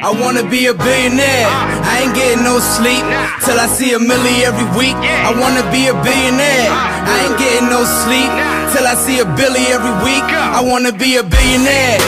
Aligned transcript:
I 0.00 0.14
wanna 0.14 0.48
be 0.48 0.66
a 0.66 0.74
billionaire. 0.74 1.50
I 1.82 2.06
ain't 2.06 2.14
getting 2.14 2.44
no 2.44 2.62
sleep 2.62 3.02
till 3.42 3.58
I 3.58 3.66
see 3.66 3.94
a 3.94 3.98
milli 3.98 4.46
every 4.46 4.62
week. 4.78 4.94
I 4.94 5.34
wanna 5.34 5.66
be 5.74 5.90
a 5.90 5.94
billionaire. 6.06 6.70
I 6.70 7.26
ain't 7.26 7.34
getting 7.34 7.66
no 7.66 7.82
sleep 7.82 8.30
till 8.70 8.86
I 8.86 8.94
see 8.94 9.18
a 9.18 9.26
billy 9.34 9.66
every 9.74 9.90
week. 10.06 10.22
I 10.22 10.62
wanna 10.62 10.92
be 10.92 11.16
a 11.16 11.24
billionaire. 11.26 11.98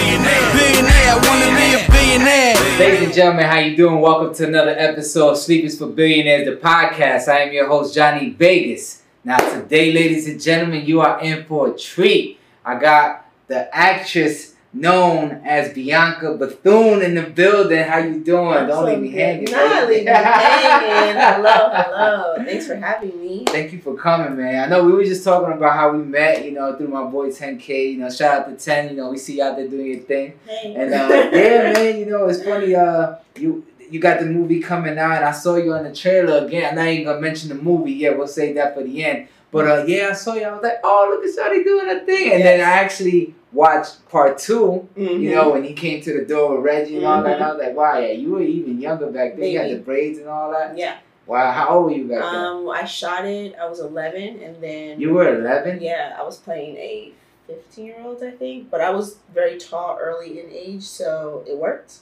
Billionaire. 0.54 1.10
I 1.10 1.18
wanna 1.18 1.50
be 1.58 1.68
a 1.74 1.82
billionaire. 1.90 2.54
Ladies 2.78 3.02
and 3.06 3.12
gentlemen, 3.12 3.46
how 3.46 3.58
you 3.58 3.76
doing? 3.76 4.00
Welcome 4.00 4.34
to 4.34 4.46
another 4.46 4.74
episode 4.78 5.30
of 5.30 5.38
Sleep 5.38 5.68
for 5.72 5.88
Billionaires, 5.88 6.46
the 6.46 6.62
podcast. 6.62 7.26
I 7.26 7.40
am 7.40 7.52
your 7.52 7.66
host, 7.66 7.92
Johnny 7.92 8.30
Vegas. 8.30 9.02
Now 9.24 9.38
today, 9.38 9.92
ladies 9.92 10.28
and 10.28 10.40
gentlemen, 10.40 10.86
you 10.86 11.00
are 11.00 11.20
in 11.20 11.44
for 11.44 11.74
a 11.74 11.76
treat. 11.76 12.38
I 12.64 12.78
got 12.78 13.26
the 13.48 13.74
actress 13.76 14.49
known 14.72 15.42
as 15.44 15.72
Bianca 15.72 16.34
Bethune 16.34 17.02
in 17.02 17.14
the 17.14 17.22
building. 17.22 17.82
How 17.82 17.98
you 17.98 18.20
doing? 18.20 18.48
I'm 18.48 18.68
Don't 18.68 18.84
so 18.84 18.84
leave 18.86 19.00
me 19.00 19.10
hanging. 19.10 19.50
Nah, 19.50 19.86
baby. 19.86 19.94
leave 19.94 20.04
me 20.04 20.10
hanging. 20.12 21.16
Hello, 21.16 21.70
hello. 21.72 22.34
Thanks 22.44 22.66
for 22.66 22.76
having 22.76 23.20
me. 23.20 23.44
Thank 23.46 23.72
you 23.72 23.80
for 23.80 23.96
coming, 23.96 24.36
man. 24.36 24.64
I 24.64 24.68
know 24.68 24.84
we 24.84 24.92
were 24.92 25.04
just 25.04 25.24
talking 25.24 25.52
about 25.52 25.74
how 25.74 25.92
we 25.92 26.02
met, 26.02 26.44
you 26.44 26.52
know, 26.52 26.76
through 26.76 26.88
my 26.88 27.04
boy 27.04 27.30
10K. 27.30 27.92
You 27.92 27.98
know, 27.98 28.10
shout 28.10 28.42
out 28.42 28.58
to 28.58 28.64
10. 28.64 28.90
You 28.90 28.96
know, 28.96 29.10
we 29.10 29.18
see 29.18 29.38
you 29.38 29.42
out 29.44 29.56
there 29.56 29.68
doing 29.68 29.86
your 29.86 30.00
thing. 30.00 30.38
Hey. 30.46 30.74
And 30.76 30.94
uh, 30.94 31.30
yeah, 31.32 31.72
man, 31.74 31.98
you 31.98 32.06
know, 32.06 32.28
it's 32.28 32.42
funny. 32.42 32.74
Uh, 32.74 33.16
you 33.36 33.66
you 33.90 33.98
got 33.98 34.20
the 34.20 34.26
movie 34.26 34.60
coming 34.60 34.96
out, 34.98 35.16
and 35.16 35.24
I 35.24 35.32
saw 35.32 35.56
you 35.56 35.72
on 35.72 35.82
the 35.82 35.92
trailer 35.92 36.46
again. 36.46 36.70
I'm 36.70 36.76
not 36.76 36.86
even 36.86 37.04
gonna 37.06 37.20
mention 37.20 37.48
the 37.48 37.56
movie. 37.56 37.92
Yeah, 37.92 38.10
we'll 38.10 38.28
save 38.28 38.54
that 38.54 38.74
for 38.74 38.84
the 38.84 39.04
end. 39.04 39.26
But 39.52 39.66
uh, 39.66 39.84
yeah, 39.86 40.08
I 40.10 40.12
saw 40.12 40.34
you. 40.34 40.44
I 40.44 40.52
was 40.52 40.62
like, 40.62 40.78
oh, 40.84 41.08
look 41.10 41.24
at 41.24 41.36
Shawty 41.52 41.64
doing 41.64 41.88
a 41.90 42.04
thing. 42.04 42.32
And 42.32 42.42
then 42.42 42.60
I 42.60 42.72
actually 42.74 43.34
watched 43.52 44.08
part 44.08 44.38
2 44.38 44.88
You 44.96 45.08
Mhm. 45.08 45.30
know, 45.34 45.50
when 45.50 45.64
he 45.64 45.72
came 45.72 46.00
to 46.02 46.12
the 46.18 46.24
door 46.24 46.54
with 46.56 46.64
Reggie 46.64 46.96
and 46.98 47.06
all 47.06 47.22
that. 47.22 47.34
And 47.34 47.42
I 47.44 47.46
Mhm. 47.48 47.56
was 47.56 47.66
like, 47.66 47.76
wow, 47.76 47.98
yeah, 47.98 48.12
you 48.12 48.30
were 48.30 48.42
even 48.42 48.80
younger 48.80 49.06
back 49.08 49.36
then. 49.36 49.50
You 49.50 49.58
had 49.58 49.70
the 49.70 49.76
braids 49.78 50.18
and 50.18 50.28
all 50.28 50.50
that. 50.52 50.76
Yeah. 50.78 50.96
Wow, 51.26 51.50
how 51.52 51.68
old 51.70 51.84
were 51.86 51.90
you 51.92 52.04
back 52.04 52.18
then? 52.30 52.34
Um, 52.34 52.68
I 52.70 52.84
shot 52.84 53.24
it. 53.24 53.54
I 53.60 53.68
was 53.68 53.80
11, 53.80 54.40
and 54.40 54.56
then 54.62 55.00
You 55.00 55.12
were 55.14 55.28
11. 55.28 55.80
yeah, 55.80 56.16
I 56.18 56.22
was 56.22 56.36
playing 56.38 56.76
a 56.76 57.12
15 57.46 57.86
year 57.86 57.96
old, 58.04 58.22
I 58.22 58.30
think. 58.30 58.70
But 58.70 58.80
I 58.80 58.90
was 58.90 59.16
very 59.34 59.58
tall 59.58 59.98
early 60.00 60.38
in 60.40 60.46
age, 60.50 60.82
so 60.84 61.44
it 61.46 61.56
worked. 61.56 61.98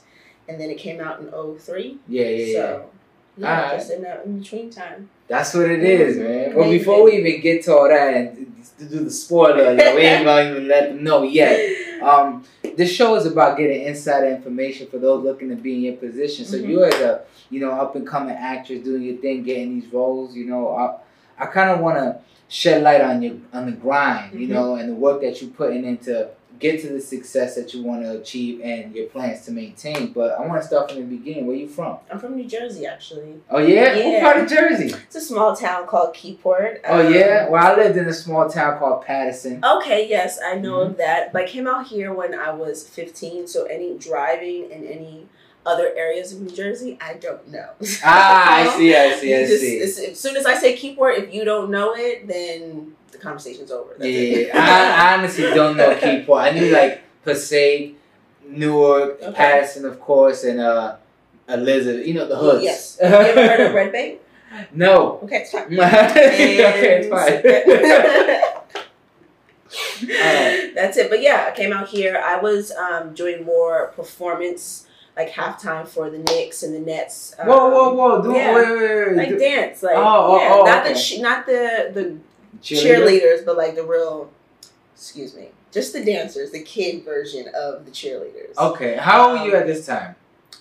And 0.47 0.59
then 0.59 0.69
it 0.71 0.77
came 0.77 0.99
out 0.99 1.19
in 1.19 1.29
03. 1.31 1.99
Yeah, 2.07 2.23
yeah, 2.25 2.29
yeah. 2.37 2.53
So 2.53 2.59
yeah, 2.59 2.77
Alright. 3.47 3.77
just 3.79 3.91
in 3.91 4.01
that 4.03 4.25
in 4.25 4.39
between 4.39 4.69
time. 4.69 5.09
That's 5.27 5.53
what 5.53 5.69
it 5.69 5.83
is, 5.83 6.17
Mhm. 6.17 6.23
man. 6.23 6.53
But 6.55 6.69
before 6.69 7.03
we 7.03 7.17
even 7.17 7.41
get 7.41 7.63
to 7.65 7.75
all 7.75 7.87
that 7.87 8.13
and 8.13 8.55
to 8.79 8.85
do 8.85 9.03
the 9.03 9.11
spoiler, 9.11 9.75
we 9.75 10.01
ain't 10.01 10.25
gonna 10.25 10.49
even 10.51 10.67
let 10.67 10.89
them 10.89 11.03
know 11.03 11.23
yet. 11.23 11.59
Um, 12.01 12.45
this 12.77 12.89
show 12.93 13.15
is 13.15 13.25
about 13.25 13.57
getting 13.57 13.81
insider 13.81 14.27
information 14.27 14.87
for 14.87 14.99
those 14.99 15.21
looking 15.21 15.49
to 15.49 15.55
be 15.57 15.75
in 15.75 15.81
your 15.81 15.95
position. 15.97 16.45
So 16.45 16.55
Mhm. 16.55 16.69
you 16.69 16.83
as 16.85 16.93
a 17.01 17.23
you 17.49 17.59
know 17.59 17.71
up 17.71 17.93
and 17.97 18.07
coming 18.07 18.33
actress 18.39 18.79
doing 18.85 19.01
your 19.01 19.17
thing, 19.17 19.43
getting 19.43 19.81
these 19.81 19.91
roles. 19.91 20.33
You 20.33 20.45
know, 20.45 20.69
I 20.69 20.95
I 21.43 21.45
kind 21.47 21.71
of 21.71 21.81
want 21.81 21.97
to 21.97 22.15
shed 22.47 22.81
light 22.83 23.01
on 23.01 23.21
your 23.21 23.33
on 23.53 23.65
the 23.65 23.73
grind. 23.73 24.39
You 24.39 24.47
Mhm. 24.47 24.51
know, 24.51 24.75
and 24.75 24.87
the 24.87 24.95
work 24.95 25.19
that 25.23 25.41
you're 25.41 25.51
putting 25.51 25.83
into 25.83 26.29
get 26.59 26.81
to 26.81 26.89
the 26.89 26.99
success 26.99 27.55
that 27.55 27.73
you 27.73 27.83
want 27.83 28.03
to 28.03 28.19
achieve 28.19 28.61
and 28.61 28.93
your 28.93 29.07
plans 29.07 29.45
to 29.45 29.51
maintain. 29.51 30.11
But 30.13 30.31
I 30.39 30.45
want 30.45 30.61
to 30.61 30.67
start 30.67 30.91
from 30.91 30.99
the 31.01 31.17
beginning. 31.17 31.47
Where 31.47 31.55
are 31.55 31.59
you 31.59 31.67
from? 31.67 31.97
I'm 32.11 32.19
from 32.19 32.35
New 32.35 32.45
Jersey, 32.45 32.85
actually. 32.85 33.35
Oh 33.49 33.59
yeah, 33.59 33.95
what 33.95 34.05
Yeah. 34.05 34.23
part 34.23 34.37
of 34.43 34.49
Jersey? 34.49 34.87
It's 34.93 35.15
a 35.15 35.21
small 35.21 35.55
town 35.55 35.87
called 35.87 36.13
Keyport. 36.15 36.79
Oh 36.85 37.07
Um, 37.07 37.13
yeah. 37.13 37.47
Well, 37.49 37.63
I 37.65 37.75
lived 37.75 37.97
in 37.97 38.07
a 38.07 38.13
small 38.13 38.49
town 38.49 38.77
called 38.77 39.05
Paterson. 39.05 39.63
Okay, 39.63 40.07
yes, 40.09 40.39
I 40.43 40.55
know 40.55 40.77
Mm-hmm. 40.79 40.91
of 40.91 40.97
that. 40.97 41.33
But 41.33 41.43
I 41.43 41.47
came 41.47 41.67
out 41.67 41.87
here 41.87 42.13
when 42.13 42.33
I 42.35 42.51
was 42.51 42.87
15, 42.87 43.47
so 43.47 43.65
any 43.65 43.97
driving 43.97 44.69
in 44.71 44.85
any 44.85 45.27
other 45.65 45.91
areas 45.95 46.31
of 46.33 46.41
New 46.41 46.49
Jersey, 46.55 46.97
I 47.01 47.13
don't 47.15 47.47
know. 47.51 47.69
Ah, 48.03 48.55
I 48.59 48.67
see, 48.77 48.95
I 48.95 49.13
see, 49.15 49.35
I 49.35 49.45
just- 49.45 49.61
see. 49.61 49.79
As 50.11 50.19
soon 50.19 50.35
as 50.37 50.45
I 50.45 50.55
say 50.55 50.75
Keyport, 50.75 51.17
if 51.19 51.33
you 51.33 51.43
don't 51.45 51.69
know 51.69 51.93
it, 51.95 52.27
then 52.27 52.93
the 53.19 53.23
conversation's 53.25 53.71
over. 53.71 53.91
That's 53.97 54.05
it. 54.05 54.47
Yeah, 54.47 54.57
I, 54.57 55.11
I 55.13 55.17
honestly 55.17 55.43
don't 55.43 55.77
know 55.77 55.95
Keyport. 55.95 56.41
I 56.47 56.51
knew 56.51 56.71
like 56.71 57.03
Passaic, 57.23 57.95
Newark, 58.47 59.21
Okay. 59.21 59.33
Paterson, 59.33 59.85
of 59.85 59.99
course, 59.99 60.43
and 60.43 60.59
uh, 60.59 60.95
Elizabeth. 61.47 62.07
You 62.07 62.13
know 62.15 62.27
the 62.27 62.37
hoods. 62.37 62.63
Yes. 62.63 62.99
Have 62.99 63.11
you 63.11 63.17
ever 63.17 63.47
heard 63.47 63.67
of 63.67 63.73
Red 63.73 63.91
Bank? 63.91 64.19
no. 64.73 65.19
Okay, 65.23 65.37
it's 65.43 65.51
fine. 65.51 65.65
okay, 65.79 67.01
it's 67.01 67.09
fine. 67.09 68.49
Alright. 70.01 70.73
That's 70.75 70.97
it. 70.97 71.09
But 71.09 71.21
yeah, 71.21 71.47
I 71.51 71.55
came 71.55 71.71
out 71.73 71.89
here. 71.89 72.17
I 72.23 72.39
was 72.39 72.71
um, 72.71 73.13
doing 73.13 73.45
more 73.45 73.87
performance, 73.95 74.87
like 75.15 75.29
halftime 75.31 75.87
for 75.87 76.09
the 76.09 76.17
Knicks 76.17 76.63
and 76.63 76.73
the 76.73 76.79
Nets. 76.79 77.35
Um, 77.37 77.47
whoa, 77.47 77.69
whoa, 77.69 77.93
whoa! 77.93 78.21
Do, 78.23 78.33
yeah. 78.33 78.55
Wait, 78.55 78.67
wait, 78.69 79.07
wait. 79.07 79.15
Like 79.17 79.29
Do- 79.29 79.37
dance, 79.39 79.83
like 79.83 79.95
Oh, 79.95 80.01
oh, 80.01 80.39
yeah, 80.41 80.53
oh, 80.53 80.63
not 80.65 80.85
okay. 80.85 80.93
the 80.93 80.99
ch- 80.99 81.19
not 81.19 81.45
the 81.45 81.91
the 81.93 82.17
cheerleader? 82.61 83.07
cheerleaders, 83.21 83.45
but 83.45 83.57
like 83.57 83.75
the 83.75 83.83
real, 83.83 84.31
excuse 84.93 85.35
me, 85.35 85.49
just 85.71 85.93
the 85.93 86.03
dancers, 86.03 86.51
the 86.51 86.61
kid 86.63 87.03
version 87.03 87.47
of 87.55 87.85
the 87.85 87.91
cheerleaders. 87.91 88.57
Okay, 88.57 88.97
how 88.97 89.29
old 89.31 89.39
were 89.41 89.45
you 89.47 89.55
at 89.55 89.67
this 89.67 89.85
time? 89.85 90.15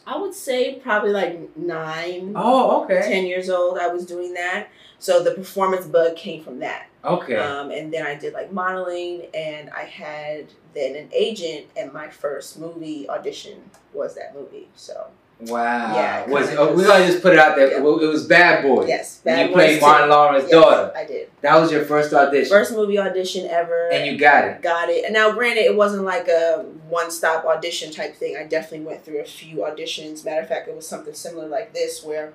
I 0.06 0.16
would 0.18 0.34
say 0.34 0.78
probably 0.80 1.10
like 1.10 1.56
nine, 1.56 2.32
Oh, 2.34 2.84
okay, 2.84 3.02
ten 3.02 3.26
years 3.26 3.50
old. 3.50 3.78
I 3.78 3.88
was 3.88 4.06
doing 4.06 4.32
that, 4.34 4.68
so 4.98 5.22
the 5.22 5.32
performance 5.32 5.86
bug 5.86 6.16
came 6.16 6.42
from 6.42 6.58
that. 6.60 6.86
okay. 7.04 7.36
Um, 7.36 7.70
and 7.70 7.92
then 7.92 8.06
I 8.06 8.14
did 8.14 8.32
like 8.32 8.52
modeling, 8.52 9.26
and 9.34 9.70
I 9.70 9.82
had 9.82 10.46
then 10.74 10.94
an 10.96 11.08
agent, 11.12 11.66
and 11.76 11.92
my 11.92 12.08
first 12.08 12.58
movie 12.58 13.08
audition 13.08 13.70
was 13.92 14.14
that 14.14 14.34
movie. 14.34 14.68
So 14.76 15.08
Wow. 15.40 15.94
Yeah, 15.94 16.26
was 16.26 16.50
oh, 16.56 16.70
we 16.72 16.82
just- 16.82 16.88
gonna 16.88 17.06
just 17.06 17.22
put 17.22 17.32
it 17.32 17.38
out 17.38 17.54
there? 17.54 17.70
Yeah. 17.70 17.76
It 17.78 17.82
was 17.84 18.26
Bad 18.26 18.62
Boy. 18.64 18.86
yes, 18.86 19.20
And 19.24 19.36
Bad 19.36 19.46
you 19.48 19.52
played 19.54 19.80
Martin. 19.80 20.10
Lawrence's 20.10 20.50
Yes, 20.50 20.60
daughter. 20.64 20.92
I 20.96 21.04
did. 21.04 21.30
That 21.42 21.60
was 21.60 21.70
your 21.70 21.84
first 21.84 22.12
audition, 22.12 22.48
First 22.50 22.72
movie 22.72 22.98
audition 22.98 23.46
ever. 23.48 23.88
and 23.92 24.04
you 24.04 24.18
got 24.18 24.44
it. 24.44 24.62
got 24.62 24.88
it. 24.88 25.04
And 25.04 25.14
now, 25.14 25.30
granted, 25.32 25.64
it 25.66 25.76
wasn't 25.76 26.02
like 26.04 26.26
a 26.26 26.64
one 26.88 27.12
stop 27.12 27.44
audition 27.44 27.92
type 27.92 28.16
thing. 28.16 28.36
I 28.36 28.44
definitely 28.44 28.86
went 28.86 29.04
through 29.04 29.20
a 29.20 29.24
few 29.24 29.58
auditions. 29.58 30.24
Matter 30.24 30.40
of 30.40 30.48
fact, 30.48 30.66
it 30.66 30.74
was 30.74 30.88
something 30.88 31.14
similar 31.14 31.46
like 31.46 31.72
this 31.72 32.02
where 32.02 32.32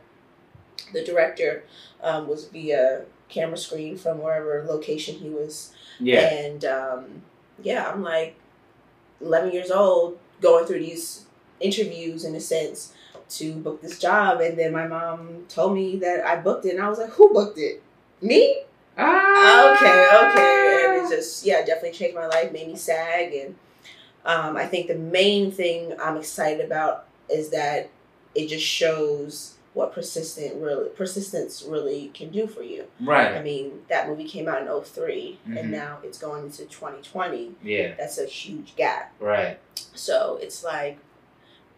the 0.93 1.03
director 1.03 1.63
um, 2.01 2.27
was 2.29 2.45
via 2.47 3.01
camera 3.27 3.57
screen 3.57 3.97
from 3.97 4.21
wherever 4.21 4.63
location 4.65 5.15
he 5.15 5.29
was. 5.29 5.73
Yeah. 5.99 6.21
And 6.33 6.63
um, 6.63 7.05
yeah, 7.61 7.89
I'm 7.91 8.01
like 8.01 8.35
11 9.21 9.51
years 9.51 9.71
old 9.71 10.19
going 10.41 10.65
through 10.65 10.79
these 10.79 11.22
interviews 11.63 12.25
in 12.25 12.35
a 12.35 12.39
sense 12.39 12.93
to 13.29 13.53
book 13.53 13.81
this 13.81 13.97
job. 13.99 14.41
And 14.41 14.57
then 14.57 14.71
my 14.71 14.87
mom 14.87 15.45
told 15.49 15.73
me 15.75 15.97
that 15.97 16.25
I 16.25 16.35
booked 16.35 16.65
it. 16.65 16.75
And 16.75 16.81
I 16.83 16.89
was 16.89 16.99
like, 16.99 17.09
who 17.11 17.33
booked 17.33 17.57
it? 17.57 17.81
Me? 18.21 18.63
Ah. 18.97 19.75
okay, 19.75 20.07
okay. 20.29 20.85
And 20.99 21.05
it 21.11 21.15
just, 21.15 21.45
yeah, 21.45 21.65
definitely 21.65 21.91
changed 21.91 22.15
my 22.15 22.27
life, 22.27 22.51
made 22.51 22.67
me 22.67 22.75
SAG. 22.75 23.33
And 23.33 23.55
um, 24.25 24.55
I 24.55 24.65
think 24.65 24.87
the 24.87 24.95
main 24.95 25.51
thing 25.51 25.93
I'm 26.01 26.17
excited 26.17 26.63
about 26.65 27.05
is 27.29 27.49
that 27.49 27.89
it 28.35 28.47
just 28.47 28.65
shows 28.65 29.55
what 29.73 29.91
persistent 29.91 30.55
really 30.61 30.89
persistence 30.89 31.63
really 31.67 32.11
can 32.13 32.29
do 32.29 32.45
for 32.45 32.61
you. 32.61 32.85
Right. 33.01 33.33
I 33.33 33.41
mean, 33.41 33.79
that 33.89 34.07
movie 34.07 34.25
came 34.25 34.47
out 34.47 34.61
in 34.61 34.67
3 34.83 35.39
Mhm. 35.47 35.59
and 35.59 35.71
now 35.71 35.97
it's 36.03 36.19
going 36.19 36.45
into 36.45 36.65
2020. 36.65 37.55
Yeah. 37.63 37.95
That's 37.97 38.19
a 38.19 38.25
huge 38.27 38.75
gap. 38.75 39.13
Right. 39.19 39.57
So 39.95 40.37
it's 40.41 40.63
like, 40.63 40.99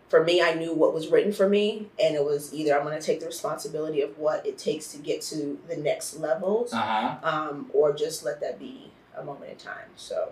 for 0.08 0.24
me, 0.24 0.42
I 0.42 0.54
knew 0.54 0.74
what 0.74 0.94
was 0.94 1.08
written 1.08 1.34
for 1.34 1.50
me, 1.50 1.88
and 2.02 2.16
it 2.16 2.24
was 2.24 2.54
either 2.54 2.78
I'm 2.78 2.86
going 2.86 3.00
to 3.00 3.06
take 3.06 3.20
the 3.20 3.26
responsibility 3.26 4.02
of 4.02 4.18
what 4.20 4.46
it 4.46 4.58
takes 4.58 4.92
to 4.94 4.98
get 5.00 5.22
to 5.24 5.58
the 5.68 5.78
next 5.78 6.18
levels, 6.20 6.74
Uh 6.74 6.78
huh. 6.78 7.16
um, 7.24 7.70
or 7.74 7.92
just 7.94 8.24
let 8.24 8.40
that 8.42 8.60
be 8.60 8.92
a 9.18 9.24
moment 9.24 9.52
in 9.52 9.58
time. 9.58 9.90
So 9.96 10.30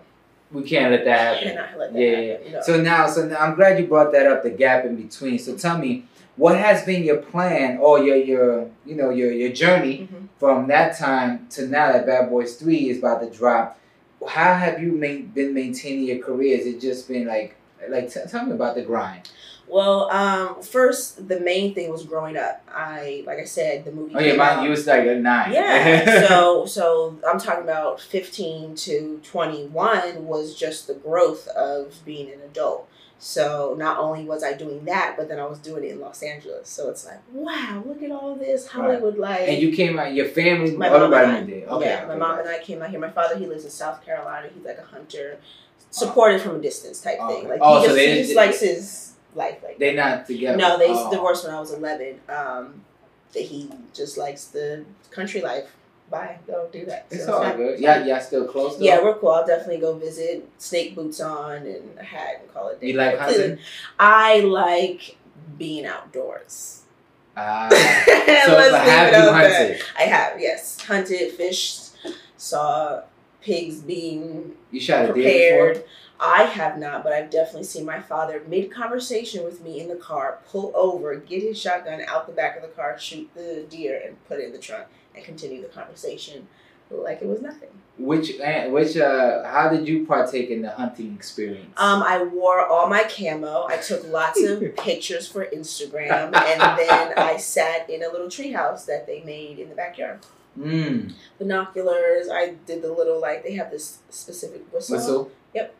We 0.52 0.62
can't 0.64 0.92
let 0.92 1.06
that 1.06 1.20
happen. 1.38 1.50
cannot 1.50 1.80
let 1.80 1.94
that 1.94 2.00
Yeah, 2.00 2.32
happen. 2.34 2.52
yeah. 2.52 2.62
So 2.62 2.80
now, 2.82 3.08
so 3.08 3.26
now, 3.28 3.38
I'm 3.38 3.56
glad 3.56 3.80
you 3.80 3.88
brought 3.88 4.12
that 4.12 4.28
up. 4.28 4.44
The 4.44 4.52
gap 4.52 4.86
in 4.86 4.96
between. 4.96 5.40
So 5.40 5.56
tell 5.58 5.78
me, 5.80 6.06
what 6.36 6.56
has 6.58 6.86
been 6.86 7.04
your 7.04 7.18
plan 7.18 7.78
or 7.80 8.00
your 8.04 8.18
your 8.18 8.70
you 8.86 8.96
know 8.96 9.10
your 9.10 9.32
your 9.32 9.52
journey 9.52 10.08
Mhm. 10.12 10.28
from 10.38 10.68
that 10.68 10.96
time 10.98 11.48
to 11.52 11.68
now 11.68 11.92
that 11.94 12.06
Bad 12.06 12.30
Boys 12.30 12.56
Three 12.58 12.90
is 12.90 13.00
about 13.00 13.22
to 13.24 13.30
drop? 13.30 13.80
How 14.28 14.54
have 14.54 14.82
you 14.82 14.92
main, 14.94 15.28
been 15.28 15.54
maintaining 15.56 16.06
your 16.06 16.20
career? 16.20 16.58
Has 16.58 16.66
it 16.68 16.80
just 16.80 17.08
been 17.08 17.26
like 17.26 17.56
like 17.90 18.14
t- 18.14 18.20
tell 18.30 18.46
me 18.46 18.52
about 18.54 18.76
the 18.76 18.84
grind? 18.84 19.30
Well, 19.68 20.10
um, 20.12 20.62
first 20.62 21.28
the 21.28 21.40
main 21.40 21.74
thing 21.74 21.90
was 21.92 22.06
growing 22.06 22.38
up. 22.38 22.62
I 22.74 23.24
like 23.26 23.40
I 23.40 23.46
said, 23.46 23.86
the 23.86 23.92
movie. 23.92 24.14
Oh 24.16 24.20
yeah, 24.20 24.36
mine. 24.36 24.64
You 24.64 24.70
was 24.70 24.86
like 24.86 25.06
a 25.08 25.16
nine. 25.16 25.52
Yeah. 25.54 26.28
so 26.28 26.66
so 26.66 27.18
I'm 27.28 27.40
talking 27.40 27.64
about 27.64 28.00
15 28.02 28.76
to 28.76 29.20
21 29.24 30.26
was 30.26 30.56
just 30.56 30.88
the 30.88 30.94
growth 30.94 31.48
of 31.50 31.96
being 32.06 32.32
an 32.32 32.42
adult. 32.42 32.88
So 33.20 33.74
not 33.80 34.00
only 34.00 34.26
was 34.26 34.44
I 34.44 34.52
doing 34.52 34.84
that, 34.84 35.16
but 35.18 35.30
then 35.30 35.40
I 35.40 35.46
was 35.46 35.58
doing 35.60 35.86
it 35.86 35.92
in 35.92 36.02
Los 36.02 36.22
Angeles. 36.22 36.68
So 36.68 36.90
it's 36.90 37.06
like, 37.06 37.22
wow, 37.32 37.82
look 37.86 38.04
at 38.04 38.12
all 38.12 38.36
this 38.36 38.68
Hollywood 38.68 39.18
life. 39.18 39.48
and 39.48 39.62
you 39.62 39.72
came 39.74 39.98
out. 39.98 40.14
Your 40.14 40.26
family. 40.26 40.76
my 40.76 40.90
mom 40.90 41.14
and 41.14 41.16
I, 41.16 41.42
did. 41.42 41.64
Okay. 41.70 41.86
yeah, 41.86 42.06
my 42.06 42.18
mom 42.18 42.40
and 42.40 42.50
I 42.50 42.60
came 42.60 42.82
out 42.82 42.90
here. 42.90 43.00
My 43.00 43.10
father, 43.10 43.38
he 43.38 43.48
lives 43.48 43.64
in 43.64 43.70
South 43.72 44.04
Carolina. 44.06 44.50
He's 44.54 44.66
like 44.66 44.78
a 44.78 44.84
hunter, 44.84 45.40
supported 45.90 46.42
from 46.42 46.58
a 46.58 46.60
distance 46.60 47.00
type 47.00 47.18
Oh, 47.22 47.30
thing. 47.30 47.48
Like 47.48 47.60
Oh, 47.62 47.78
he 47.80 47.82
so 47.84 47.88
just, 47.88 47.96
they 47.96 48.16
he 48.18 48.24
just 48.24 48.36
likes 48.36 48.60
his 48.60 49.13
life 49.36 49.58
like 49.64 49.78
They're 49.80 49.94
not 49.96 50.26
together. 50.28 50.58
no, 50.58 50.78
they 50.78 50.88
Oh. 50.90 51.10
divorced 51.12 51.46
when 51.46 51.54
I 51.56 51.60
was 51.60 51.74
eleven. 51.74 52.20
Um, 52.30 52.84
that 53.34 53.42
he 53.44 53.70
just 53.94 54.18
likes 54.18 54.46
the 54.46 54.86
country 55.10 55.42
life. 55.42 55.70
Bye, 56.12 56.38
don't 56.48 56.72
do 56.72 56.86
that. 56.86 57.08
It's 57.10 57.26
So 57.26 57.34
all 57.42 57.54
good. 57.56 57.80
Yeah, 57.80 58.06
y'all 58.06 58.20
still 58.22 58.46
close. 58.46 58.78
Though? 58.78 58.86
Yeah, 58.86 59.02
we're 59.02 59.16
cool. 59.16 59.30
I'll 59.32 59.48
definitely 59.48 59.80
go 59.80 59.94
visit. 59.98 60.48
Snake 60.60 60.94
boots 60.96 61.20
on 61.20 61.66
and 61.66 61.98
a 61.98 62.04
hat 62.04 62.42
and 62.42 62.54
call 62.54 62.68
it. 62.68 62.80
day. 62.80 62.88
You 62.88 62.94
like 62.94 63.18
hunting? 63.18 63.58
I 64.00 64.42
like 64.42 65.18
being 65.58 65.86
outdoors. 65.88 66.82
Ah. 67.36 67.68
Let's 67.72 68.46
so, 68.46 68.56
have 68.76 69.08
you 69.08 69.12
there. 69.14 69.34
hunted? 69.34 69.82
I 69.98 70.04
have, 70.04 70.40
yes, 70.40 70.80
hunted, 70.82 71.32
fished, 71.32 71.94
saw 72.38 73.02
pigs 73.44 73.80
being 73.82 74.54
You 74.72 74.80
shot 74.80 75.10
prepared. 75.12 75.74
before? 75.76 75.88
I 76.20 76.44
have 76.44 76.78
not, 76.78 77.04
but 77.04 77.12
I've 77.12 77.30
definitely 77.30 77.66
seen 77.66 77.86
my 77.86 78.00
father 78.00 78.42
mid 78.48 78.72
conversation 78.72 79.44
with 79.44 79.62
me 79.62 79.80
in 79.82 79.90
the 79.90 79.96
car, 79.96 80.40
pull 80.50 80.72
over, 80.76 81.16
get 81.16 81.44
his 81.44 81.60
shotgun 81.60 82.02
out 82.08 82.28
the 82.28 82.34
back 82.34 82.56
of 82.56 82.62
the 82.62 82.70
car, 82.70 82.98
shoot 82.98 83.30
the 83.36 83.66
deer, 83.70 84.02
and 84.06 84.24
put 84.28 84.40
it 84.40 84.46
in 84.46 84.52
the 84.54 84.58
trunk, 84.60 84.86
and 85.16 85.24
continue 85.26 85.62
the 85.62 85.68
conversation 85.68 86.48
like 86.90 87.22
it 87.22 87.28
was 87.28 87.42
nothing. 87.42 87.70
Which 87.98 88.40
eh, 88.40 88.68
which 88.68 88.98
uh 88.98 89.44
how 89.44 89.70
did 89.70 89.88
you 89.88 90.06
partake 90.06 90.50
in 90.50 90.62
the 90.62 90.70
hunting 90.72 91.14
experience? 91.16 91.74
Um, 91.78 92.02
I 92.04 92.24
wore 92.24 92.66
all 92.66 92.88
my 92.88 93.04
camo. 93.04 93.66
I 93.68 93.78
took 93.78 94.08
lots 94.08 94.42
of 94.44 94.76
pictures 94.78 95.28
for 95.28 95.46
Instagram, 95.46 96.26
and 96.36 96.62
then 96.80 97.14
I 97.18 97.38
sat 97.56 97.90
in 97.90 98.04
a 98.04 98.08
little 98.10 98.28
treehouse 98.28 98.86
that 98.86 99.06
they 99.08 99.22
made 99.24 99.60
in 99.60 99.70
the 99.70 99.76
backyard. 99.76 100.20
Mm. 100.58 101.12
Binoculars. 101.40 102.30
I 102.32 102.56
did 102.66 102.82
the 102.82 102.92
little 102.92 103.20
like 103.22 103.44
they 103.44 103.54
have 103.54 103.72
this 103.72 104.00
specific 104.10 104.72
whistle. 104.74 104.96
Whistle. 104.98 105.32
Yep. 105.54 105.76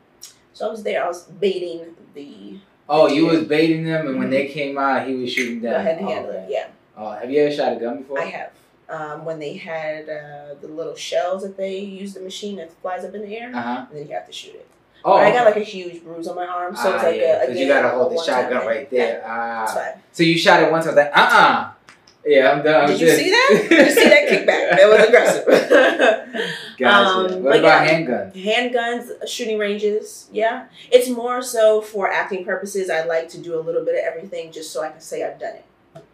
So 0.54 0.68
I 0.68 0.72
was 0.72 0.84
there. 0.84 1.04
I 1.04 1.08
was 1.08 1.24
baiting 1.24 1.96
the 2.14 2.58
Oh, 2.90 3.08
you 3.08 3.26
was 3.28 3.46
baiting 3.46 3.86
them, 3.86 4.08
and 4.08 4.20
when 4.20 4.30
they 4.30 4.48
came 4.48 4.78
out, 4.78 5.08
he 5.08 5.16
was 5.16 5.32
shooting 5.32 5.62
go 5.62 5.70
them. 5.70 5.80
ahead 5.80 5.98
and 6.00 6.08
oh, 6.08 6.12
handle 6.12 6.32
it. 6.34 6.46
Yeah, 6.50 6.68
Oh, 6.98 7.12
have 7.12 7.32
you 7.32 7.42
ever 7.44 7.56
shot 7.56 7.74
a 7.74 7.80
gun 7.80 8.00
before? 8.00 8.20
I 8.20 8.26
have. 8.26 8.52
Um, 8.90 9.24
when 9.26 9.40
they 9.40 9.56
had 9.56 10.10
uh, 10.10 10.56
the 10.62 10.68
little 10.68 10.94
shells 10.94 11.44
that 11.44 11.56
they 11.58 11.80
use 11.80 12.14
the 12.14 12.20
machine 12.20 12.58
that 12.58 12.74
flies 12.82 13.06
up 13.06 13.16
in 13.16 13.22
the 13.22 13.36
air, 13.38 13.52
Uh 13.56 13.62
huh. 13.62 13.86
and 13.90 13.98
then 14.00 14.08
you 14.08 14.14
have 14.14 14.28
to 14.28 14.34
shoot 14.34 14.56
it. 14.56 14.68
Oh, 15.06 15.14
But 15.18 15.24
I 15.28 15.32
got 15.32 15.46
like 15.46 15.56
a 15.58 15.62
huge 15.62 16.04
bruise 16.04 16.28
on 16.28 16.36
my 16.36 16.46
arm, 16.46 16.76
so 16.76 16.92
ah, 16.92 16.96
it's 16.96 17.04
like 17.04 17.16
yeah, 17.22 17.38
a, 17.38 17.40
because 17.48 17.60
you 17.60 17.68
gotta 17.68 17.90
hold 17.90 18.12
the 18.12 18.22
shotgun 18.22 18.68
right 18.68 18.90
there. 18.92 19.18
It's 19.20 19.26
Ah, 19.28 19.94
so 20.12 20.24
you 20.24 20.38
shot 20.38 20.62
it 20.62 20.72
once. 20.72 20.86
I 20.86 20.90
was 20.90 20.96
like, 20.98 21.12
uh, 21.18 21.20
uh 21.32 21.72
Yeah, 22.26 22.52
I'm 22.52 22.64
done. 22.64 22.88
Did 22.90 23.02
you 23.02 23.10
see 23.10 23.30
that? 23.30 23.66
Did 23.70 23.88
you 23.88 23.92
see 23.94 24.10
that 24.10 24.30
kickback? 24.30 24.78
That 24.78 24.90
was 24.90 25.08
aggressive. 25.08 26.54
Gotcha. 26.78 27.36
Um, 27.36 27.44
what 27.44 27.60
about 27.60 27.86
yeah. 27.86 28.00
handguns? 28.00 28.34
Handguns, 28.36 29.28
shooting 29.28 29.58
ranges, 29.58 30.28
yeah. 30.32 30.68
It's 30.92 31.10
more 31.10 31.42
so 31.42 31.82
for 31.82 32.10
acting 32.10 32.46
purposes. 32.46 32.90
I 32.90 33.04
like 33.06 33.30
to 33.30 33.40
do 33.40 33.60
a 33.60 33.62
little 33.62 33.84
bit 33.86 33.96
of 33.96 34.02
everything 34.06 34.52
just 34.52 34.72
so 34.72 34.82
I 34.84 34.90
can 34.90 35.02
say 35.02 35.24
I've 35.24 35.40
done 35.40 35.56
it. 35.56 35.66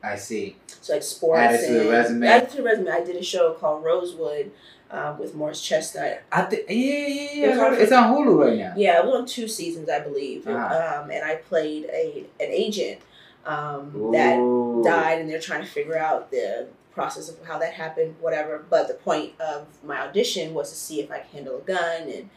I 0.03 0.15
see. 0.15 0.57
So 0.81 0.93
like 0.93 1.03
sports. 1.03 1.39
Add 1.39 1.55
it 1.55 1.67
to 1.67 1.73
the 1.83 1.89
resume. 1.89 2.27
Add 2.27 2.43
it 2.43 2.49
to 2.51 2.57
the 2.57 2.63
resume. 2.63 2.91
I 2.91 3.03
did 3.03 3.15
a 3.15 3.23
show 3.23 3.53
called 3.53 3.83
Rosewood 3.83 4.51
uh, 4.91 5.15
with 5.17 5.35
Morris 5.35 5.61
Chestnut. 5.61 6.23
I 6.31 6.41
think 6.43 6.63
yeah, 6.69 6.75
yeah, 6.75 7.29
yeah. 7.33 7.49
It's 7.51 7.59
on- 7.59 7.73
It's 7.75 7.91
on 7.91 8.13
Hulu 8.15 8.45
right 8.45 8.57
now. 8.57 8.73
Yeah, 8.75 8.99
it 8.99 9.05
was 9.05 9.15
on 9.15 9.25
two 9.25 9.47
seasons, 9.47 9.89
I 9.89 9.99
believe. 9.99 10.45
Ah. 10.47 11.01
Um, 11.03 11.11
and 11.11 11.23
I 11.23 11.35
played 11.35 11.85
a 11.85 12.25
an 12.39 12.49
agent 12.51 12.99
um, 13.45 14.11
that 14.13 14.37
died, 14.83 15.19
and 15.19 15.29
they're 15.29 15.39
trying 15.39 15.61
to 15.61 15.67
figure 15.69 15.97
out 15.97 16.31
the 16.31 16.67
process 16.93 17.29
of 17.29 17.37
how 17.45 17.57
that 17.59 17.73
happened, 17.73 18.15
whatever. 18.19 18.65
But 18.69 18.87
the 18.87 18.93
point 18.95 19.39
of 19.39 19.67
my 19.83 19.99
audition 20.01 20.53
was 20.53 20.69
to 20.69 20.75
see 20.75 20.99
if 21.01 21.11
I 21.11 21.19
could 21.19 21.31
handle 21.31 21.57
a 21.57 21.61
gun 21.61 22.09
and 22.09 22.29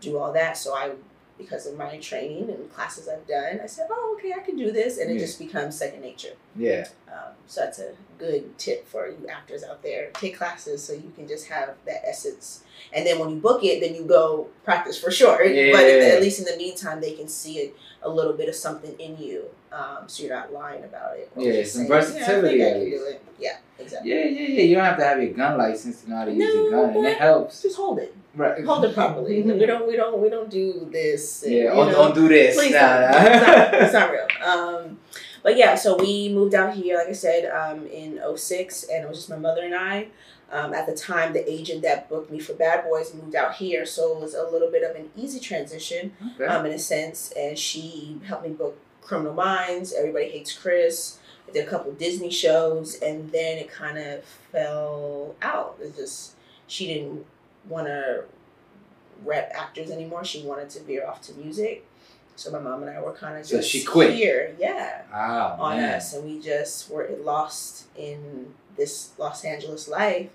do 0.00 0.18
all 0.18 0.32
that. 0.32 0.56
So 0.56 0.74
I, 0.74 0.92
because 1.38 1.66
of 1.66 1.76
my 1.78 1.98
training 1.98 2.50
and 2.50 2.70
classes 2.72 3.08
I've 3.08 3.26
done, 3.26 3.60
I 3.62 3.66
said, 3.66 3.86
"Oh, 3.90 4.16
okay, 4.18 4.32
I 4.32 4.40
can 4.40 4.56
do 4.56 4.70
this," 4.70 4.98
and 4.98 5.10
it 5.10 5.14
Yeah. 5.14 5.20
just 5.20 5.38
becomes 5.38 5.76
second 5.78 6.02
nature. 6.02 6.34
Yeah. 6.56 6.86
Um, 7.08 7.32
so 7.46 7.62
that's 7.62 7.78
a 7.78 7.92
good 8.18 8.56
tip 8.58 8.86
for 8.86 9.06
you 9.08 9.26
actors 9.28 9.64
out 9.64 9.82
there. 9.82 10.10
Take 10.14 10.36
classes 10.36 10.82
so 10.84 10.92
you 10.92 11.12
can 11.16 11.26
just 11.26 11.48
have 11.48 11.74
that 11.86 12.02
essence. 12.06 12.62
And 12.92 13.06
then 13.06 13.18
when 13.18 13.30
you 13.30 13.36
book 13.36 13.64
it, 13.64 13.80
then 13.80 13.94
you 13.94 14.04
go 14.04 14.48
practice 14.64 14.98
for 14.98 15.10
sure. 15.10 15.42
Yeah. 15.52 15.72
But 15.72 15.84
at 15.84 16.20
least 16.20 16.38
in 16.38 16.44
the 16.44 16.56
meantime, 16.56 17.00
they 17.00 17.12
can 17.12 17.28
see 17.28 17.58
it, 17.58 17.76
a 18.02 18.10
little 18.10 18.32
bit 18.34 18.48
of 18.48 18.54
something 18.54 18.94
in 18.98 19.16
you. 19.18 19.46
Um, 19.72 20.06
so 20.06 20.22
you're 20.24 20.34
not 20.34 20.52
lying 20.52 20.84
about 20.84 21.16
it. 21.16 21.30
Yeah, 21.36 21.62
some 21.64 21.86
saying, 21.86 21.88
versatility 21.88 22.58
Yeah, 22.58 22.64
I 22.66 22.68
I 22.68 22.72
can 22.74 22.90
do 22.90 23.04
it. 23.06 23.24
Yeah, 23.38 23.56
exactly. 23.78 24.10
Yeah, 24.10 24.24
yeah, 24.26 24.48
yeah. 24.48 24.62
You 24.64 24.74
don't 24.74 24.84
have 24.84 24.98
to 24.98 25.04
have 25.04 25.22
your 25.22 25.32
gun 25.32 25.56
license 25.58 26.02
to 26.02 26.10
know 26.10 26.16
how 26.16 26.24
to 26.26 26.32
use 26.32 26.54
No, 26.54 26.66
a 26.66 26.70
gun, 26.70 26.96
and 26.96 27.06
it 27.06 27.16
helps. 27.18 27.62
Just 27.62 27.76
hold 27.76 27.98
it. 27.98 28.14
Right. 28.34 28.64
Hold 28.64 28.84
it 28.84 28.94
properly. 28.94 29.42
we 29.60 29.66
don't. 29.66 29.86
We 29.88 29.96
don't. 29.96 30.20
We 30.20 30.28
don't 30.28 30.50
do 30.50 30.88
this. 30.92 31.42
and, 31.42 31.52
Yeah. 31.52 31.70
Oh, 31.72 31.90
don't 31.90 32.14
do 32.14 32.28
this. 32.28 32.54
Please 32.56 32.72
Nah, 32.72 32.80
don't. 32.80 33.10
nah. 33.12 33.18
It's, 33.18 33.46
not, 33.46 33.74
it's 33.82 33.92
not 33.94 34.10
real. 34.12 34.26
Um, 34.44 34.98
but 35.42 35.56
yeah, 35.56 35.74
so 35.74 35.96
we 35.96 36.28
moved 36.28 36.54
out 36.54 36.74
here, 36.74 36.98
like 36.98 37.08
I 37.08 37.12
said, 37.12 37.50
um, 37.50 37.86
in 37.86 38.20
06, 38.36 38.84
and 38.84 39.04
it 39.04 39.08
was 39.08 39.18
just 39.18 39.30
my 39.30 39.36
mother 39.38 39.62
and 39.62 39.74
I. 39.74 40.08
Um, 40.52 40.74
at 40.74 40.86
the 40.86 40.94
time, 40.94 41.32
the 41.32 41.50
agent 41.50 41.80
that 41.82 42.10
booked 42.10 42.30
me 42.30 42.38
for 42.38 42.52
Bad 42.52 42.84
Boys 42.84 43.14
moved 43.14 43.34
out 43.34 43.54
here, 43.54 43.86
so 43.86 44.14
it 44.14 44.20
was 44.20 44.34
a 44.34 44.44
little 44.44 44.70
bit 44.70 44.82
of 44.88 44.94
an 44.94 45.08
easy 45.16 45.40
transition, 45.40 46.12
Okay. 46.34 46.44
um, 46.44 46.66
in 46.66 46.72
a 46.72 46.78
sense. 46.78 47.32
And 47.36 47.58
she 47.58 48.20
helped 48.26 48.46
me 48.46 48.52
book 48.52 48.78
Criminal 49.02 49.34
Minds, 49.34 49.92
Everybody 49.92 50.28
Hates 50.30 50.56
Chris. 50.56 51.18
I 51.48 51.52
did 51.52 51.66
a 51.66 51.70
couple 51.70 51.92
Disney 51.92 52.30
shows, 52.30 52.96
and 53.00 53.30
then 53.32 53.58
it 53.58 53.70
kind 53.70 53.98
of 53.98 54.24
fell 54.24 55.34
out. 55.42 55.76
It 55.82 55.96
just 55.96 56.32
she 56.66 56.86
didn't 56.86 57.26
want 57.68 57.86
to 57.88 58.24
rep 59.24 59.52
actors 59.54 59.90
anymore. 59.90 60.24
She 60.24 60.42
wanted 60.42 60.70
to 60.70 60.80
veer 60.82 61.06
off 61.06 61.20
to 61.22 61.34
music. 61.34 61.86
So 62.36 62.50
my 62.50 62.58
mom 62.58 62.82
and 62.82 62.90
I 62.90 63.00
were 63.02 63.12
kind 63.12 63.38
of 63.38 63.44
So 63.46 63.58
just 63.58 63.70
she 63.70 63.84
quit. 63.84 64.14
here, 64.14 64.54
yeah, 64.58 65.02
oh, 65.12 65.62
on 65.62 65.76
man. 65.76 65.94
us, 65.96 66.14
and 66.14 66.24
we 66.24 66.40
just 66.40 66.90
were 66.90 67.08
lost 67.22 67.86
in 67.96 68.54
this 68.76 69.10
Los 69.18 69.44
Angeles 69.44 69.86
life. 69.86 70.30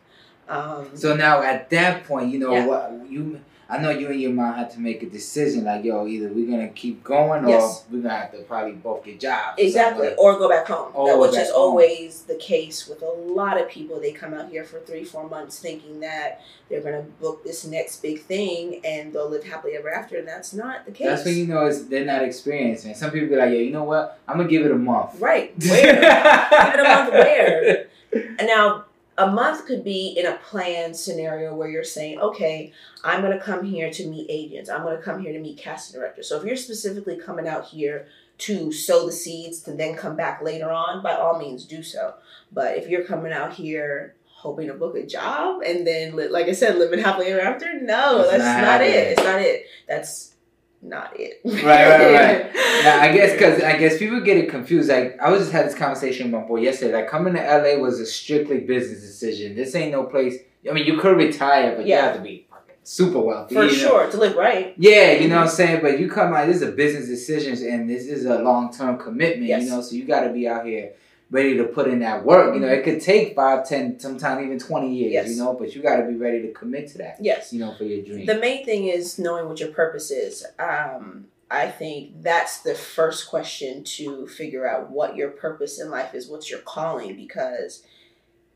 Um, 0.48 0.96
So 0.96 1.16
now 1.16 1.42
at 1.42 1.70
that 1.72 2.06
point, 2.06 2.32
you 2.32 2.40
know 2.40 2.54
Yeah. 2.54 2.66
what 2.68 2.92
you. 3.10 3.42
I 3.70 3.78
know 3.80 3.90
you 3.90 4.08
and 4.10 4.20
your 4.22 4.32
mom 4.32 4.54
had 4.56 4.70
to 4.72 4.80
make 4.80 5.04
a 5.04 5.08
decision, 5.08 5.66
like, 5.66 5.84
yo, 5.84 6.08
either 6.08 6.30
we're 6.30 6.50
gonna 6.50 6.70
keep 6.70 7.04
going 7.04 7.44
or 7.46 7.50
Yes. 7.50 7.84
we're 7.92 8.02
gonna 8.02 8.16
have 8.16 8.32
to 8.32 8.38
probably 8.44 8.72
both 8.74 9.04
get 9.04 9.20
jobs. 9.20 9.56
Exactly, 9.58 10.08
something. 10.08 10.24
or 10.24 10.38
go 10.40 10.48
back 10.48 10.68
home. 10.68 10.92
Or 10.94 11.20
which 11.20 11.36
is 11.36 11.50
home. 11.50 11.62
always 11.62 12.22
the 12.24 12.36
case 12.36 12.88
with 12.88 13.02
a 13.02 13.10
lot 13.10 13.60
of 13.60 13.68
people. 13.68 14.00
They 14.00 14.12
come 14.14 14.34
out 14.34 14.50
here 14.50 14.64
for 14.64 14.80
three, 14.80 15.04
four 15.04 15.28
months 15.30 15.60
thinking 15.60 16.00
that 16.00 16.42
they're 16.70 16.82
going 16.82 16.96
to 17.04 17.10
book 17.22 17.44
this 17.44 17.66
next 17.66 18.02
big 18.02 18.22
thing 18.22 18.82
and 18.86 19.12
they'll 19.14 19.30
live 19.30 19.44
happily 19.44 19.76
ever 19.76 19.90
after, 19.94 20.18
and 20.18 20.28
that's 20.28 20.54
not 20.54 20.86
the 20.86 20.92
case. 20.92 21.08
That's 21.08 21.26
when 21.26 21.36
you 21.36 21.48
know 21.48 21.66
it's, 21.66 21.84
they're 21.86 22.06
not 22.06 22.24
experienced, 22.24 22.86
man. 22.86 22.96
Some 22.96 23.12
people 23.12 23.30
be 23.30 23.36
like, 23.36 23.50
yo, 23.52 23.58
you 23.60 23.72
know 23.72 23.84
what? 23.84 24.20
I'm 24.28 24.38
gonna 24.38 24.50
give 24.50 24.66
it 24.66 24.72
a 24.72 24.76
month. 24.76 25.20
right? 25.20 25.54
Where? 25.62 25.94
Give 25.94 26.04
it 26.04 26.80
a 26.80 26.84
month 26.84 27.12
where? 27.14 27.88
And 28.40 28.48
now 28.48 28.86
a 29.18 29.28
month 29.28 29.66
could 29.66 29.84
be 29.84 30.10
in 30.18 30.28
a 30.28 30.38
planned 30.38 30.96
scenario 30.96 31.56
where 31.56 31.70
you're 31.70 31.84
saying, 31.84 32.20
okay, 32.20 32.72
I'm 33.04 33.22
going 33.22 33.38
to 33.38 33.44
come 33.44 33.66
here 33.66 33.90
to 33.92 34.08
meet 34.08 34.28
agents. 34.30 34.70
I'm 34.70 34.84
going 34.84 34.96
to 34.96 35.02
come 35.02 35.22
here 35.22 35.34
to 35.34 35.40
meet 35.40 35.58
casting 35.58 36.00
directors. 36.00 36.30
So 36.30 36.38
if 36.38 36.46
you're 36.46 36.56
specifically 36.56 37.18
coming 37.18 37.48
out 37.48 37.66
here 37.66 38.08
to 38.40 38.72
sow 38.72 39.08
the 39.08 39.12
seeds 39.12 39.62
to 39.62 39.72
then 39.72 39.96
come 39.96 40.16
back 40.16 40.44
later 40.44 40.70
on, 40.72 41.02
by 41.02 41.14
all 41.16 41.40
means 41.40 41.66
do 41.66 41.82
so. 41.82 42.14
But 42.52 42.78
if 42.78 42.88
you're 42.88 43.06
coming 43.06 43.34
out 43.34 43.54
here 43.54 44.14
hoping 44.26 44.68
to 44.68 44.76
book 44.76 44.96
a 44.96 45.04
job 45.04 45.64
and 45.66 45.86
then, 45.88 46.16
like 46.32 46.46
I 46.46 46.52
said, 46.52 46.78
living 46.78 47.00
happily 47.00 47.28
ever 47.28 47.42
after, 47.42 47.74
no, 47.82 48.20
That's 48.20 48.38
that's, 48.38 48.44
not 48.44 48.62
not, 48.62 48.82
it. 48.82 48.94
happening. 48.94 49.12
It's 49.14 49.24
not 49.24 49.42
it. 49.42 49.66
That's 49.88 50.36
not 50.82 51.14
it. 51.20 51.42
Right, 51.44 51.64
right, 51.64 52.14
right. 52.14 52.52
Yeah, 52.56 53.00
I 53.02 53.12
guess 53.12 53.34
because 53.34 53.64
I 53.64 53.78
guess 53.78 53.98
people 53.98 54.20
get 54.22 54.38
it 54.38 54.50
confused. 54.50 54.90
Like 54.90 55.18
I 55.20 55.30
was 55.30 55.42
just 55.42 55.52
had 55.52 55.66
this 55.66 55.76
conversation 55.76 56.32
with 56.32 56.42
my 56.42 56.48
boy 56.48 56.62
yesterday. 56.62 56.94
Like 56.94 57.10
coming 57.10 57.34
to 57.34 57.40
LA 57.40 57.82
was 57.82 58.00
a 58.00 58.06
strictly 58.06 58.60
business 58.60 59.02
decision. 59.02 59.56
This 59.56 59.76
ain't 59.76 59.92
no 59.92 60.04
place. 60.04 60.38
I 60.70 60.74
mean, 60.74 60.86
you 60.86 60.98
could 61.00 61.18
retire, 61.18 61.76
but 61.76 61.86
you 61.86 61.96
have 61.96 62.16
to 62.16 62.22
be 62.22 62.48
super 62.84 63.20
wealthy 63.20 63.54
For 63.54 63.66
you 63.66 63.72
know? 63.72 63.78
sure, 63.78 64.12
to 64.12 64.18
live 64.18 64.36
right. 64.36 64.74
Yeah, 64.78 65.14
you 65.14 65.28
know 65.28 65.38
what 65.38 65.48
I'm 65.48 65.50
saying. 65.50 65.82
But 65.82 66.00
you 66.00 66.10
come 66.10 66.34
out. 66.34 66.48
This 66.48 66.58
is 66.58 66.62
a 66.62 66.72
business 66.72 67.08
decision, 67.08 67.54
and 67.70 67.90
this 67.90 68.06
is 68.06 68.26
a 68.26 68.40
long 68.40 68.72
term 68.72 68.98
commitment. 68.98 69.48
Yes. 69.48 69.64
You 69.64 69.70
know, 69.72 69.82
so 69.82 69.96
you 69.96 70.06
got 70.06 70.22
to 70.22 70.32
be 70.32 70.48
out 70.48 70.66
here 70.66 70.94
ready 71.30 71.58
to 71.58 71.66
put 71.66 71.88
in 71.88 72.00
that 72.00 72.24
work. 72.26 72.54
You 72.54 72.62
know, 72.62 72.68
it 72.68 72.84
could 72.84 73.02
take 73.02 73.36
five, 73.36 73.68
ten, 73.68 74.00
sometimes 74.00 74.46
even 74.46 74.60
twenty 74.60 74.94
years. 74.96 75.14
Yes. 75.14 75.30
You 75.30 75.44
know, 75.44 75.54
but 75.54 75.76
you 75.76 75.82
got 75.82 75.98
to 75.98 76.04
be 76.08 76.16
ready 76.16 76.42
to 76.44 76.52
commit 76.54 76.88
to 76.90 76.98
that. 77.00 77.18
Yes. 77.20 77.52
You 77.52 77.60
know, 77.60 77.74
for 77.76 77.84
your 77.84 78.04
dream. 78.04 78.26
The 78.26 78.40
main 78.40 78.66
thing 78.66 78.88
is 78.88 79.20
knowing 79.20 79.48
what 79.48 79.60
your 79.60 79.70
purpose 79.70 80.10
is. 80.12 80.46
Um, 80.60 81.26
I 81.50 81.68
think 81.70 82.22
that's 82.24 82.60
the 82.62 82.76
first 82.76 83.30
question 83.30 83.84
to 83.84 84.28
figure 84.28 84.68
out 84.68 84.90
what 84.92 85.16
your 85.16 85.30
purpose 85.30 85.80
in 85.80 85.90
life 85.90 86.14
is. 86.14 86.28
What's 86.28 86.50
your 86.50 86.60
calling? 86.60 87.16
Because 87.16 87.84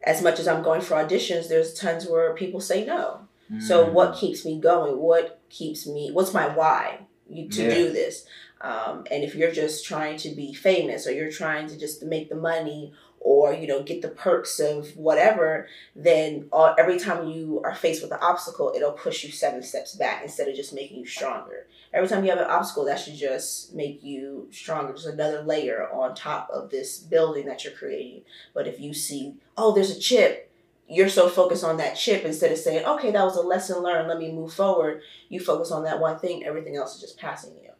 as 0.03 0.21
much 0.21 0.39
as 0.39 0.47
I'm 0.47 0.63
going 0.63 0.81
for 0.81 0.95
auditions, 0.95 1.47
there's 1.47 1.73
tons 1.73 2.07
where 2.07 2.33
people 2.33 2.59
say 2.59 2.85
no. 2.85 3.27
So 3.59 3.85
Mm. 3.85 3.91
what 3.93 4.15
keeps 4.15 4.45
me 4.45 4.59
going? 4.59 4.97
What 4.97 5.39
keeps 5.49 5.85
me? 5.85 6.09
What's 6.11 6.33
my 6.33 6.47
why 6.55 6.99
you, 7.29 7.49
to 7.49 7.63
Yeah. 7.63 7.73
do 7.75 7.91
this? 7.91 8.25
Um, 8.62 9.06
and 9.10 9.24
if 9.24 9.36
you're 9.36 9.51
just 9.51 9.86
trying 9.86 10.18
to 10.18 10.30
be 10.30 10.53
famous, 10.53 11.08
or 11.08 11.12
you're 11.12 11.32
trying 11.32 11.68
to 11.68 11.77
just 11.77 12.03
make 12.03 12.30
the 12.30 12.36
money, 12.36 12.94
or 13.22 13.53
you 13.53 13.68
know 13.68 13.84
get 13.84 14.01
the 14.01 14.10
perks 14.10 14.60
of 14.60 14.98
whatever 14.98 15.68
then 15.96 16.48
all, 16.51 16.75
every 16.77 17.00
time 17.00 17.30
you 17.30 17.62
are 17.63 17.75
faced 17.75 18.01
with 18.01 18.12
an 18.12 18.18
obstacle 18.22 18.74
it'll 18.75 18.91
push 18.91 19.24
you 19.24 19.32
seven 19.32 19.62
steps 19.62 19.96
back 19.96 20.24
instead 20.24 20.48
of 20.48 20.56
just 20.56 20.74
making 20.74 20.98
you 20.98 21.06
stronger. 21.06 21.68
Every 21.94 22.08
time 22.08 22.24
you 22.24 22.30
have 22.32 22.39
an 22.39 22.50
obstacle 22.50 22.86
that 22.86 23.00
should 23.00 23.15
just 23.15 23.74
make 23.75 24.03
you 24.03 24.48
stronger 24.51 24.94
just 24.94 25.06
another 25.06 25.44
layer 25.44 25.89
on 25.91 26.15
top 26.15 26.50
of 26.50 26.70
this 26.70 26.98
building 26.98 27.46
that 27.46 27.63
you're 27.63 27.74
creating. 27.74 28.22
But 28.53 28.68
if 28.68 28.80
you 28.80 28.94
see 28.94 29.36
oh 29.58 29.74
there's 29.74 29.96
a 29.96 30.00
chip 30.00 30.51
you're 30.88 31.08
so 31.08 31.30
focused 31.30 31.63
on 31.63 31.77
that 31.77 31.94
chip 31.94 32.25
instead 32.25 32.51
of 32.51 32.58
saying 32.58 32.86
okay 32.86 33.12
that 33.12 33.24
was 33.24 33.38
a 33.38 33.41
lesson 33.41 33.82
learned 33.82 34.08
let 34.08 34.20
me 34.20 34.32
move 34.32 34.53
forward 34.53 35.01
you 35.30 35.39
focus 35.39 35.72
on 35.72 35.84
that 35.84 36.00
one 36.00 36.20
thing 36.20 36.44
everything 36.44 36.75
else 36.75 36.96
is 36.96 37.01
just 37.01 37.18
passing 37.18 37.53
you 37.63 37.70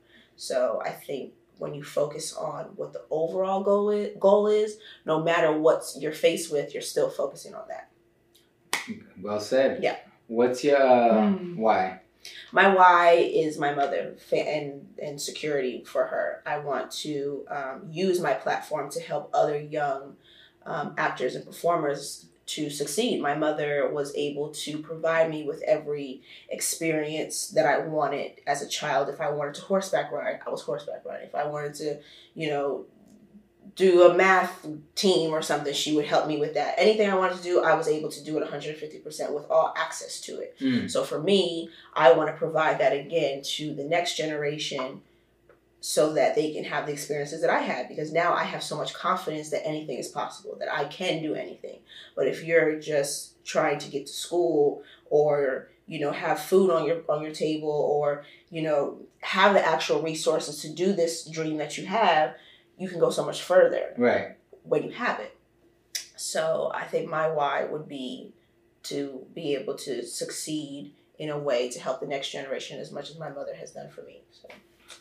so 0.48 0.82
i 0.86 0.90
think 0.90 1.34
when 1.62 1.76
you 1.76 1.84
focus 1.84 2.34
on 2.34 2.66
what 2.76 2.92
the 2.92 3.04
overall 3.12 3.62
goal 3.62 3.92
is, 3.92 4.18
goal 4.20 4.48
is, 4.48 4.78
no 5.06 5.22
matter 5.22 5.56
what 5.56 5.84
you're 6.00 6.12
faced 6.12 6.52
with, 6.52 6.74
you're 6.74 6.82
still 6.82 7.08
focusing 7.08 7.54
on 7.54 7.66
that. 7.68 7.92
Well 9.22 9.40
said. 9.40 9.84
Yeah. 9.84 9.98
What's 10.26 10.64
your 10.64 10.82
uh, 10.82 11.12
Mm. 11.22 11.58
why? 11.58 12.00
My 12.52 12.74
why 12.74 13.12
is 13.12 13.60
my 13.60 13.76
mother 13.76 14.16
and 14.32 14.88
and 15.00 15.22
security 15.22 15.84
for 15.86 16.08
her. 16.08 16.42
I 16.48 16.58
want 16.58 16.90
to 17.06 17.46
um, 17.48 17.88
use 17.92 18.20
my 18.20 18.34
platform 18.34 18.90
to 18.92 19.00
help 19.00 19.30
other 19.34 19.60
young 19.60 20.16
um, 20.66 20.96
actors 20.98 21.36
and 21.36 21.46
performers 21.46 22.26
to 22.48 22.70
succeed. 22.70 23.22
My 23.22 23.36
mother 23.36 23.90
was 23.92 24.14
able 24.16 24.50
to 24.50 24.80
provide 24.80 25.30
me 25.30 25.44
with 25.44 25.62
every 25.64 26.22
experience 26.50 27.50
that 27.50 27.66
I 27.66 27.80
wanted 27.80 28.42
as 28.48 28.62
a 28.62 28.68
child. 28.68 29.10
If 29.10 29.22
I 29.22 29.30
wanted 29.30 29.54
to 29.56 29.62
horseback 29.62 30.12
ride, 30.12 30.40
I 30.46 30.50
was 30.50 30.62
horseback 30.62 31.06
riding. 31.06 31.28
If 31.28 31.36
I 31.36 31.48
wanted 31.48 31.76
to, 31.76 32.00
you 32.34 32.50
know, 32.50 32.86
do 33.76 34.04
a 34.04 34.14
math 34.14 34.66
team 34.96 35.32
or 35.32 35.42
something, 35.42 35.74
she 35.74 35.96
would 35.96 36.06
help 36.06 36.28
me 36.28 36.38
with 36.38 36.56
that. 36.56 36.76
Anything 36.78 37.10
I 37.10 37.16
wanted 37.16 37.38
to 37.38 37.44
do, 37.44 37.64
I 37.64 37.74
was 37.76 37.88
able 37.88 38.10
to 38.10 38.24
do 38.24 38.38
it 38.38 38.50
150% 38.50 39.34
with 39.34 39.50
all 39.50 39.74
access 39.78 40.20
to 40.22 40.40
it. 40.40 40.58
Mm. 40.60 40.92
So 40.92 41.04
for 41.04 41.22
me, 41.22 41.70
I 41.94 42.12
want 42.14 42.30
to 42.30 42.36
provide 42.36 42.80
that 42.80 42.92
again 42.92 43.42
to 43.44 43.74
the 43.74 43.84
next 43.84 44.18
generation 44.18 45.02
so 45.84 46.14
that 46.14 46.36
they 46.36 46.54
can 46.54 46.64
have 46.64 46.86
the 46.86 46.94
experiences 46.94 47.42
that 47.42 47.50
I 47.50 47.60
had 47.60 47.90
because 47.90 48.14
now 48.14 48.34
I 48.34 48.44
have 48.44 48.62
so 48.62 48.78
much 48.78 48.94
confidence 48.94 49.50
that 49.50 49.66
anything 49.68 49.98
is 49.98 50.08
possible, 50.10 50.56
that 50.60 50.72
I 50.72 50.86
can 50.86 51.24
do 51.24 51.34
anything. 51.34 51.80
But 52.16 52.28
if 52.28 52.44
you're 52.44 52.80
just 52.80 53.44
trying 53.44 53.80
to 53.80 53.90
get 53.90 54.06
to 54.06 54.14
school 54.14 54.84
or 55.10 55.70
you 55.88 56.00
know 56.00 56.12
have 56.12 56.40
food 56.40 56.70
on 56.70 56.86
your 56.86 57.02
on 57.10 57.24
your 57.24 57.34
table 57.34 57.70
or 57.70 58.24
you 58.52 58.62
know 58.62 59.00
have 59.22 59.54
the 59.56 59.66
actual 59.68 60.02
resources 60.04 60.62
to 60.62 60.70
do 60.70 60.94
this 60.94 61.26
dream 61.28 61.58
that 61.58 61.78
you 61.80 61.86
have, 61.88 62.36
you 62.78 62.88
can 62.88 63.00
go 63.00 63.10
so 63.10 63.26
much 63.26 63.42
further 63.42 63.94
Right. 63.98 64.38
when 64.64 64.84
you 64.84 64.92
have 64.92 65.20
it. 65.20 65.36
So 66.16 66.72
I 66.76 66.84
think 66.84 67.10
my 67.10 67.28
why 67.28 67.66
would 67.66 67.88
be 67.88 68.34
to 68.84 69.26
be 69.34 69.56
able 69.56 69.76
to 69.76 70.06
succeed 70.06 70.94
in 71.18 71.30
a 71.30 71.38
way 71.38 71.70
to 71.70 71.80
help 71.80 72.00
the 72.00 72.08
next 72.08 72.30
generation 72.32 72.80
as 72.80 72.92
much 72.92 73.10
as 73.10 73.18
my 73.18 73.30
mother 73.30 73.56
has 73.56 73.72
done 73.72 73.90
for 73.90 74.02
me. 74.04 74.22
So 74.32 74.48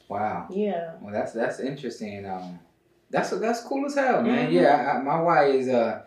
Wow. 0.08 0.48
yeah. 0.50 0.92
Well, 1.00 1.12
that's 1.12 1.32
that's 1.32 1.60
interesting. 1.60 2.26
Um, 2.26 2.58
that's 3.10 3.30
that's 3.30 3.62
cool 3.62 3.86
as 3.86 3.94
hell, 3.94 4.22
man. 4.22 4.50
Mhm. 4.50 4.52
Yeah, 4.54 4.94
I, 4.96 5.02
my 5.02 5.20
why 5.20 5.46
is 5.46 5.68
uh 5.68 6.02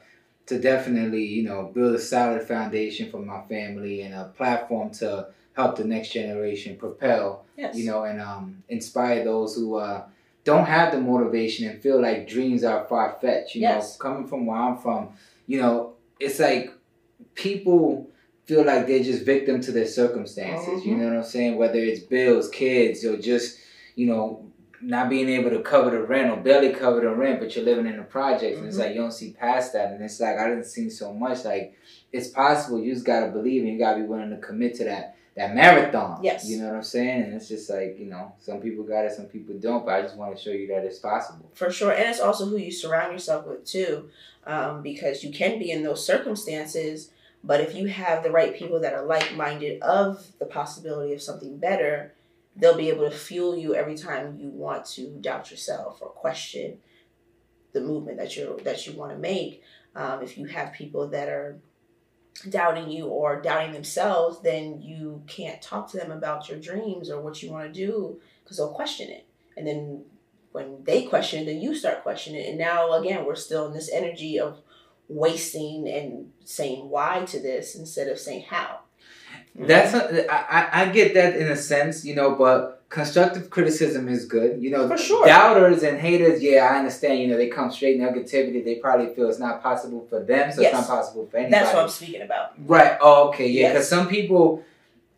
to 0.45 0.59
definitely 0.59 1.25
you 1.25 1.43
know 1.43 1.71
build 1.73 1.95
a 1.95 1.99
solid 1.99 2.43
foundation 2.43 3.09
for 3.09 3.19
my 3.19 3.41
family 3.43 4.01
and 4.01 4.13
a 4.13 4.25
platform 4.37 4.91
to 4.91 5.27
help 5.53 5.77
the 5.77 5.83
next 5.85 6.11
generation 6.11 6.75
propel. 6.77 7.45
Yes. 7.57 7.75
You 7.75 7.85
know, 7.87 8.03
and 8.03 8.19
um 8.21 8.63
inspire 8.69 9.23
those 9.23 9.55
who 9.55 9.75
uh 9.77 10.05
don't 10.43 10.65
have 10.65 10.91
the 10.91 10.99
motivation 10.99 11.69
and 11.69 11.81
feel 11.81 12.01
like 12.01 12.27
dreams 12.27 12.63
are 12.63 12.83
far 12.85 13.17
fetched. 13.21 13.55
You 13.55 13.61
Yes. 13.61 13.97
know, 13.97 14.03
coming 14.09 14.27
from 14.27 14.45
where 14.45 14.57
I'm 14.57 14.77
from, 14.77 15.09
you 15.47 15.61
know, 15.61 15.93
it's 16.19 16.39
like 16.39 16.73
people 17.35 18.09
feel 18.45 18.65
like 18.65 18.85
they're 18.87 19.03
just 19.03 19.23
victim 19.25 19.61
to 19.61 19.71
their 19.71 19.87
circumstances. 19.87 20.85
You 20.85 20.95
Mhm. 20.95 20.97
know 20.99 21.07
what 21.07 21.17
I'm 21.17 21.23
saying? 21.23 21.57
Whether 21.57 21.79
it's 21.79 22.01
bills, 22.01 22.49
kids, 22.49 23.05
or 23.05 23.17
just 23.17 23.57
you 23.95 24.07
know 24.07 24.45
not 24.81 25.09
being 25.09 25.29
able 25.29 25.49
to 25.49 25.61
cover 25.61 25.91
the 25.91 26.01
rent 26.03 26.29
or 26.29 26.35
barely 26.35 26.73
cover 26.73 26.99
the 26.99 27.09
rent, 27.09 27.39
but 27.39 27.55
you're 27.55 27.63
living 27.63 27.85
in 27.87 27.95
the 27.95 28.03
projects, 28.03 28.57
and 28.57 28.67
it's 28.67 28.75
Mhm. 28.75 28.79
like 28.81 28.89
you 28.93 28.99
don't 29.01 29.13
see 29.13 29.31
past 29.31 29.71
that. 29.73 29.93
And 29.93 30.03
it's 30.03 30.19
like 30.19 30.37
I 30.37 30.49
didn't 30.49 30.65
see 30.65 30.89
so 30.89 31.13
much. 31.13 31.45
Like 31.45 31.73
it's 32.11 32.27
possible. 32.27 32.79
You 32.81 32.93
just 32.93 33.05
gotta 33.05 33.31
believe, 33.31 33.63
and 33.63 33.71
you 33.71 33.79
gotta 33.79 34.01
be 34.01 34.05
willing 34.07 34.29
to 34.31 34.37
commit 34.37 34.75
to 34.75 34.83
that 34.85 35.15
that 35.35 35.55
marathon. 35.55 36.19
Yes. 36.21 36.47
You 36.47 36.59
know 36.59 36.67
what 36.67 36.75
I'm 36.75 36.83
saying? 36.83 37.23
And 37.23 37.33
it's 37.33 37.47
just 37.47 37.69
like 37.69 37.97
you 37.97 38.05
know, 38.07 38.33
some 38.39 38.59
people 38.59 38.83
got 38.83 39.05
it, 39.05 39.13
some 39.13 39.25
people 39.27 39.55
don't. 39.57 39.85
But 39.85 39.95
I 39.95 40.01
just 40.01 40.17
want 40.17 40.35
to 40.35 40.41
show 40.41 40.51
you 40.51 40.67
that 40.67 40.83
it's 40.83 40.99
possible. 40.99 41.49
For 41.53 41.71
sure. 41.71 41.91
And 41.91 42.03
it's 42.09 42.19
also 42.19 42.45
who 42.45 42.57
you 42.57 42.71
surround 42.71 43.13
yourself 43.13 43.47
with 43.47 43.65
too. 43.65 44.09
Um, 44.45 44.81
because 44.83 45.23
you 45.23 45.31
can 45.31 45.57
be 45.59 45.71
in 45.71 45.83
those 45.83 46.05
circumstances, 46.05 47.09
but 47.43 47.61
if 47.61 47.73
you 47.73 47.87
have 47.87 48.21
the 48.23 48.31
right 48.31 48.53
people 48.53 48.81
that 48.81 48.93
are 48.93 49.05
like 49.05 49.33
minded 49.35 49.81
of 49.81 50.27
the 50.39 50.45
possibility 50.45 51.13
of 51.13 51.21
something 51.21 51.57
better, 51.57 52.11
they'll 52.55 52.77
be 52.77 52.89
able 52.89 53.09
to 53.09 53.15
fuel 53.15 53.57
you 53.57 53.75
every 53.75 53.95
time 53.95 54.37
you 54.39 54.49
want 54.49 54.85
to 54.85 55.07
doubt 55.21 55.51
yourself 55.51 55.99
or 56.01 56.09
question 56.09 56.77
the 57.73 57.81
movement 57.81 58.17
that 58.17 58.35
you're 58.37 58.57
that 58.57 58.85
you 58.85 58.93
want 58.93 59.11
to 59.11 59.17
make. 59.17 59.63
Um, 59.95 60.21
if 60.21 60.37
you 60.37 60.45
have 60.45 60.73
people 60.73 61.07
that 61.09 61.27
are 61.27 61.59
doubting 62.49 62.89
you 62.89 63.07
or 63.07 63.41
doubting 63.41 63.73
themselves, 63.73 64.41
then 64.41 64.81
you 64.81 65.23
can't 65.27 65.61
talk 65.61 65.89
to 65.91 65.97
them 65.97 66.11
about 66.11 66.49
your 66.49 66.59
dreams 66.59 67.09
or 67.09 67.21
what 67.21 67.43
you 67.43 67.51
want 67.51 67.71
to 67.71 67.79
do 67.79 68.19
because 68.43 68.57
they'll 68.57 68.69
question 68.73 69.09
it. 69.09 69.25
And 69.55 69.67
then 69.67 70.05
when 70.51 70.83
they 70.83 71.03
question 71.03 71.41
it, 71.41 71.45
then 71.45 71.61
you 71.61 71.75
start 71.75 72.03
questioning 72.03 72.41
it. 72.41 72.49
And 72.49 72.57
now 72.57 72.93
again, 72.93 73.25
we're 73.25 73.35
still 73.35 73.67
in 73.67 73.73
this 73.73 73.91
energy 73.91 74.39
of 74.39 74.59
wasting 75.07 75.87
and 75.87 76.31
saying 76.43 76.89
why 76.89 77.25
to 77.25 77.39
this 77.39 77.75
instead 77.75 78.07
of 78.07 78.19
saying 78.19 78.45
how. 78.49 78.79
Mm-hmm. 79.57 79.67
That's 79.67 79.93
a, 79.93 80.31
I, 80.31 80.61
I- 80.61 80.81
I 80.83 80.89
get 80.89 81.13
that 81.13 81.35
in 81.35 81.47
a 81.47 81.55
sense, 81.55 82.03
you 82.05 82.15
know, 82.15 82.35
but 82.35 82.81
constructive 82.89 83.49
criticism 83.49 84.07
is 84.07 84.25
good. 84.25 84.61
You 84.61 84.71
know, 84.71 84.87
For 84.87 84.97
sure. 84.97 85.25
doubters 85.25 85.83
and 85.83 85.99
haters, 85.99 86.41
yeah, 86.41 86.67
I 86.71 86.77
understand. 86.79 87.19
You 87.19 87.27
know, 87.27 87.37
they 87.37 87.47
come 87.49 87.71
straight 87.71 87.99
negativity. 87.99 88.63
They 88.63 88.75
probably 88.75 89.13
feel 89.13 89.29
it's 89.29 89.39
not 89.39 89.61
possible 89.61 90.05
for 90.09 90.23
them, 90.23 90.51
so 90.51 90.61
Yes. 90.61 90.73
it's 90.77 90.87
not 90.89 90.97
possible 90.97 91.27
for 91.29 91.37
anybody. 91.37 91.51
That's 91.63 91.73
what 91.73 91.83
I'm 91.83 91.89
speaking 91.89 92.21
about. 92.23 92.53
Right. 92.67 92.97
Oh, 93.01 93.29
okay. 93.29 93.47
Yeah. 93.47 93.69
Because 93.69 93.83
Yes. 93.83 93.89
some 93.89 94.07
people, 94.07 94.63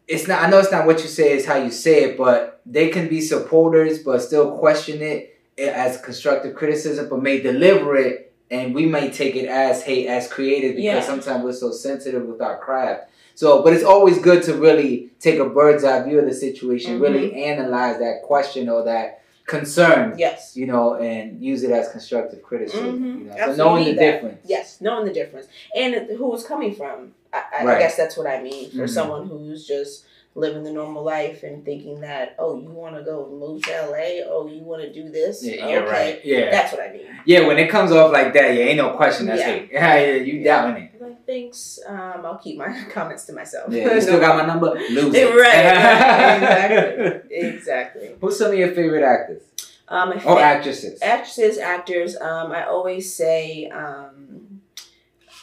it's 0.08 0.28
not. 0.28 0.42
I 0.44 0.50
know 0.50 0.60
it's 0.60 0.72
not 0.72 0.86
what 0.86 1.02
you 1.02 1.08
say; 1.08 1.34
it's 1.34 1.46
how 1.46 1.56
you 1.56 1.72
say 1.72 2.04
it. 2.04 2.18
But 2.18 2.62
they 2.66 2.90
can 2.90 3.08
be 3.08 3.22
supporters, 3.22 4.00
but 4.00 4.22
still 4.22 4.58
question 4.58 5.02
it 5.02 5.38
as 5.58 6.00
constructive 6.02 6.56
criticism, 6.56 7.08
but 7.10 7.22
may 7.22 7.40
deliver 7.40 7.96
it, 7.96 8.34
and 8.52 8.76
we 8.76 8.86
may 8.86 9.10
take 9.12 9.36
it 9.36 9.48
as 9.48 9.82
hate 9.84 10.08
as 10.08 10.28
creative 10.32 10.72
because 10.76 10.84
Yeah. 10.86 11.02
sometimes 11.02 11.44
we're 11.44 11.54
so 11.54 11.72
sensitive 11.72 12.24
with 12.26 12.42
our 12.42 12.58
craft. 12.58 13.10
So, 13.36 13.62
but 13.62 13.74
it's 13.74 13.84
always 13.84 14.18
good 14.20 14.44
to 14.44 14.54
really 14.56 15.12
take 15.20 15.40
a 15.40 15.46
bird's 15.48 15.84
eye 15.84 16.02
view 16.04 16.20
of 16.20 16.26
the 16.26 16.34
situation, 16.34 17.00
Mhm. 17.00 17.02
really 17.02 17.44
analyze 17.44 18.00
that 18.00 18.22
question 18.24 18.70
or 18.70 18.84
that 18.86 19.22
concern, 19.46 20.16
Yes. 20.18 20.56
you 20.56 20.66
know, 20.66 20.96
and 20.96 21.40
use 21.42 21.64
it 21.64 21.70
as 21.72 21.90
constructive 21.90 22.42
criticism. 22.42 22.98
Mhm. 23.00 23.20
You 23.20 23.26
know? 23.26 23.32
So 23.36 23.38
Absolutely 23.38 23.58
knowing 23.64 23.86
the 23.86 23.94
that. 23.94 24.12
difference. 24.12 24.40
Yes. 24.46 24.78
Knowing 24.82 25.06
the 25.06 25.14
difference. 25.14 25.48
And 25.76 25.96
who 26.18 26.34
it's 26.34 26.44
coming 26.46 26.74
from. 26.74 27.14
I, 27.32 27.44
I, 27.60 27.66
Right. 27.66 27.78
I 27.78 27.80
guess 27.80 27.96
that's 27.98 28.18
what 28.18 28.26
I 28.28 28.42
mean. 28.42 28.72
For 28.72 28.86
Mhm. 28.86 28.90
someone 28.90 29.28
who's 29.28 29.68
just 29.68 30.06
living 30.38 30.64
the 30.64 30.72
normal 30.72 31.04
life 31.04 31.44
and 31.44 31.64
thinking 31.64 32.02
that, 32.02 32.36
oh, 32.40 32.60
you 32.60 32.70
want 32.70 32.96
to 32.98 33.04
go 33.04 33.28
move 33.30 33.62
to 33.64 33.72
LA? 33.72 34.22
Oh, 34.28 34.48
you 34.48 34.62
want 34.64 34.82
to 34.82 34.92
do 34.92 35.10
this? 35.10 35.46
Yeah, 35.46 35.68
you're 35.70 35.84
okay. 35.84 35.92
right. 35.92 36.20
Yeah. 36.26 36.52
That's 36.52 36.74
what 36.74 36.82
I 36.82 36.92
mean. 36.92 37.02
Yeah, 37.26 37.48
when 37.48 37.58
it 37.58 37.70
comes 37.70 37.92
off 37.92 38.12
like 38.12 38.34
that, 38.34 38.54
yeah, 38.54 38.66
ain't 38.66 38.78
no 38.78 38.90
question. 38.92 39.28
That's 39.28 39.40
Yeah. 39.42 39.46
hate. 39.48 39.70
Yeah, 39.72 39.96
yeah, 40.00 40.12
you 40.16 40.44
doubting 40.44 40.84
it. 40.86 40.90
Thanks. 41.26 41.80
Um, 41.88 42.22
I'll 42.26 42.38
keep 42.38 42.58
my 42.58 42.84
comments 42.92 43.26
to 43.26 43.34
myself. 43.34 43.72
Yeah, 43.72 43.94
you 43.94 44.02
still 44.08 44.20
got 44.20 44.38
my 44.38 44.46
number. 44.46 44.72
Lose 44.90 45.14
it. 45.16 45.36
right, 45.36 46.36
exactly. 46.38 47.38
Exactly. 47.38 48.10
Who's 48.22 48.38
some 48.38 48.52
of 48.52 48.58
your 48.58 48.72
favorite 48.72 49.04
actors 49.04 49.42
Um, 49.88 50.14
or 50.26 50.40
actresses? 50.40 51.02
actresses, 51.02 51.58
actors. 51.58 52.16
Um, 52.18 52.52
I 52.52 52.66
always 52.66 53.14
say, 53.14 53.68
um, 53.70 54.62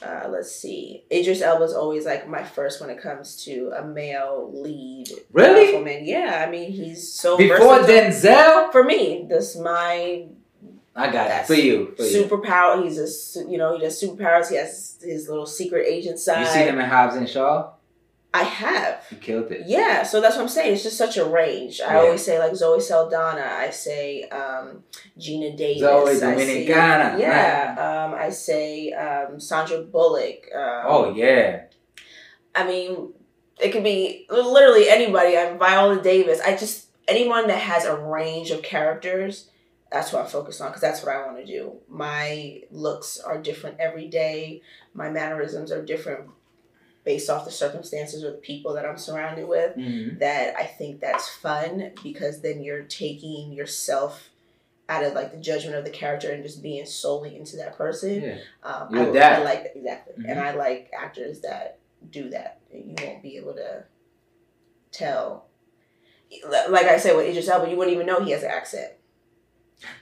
uh, 0.04 0.26
let's 0.28 0.50
see, 0.54 1.04
Idris 1.12 1.42
Elba's 1.42 1.72
always 1.74 2.04
like 2.04 2.28
my 2.28 2.42
first 2.42 2.80
when 2.80 2.90
it 2.90 3.00
comes 3.00 3.44
to 3.44 3.72
a 3.76 3.84
male 3.84 4.50
lead. 4.52 5.06
Really? 5.32 6.08
Yeah, 6.08 6.44
I 6.44 6.50
mean 6.50 6.72
he's 6.72 7.12
so 7.12 7.36
Before 7.38 7.58
versatile. 7.78 7.86
Denzel, 7.86 8.72
For 8.72 8.82
me, 8.82 9.26
this 9.28 9.56
my 9.56 10.26
I 10.94 11.10
got 11.10 11.30
it 11.30 11.46
for 11.46 11.54
you. 11.54 11.94
For 11.96 12.02
you. 12.04 12.24
superpower. 12.24 12.82
He's 12.84 12.98
a 13.36 13.48
you 13.50 13.56
know 13.58 13.74
he 13.76 13.80
does 13.82 14.00
superpowers. 14.02 14.50
He 14.50 14.56
has 14.56 14.98
his 15.02 15.28
little 15.28 15.46
secret 15.46 15.86
agent 15.86 16.18
side. 16.18 16.40
You 16.40 16.46
seen 16.46 16.68
him 16.68 16.78
in 16.78 16.88
Hobbs 16.88 17.16
and 17.16 17.28
Shaw? 17.28 17.70
I 18.34 18.44
have. 18.44 19.06
He 19.10 19.16
killed 19.16 19.52
it. 19.52 19.64
Yeah, 19.66 20.02
so 20.04 20.20
that's 20.22 20.36
what 20.36 20.42
I'm 20.42 20.48
saying. 20.48 20.72
It's 20.72 20.82
just 20.82 20.96
such 20.96 21.18
a 21.18 21.24
range. 21.24 21.82
I 21.82 21.94
Yeah. 21.94 22.00
always 22.00 22.24
say 22.24 22.38
like 22.38 22.54
Zoe 22.56 22.80
Saldana. 22.80 23.42
I 23.42 23.68
say 23.70 24.22
um, 24.30 24.84
Geena 25.18 25.54
Davis. 25.56 25.80
Zoe 25.82 26.10
I 26.10 26.14
say- 26.14 26.66
Dominicana. 26.66 27.18
yeah. 27.18 28.04
Um, 28.08 28.14
I 28.14 28.30
say 28.30 28.90
um, 28.92 29.38
Sandra 29.38 29.82
Bullock. 29.82 30.48
Um, 30.54 30.82
Oh 30.86 31.14
yeah. 31.14 31.64
I 32.54 32.66
mean, 32.66 33.12
it 33.60 33.70
could 33.72 33.84
be 33.84 34.26
literally 34.30 34.88
anybody. 34.88 35.36
I'm 35.36 35.58
Viola 35.58 36.00
Davis. 36.02 36.40
I 36.40 36.56
just 36.56 36.86
anyone 37.08 37.46
that 37.48 37.58
has 37.58 37.84
a 37.84 37.96
range 37.96 38.50
of 38.50 38.62
characters. 38.62 39.48
That's 39.92 40.12
what 40.12 40.22
I'm 40.22 40.28
focused 40.30 40.60
on 40.60 40.68
because 40.68 40.80
that's 40.80 41.02
what 41.02 41.14
I 41.14 41.24
want 41.26 41.38
to 41.38 41.44
do. 41.46 41.74
My 41.88 42.62
looks 42.70 43.18
are 43.20 43.38
different 43.40 43.78
every 43.80 44.08
day. 44.08 44.62
My 44.94 45.10
mannerisms 45.10 45.70
are 45.72 45.82
different 45.84 46.30
based 47.04 47.28
off 47.28 47.44
the 47.44 47.50
circumstances 47.50 48.22
or 48.24 48.30
the 48.30 48.36
people 48.38 48.74
that 48.74 48.86
I'm 48.86 48.96
surrounded 48.96 49.48
with. 49.48 49.76
Mhm. 49.76 50.18
That 50.20 50.54
I 50.56 50.64
think 50.64 51.00
that's 51.00 51.28
fun 51.28 51.92
because 52.02 52.40
then 52.40 52.62
you're 52.62 52.82
taking 52.84 53.52
yourself 53.52 54.30
out 54.88 55.04
of 55.04 55.12
like 55.14 55.32
the 55.32 55.38
judgment 55.38 55.76
of 55.76 55.84
the 55.84 55.90
character 55.90 56.30
and 56.30 56.42
just 56.42 56.62
being 56.62 56.84
solely 56.86 57.36
into 57.36 57.56
that 57.56 57.76
person. 57.76 58.22
Yeah. 58.22 58.38
Um, 58.62 58.88
I, 58.94 59.00
I 59.00 59.38
like 59.42 59.62
that 59.64 59.76
exactly, 59.76 60.14
Mhm. 60.24 60.30
and 60.30 60.40
I 60.40 60.54
like 60.54 60.90
actors 60.96 61.40
that 61.40 61.78
do 62.10 62.30
that. 62.30 62.58
You 62.72 62.94
won't 63.02 63.22
be 63.22 63.36
able 63.36 63.54
to 63.54 63.84
tell. 64.90 65.46
Like 66.48 66.86
I 66.86 66.96
said 66.98 67.16
with 67.16 67.26
Idris 67.26 67.48
Elba, 67.48 67.68
you 67.70 67.76
wouldn't 67.76 67.94
even 67.94 68.06
know 68.06 68.22
he 68.22 68.30
has 68.32 68.42
an 68.42 68.50
accent. 68.50 68.92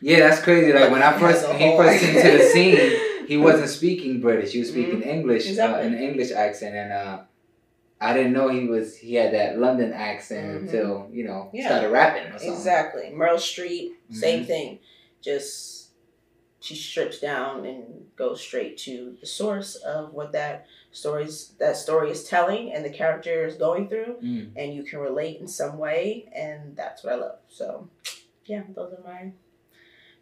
Yeah, 0.00 0.20
that's 0.20 0.40
crazy. 0.42 0.72
Like 0.72 0.90
when 0.90 1.02
I 1.02 1.18
first 1.18 1.46
he 1.52 1.76
first 1.76 2.00
came 2.02 2.14
to 2.22 2.38
the 2.38 2.44
scene, 2.44 3.26
he 3.28 3.36
wasn't 3.36 3.68
speaking 3.68 4.20
British. 4.20 4.52
He 4.52 4.58
was 4.60 4.68
speaking 4.68 5.02
English, 5.02 5.42
Mm-hmm. 5.44 5.50
Exactly. 5.50 5.82
uh, 5.82 5.86
an 5.86 5.94
English 5.94 6.30
accent, 6.32 6.74
and 6.74 6.92
uh, 6.92 7.20
I 8.00 8.14
didn't 8.14 8.32
know 8.32 8.48
he 8.48 8.66
was 8.66 8.96
he 8.96 9.14
had 9.14 9.34
that 9.34 9.58
London 9.58 9.92
accent 9.92 10.46
Mhm. 10.46 10.60
until 10.62 11.08
you 11.12 11.24
know 11.24 11.50
Yeah. 11.52 11.66
started 11.68 11.90
rapping 11.90 12.26
or 12.32 12.38
something. 12.38 12.52
Exactly. 12.52 13.12
Meryl 13.14 13.36
Streep, 13.36 13.92
same 14.12 14.44
Mhm. 14.44 14.46
thing. 14.46 14.78
Just 15.20 15.88
she 16.62 16.74
strips 16.74 17.18
down 17.20 17.64
and 17.64 18.06
goes 18.16 18.38
straight 18.40 18.76
to 18.76 19.16
the 19.20 19.26
source 19.26 19.76
of 19.76 20.12
what 20.12 20.32
that 20.32 20.66
stories 20.92 21.52
that 21.58 21.74
story 21.76 22.10
is 22.10 22.24
telling 22.24 22.72
and 22.72 22.84
the 22.84 22.90
character 22.90 23.46
is 23.46 23.54
going 23.56 23.88
through 23.88 24.16
Mm. 24.22 24.50
and 24.56 24.74
you 24.74 24.82
can 24.82 24.98
relate 24.98 25.40
in 25.40 25.48
some 25.48 25.78
way 25.78 26.28
and 26.34 26.76
that's 26.76 27.02
what 27.02 27.14
I 27.14 27.16
love. 27.16 27.38
So 27.48 27.88
yeah, 28.44 28.64
those 28.74 28.92
are 28.92 29.02
my 29.02 29.32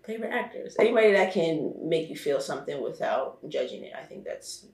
favorite 0.08 0.32
actors. 0.32 0.74
Anybody 0.80 1.12
that 1.12 1.32
can 1.34 1.74
make 1.84 2.08
you 2.08 2.16
feel 2.16 2.40
something 2.40 2.82
without 2.82 3.38
judging 3.48 3.84
it, 3.84 3.92
I 3.96 4.02
think 4.04 4.24
that's 4.24 4.66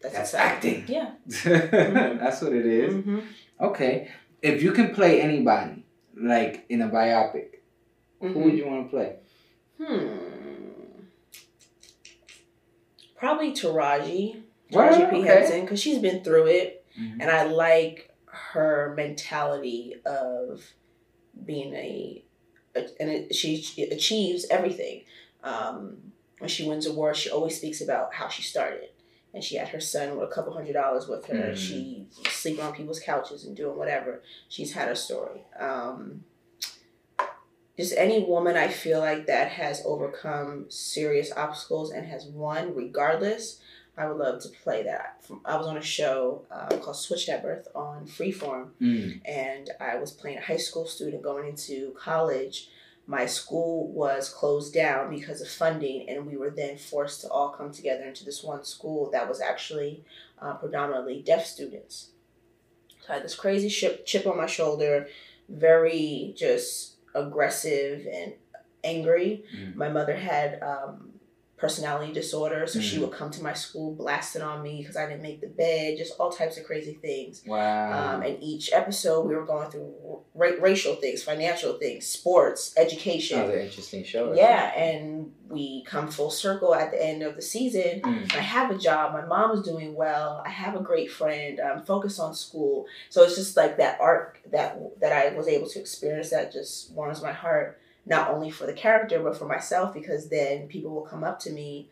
that's, 0.00 0.14
That's 0.14 0.34
acting. 0.34 0.84
Yeah. 0.88 1.10
that's 1.44 2.40
what 2.42 2.52
it 2.52 2.66
is. 2.66 2.94
Mhm. 2.94 3.22
Okay, 3.60 4.10
if 4.42 4.62
you 4.62 4.72
can 4.72 4.94
play 4.94 5.20
anybody, 5.20 5.84
like 6.16 6.64
in 6.70 6.80
a 6.82 6.88
biopic, 6.88 7.48
who 8.20 8.28
Mhm. 8.28 8.44
would 8.44 8.54
you 8.58 8.66
want 8.66 8.86
to 8.86 8.90
play? 8.96 9.16
Hmm. 9.78 11.02
Probably 13.16 13.52
Taraji. 13.52 14.42
Well, 14.72 14.88
Taraji 14.92 15.10
P. 15.10 15.16
okay. 15.18 15.28
Henson, 15.28 15.60
because 15.62 15.80
she's 15.80 15.98
been 15.98 16.24
through 16.24 16.46
it, 16.46 16.84
Mhm. 16.98 17.20
and 17.20 17.30
I 17.30 17.44
like 17.44 18.10
her 18.26 18.94
mentality 18.96 19.94
of 20.06 20.64
being 21.44 21.74
a 21.74 22.21
and 22.74 23.10
it, 23.10 23.34
she 23.34 23.64
achieves 23.90 24.46
everything. 24.50 25.04
Um, 25.42 26.12
when 26.38 26.48
she 26.48 26.66
wins 26.68 26.86
awards, 26.86 27.18
she 27.18 27.30
always 27.30 27.56
speaks 27.56 27.80
about 27.80 28.14
how 28.14 28.28
she 28.28 28.42
started. 28.42 28.88
And 29.34 29.42
she 29.42 29.56
had 29.56 29.68
her 29.68 29.80
son 29.80 30.16
with 30.18 30.28
a 30.30 30.32
couple 30.32 30.52
hundred 30.52 30.74
dollars 30.74 31.08
with 31.08 31.24
her. 31.26 31.34
Mhm. 31.52 31.56
She 31.56 32.06
sleeping 32.30 32.62
on 32.64 32.74
people's 32.74 33.00
couches 33.00 33.44
and 33.44 33.56
doing 33.56 33.76
whatever. 33.78 34.22
She's 34.48 34.72
had 34.74 34.88
a 34.88 34.96
story. 34.96 35.44
Um, 35.58 36.24
just 37.78 37.94
any 37.96 38.22
woman 38.24 38.56
I 38.56 38.68
feel 38.68 38.98
like 39.00 39.26
that 39.26 39.48
has 39.52 39.82
overcome 39.86 40.66
serious 40.68 41.32
obstacles 41.32 41.90
and 41.90 42.06
has 42.06 42.26
won 42.26 42.74
regardless. 42.74 43.60
I 43.96 44.06
would 44.08 44.16
love 44.16 44.40
to 44.42 44.48
play 44.48 44.82
that. 44.84 45.22
I 45.44 45.56
was 45.56 45.66
on 45.66 45.76
a 45.76 45.82
show 45.82 46.42
uh, 46.50 46.68
called 46.78 46.96
Switched 46.96 47.28
at 47.28 47.42
Birth 47.42 47.68
on 47.74 48.06
Freeform, 48.06 48.70
Mm. 48.80 49.20
and 49.26 49.70
I 49.80 49.96
was 49.96 50.12
playing 50.12 50.38
a 50.38 50.42
high 50.42 50.56
school 50.56 50.86
student 50.86 51.22
going 51.22 51.46
into 51.48 51.92
college. 51.98 52.70
My 53.06 53.26
school 53.26 53.88
was 53.88 54.30
closed 54.30 54.72
down 54.72 55.10
because 55.10 55.40
of 55.42 55.48
funding, 55.48 56.08
and 56.08 56.26
we 56.26 56.36
were 56.38 56.50
then 56.50 56.78
forced 56.78 57.20
to 57.22 57.28
all 57.28 57.50
come 57.50 57.70
together 57.70 58.04
into 58.04 58.24
this 58.24 58.42
one 58.42 58.64
school 58.64 59.10
that 59.10 59.28
was 59.28 59.40
actually 59.40 60.04
uh, 60.40 60.54
predominantly 60.54 61.20
deaf 61.20 61.44
students. 61.44 62.08
So 63.06 63.12
I 63.12 63.16
had 63.16 63.24
this 63.24 63.34
crazy 63.34 63.68
chip, 63.68 64.06
chip 64.06 64.26
on 64.26 64.36
my 64.38 64.46
shoulder, 64.46 65.08
very 65.48 66.32
just 66.36 66.94
aggressive 67.14 68.06
and 68.10 68.32
angry. 68.84 69.44
Mm. 69.54 69.74
My 69.76 69.88
mother 69.90 70.16
had 70.16 70.62
um, 70.62 71.10
personality 71.62 72.12
disorder, 72.12 72.66
so 72.66 72.80
she 72.80 72.96
Mm. 72.98 73.02
would 73.02 73.12
come 73.12 73.30
to 73.30 73.42
my 73.42 73.52
school 73.54 73.94
blasting 73.94 74.42
on 74.42 74.62
me 74.62 74.78
because 74.80 74.96
I 74.96 75.06
didn't 75.06 75.22
make 75.22 75.40
the 75.40 75.46
bed, 75.46 75.96
just 75.96 76.18
all 76.18 76.30
types 76.32 76.58
of 76.58 76.64
crazy 76.64 76.94
things. 76.94 77.42
Wow. 77.46 78.16
Um, 78.16 78.22
and 78.22 78.36
each 78.42 78.72
episode, 78.72 79.20
we 79.28 79.36
were 79.36 79.46
going 79.46 79.70
through 79.70 79.94
ra- 80.34 80.58
racial 80.60 80.96
things, 80.96 81.22
financial 81.22 81.74
things, 81.74 82.04
sports, 82.06 82.74
education. 82.76 83.38
that 83.38 83.46
was 83.46 83.54
an 83.54 83.62
interesting 83.62 84.02
show. 84.04 84.32
Yeah, 84.34 84.74
and 84.76 85.32
we 85.48 85.84
come 85.84 86.08
full 86.08 86.30
circle 86.30 86.74
at 86.74 86.90
the 86.90 87.00
end 87.10 87.22
of 87.22 87.36
the 87.36 87.42
season. 87.42 88.00
Mm. 88.02 88.34
I 88.34 88.40
have 88.40 88.70
a 88.72 88.78
job. 88.78 89.12
My 89.12 89.24
mom 89.24 89.56
is 89.56 89.62
doing 89.64 89.94
well. 89.94 90.42
I 90.44 90.48
have 90.50 90.74
a 90.74 90.80
great 90.80 91.12
friend. 91.12 91.60
I'm 91.60 91.82
focused 91.84 92.18
on 92.18 92.34
school. 92.34 92.86
So 93.08 93.22
it's 93.22 93.36
just 93.36 93.56
like 93.56 93.76
that 93.76 94.00
arc 94.00 94.40
that 94.50 94.98
that 95.00 95.12
I 95.12 95.36
was 95.36 95.46
able 95.46 95.68
to 95.68 95.78
experience 95.78 96.30
that 96.30 96.52
just 96.52 96.90
warms 96.92 97.22
my 97.22 97.32
heart, 97.32 97.78
not 98.06 98.30
only 98.30 98.50
for 98.50 98.66
the 98.66 98.72
character 98.72 99.20
but 99.22 99.36
for 99.36 99.46
myself 99.46 99.94
because 99.94 100.28
then 100.28 100.66
people 100.68 100.90
will 100.90 101.02
come 101.06 101.22
up 101.24 101.38
to 101.40 101.50
me 101.50 101.88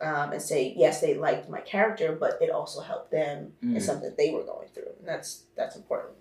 um, 0.00 0.32
and 0.32 0.42
say 0.42 0.74
yes 0.76 1.00
they 1.00 1.14
liked 1.14 1.48
my 1.48 1.60
character, 1.60 2.16
but 2.18 2.38
it 2.40 2.50
also 2.50 2.80
helped 2.80 3.10
them 3.12 3.52
in 3.62 3.74
Mm. 3.74 3.82
something 3.82 4.12
they 4.18 4.30
were 4.30 4.42
going 4.42 4.68
through. 4.74 4.88
And 4.98 5.06
that's 5.06 5.44
that's 5.56 5.76
important. 5.76 6.14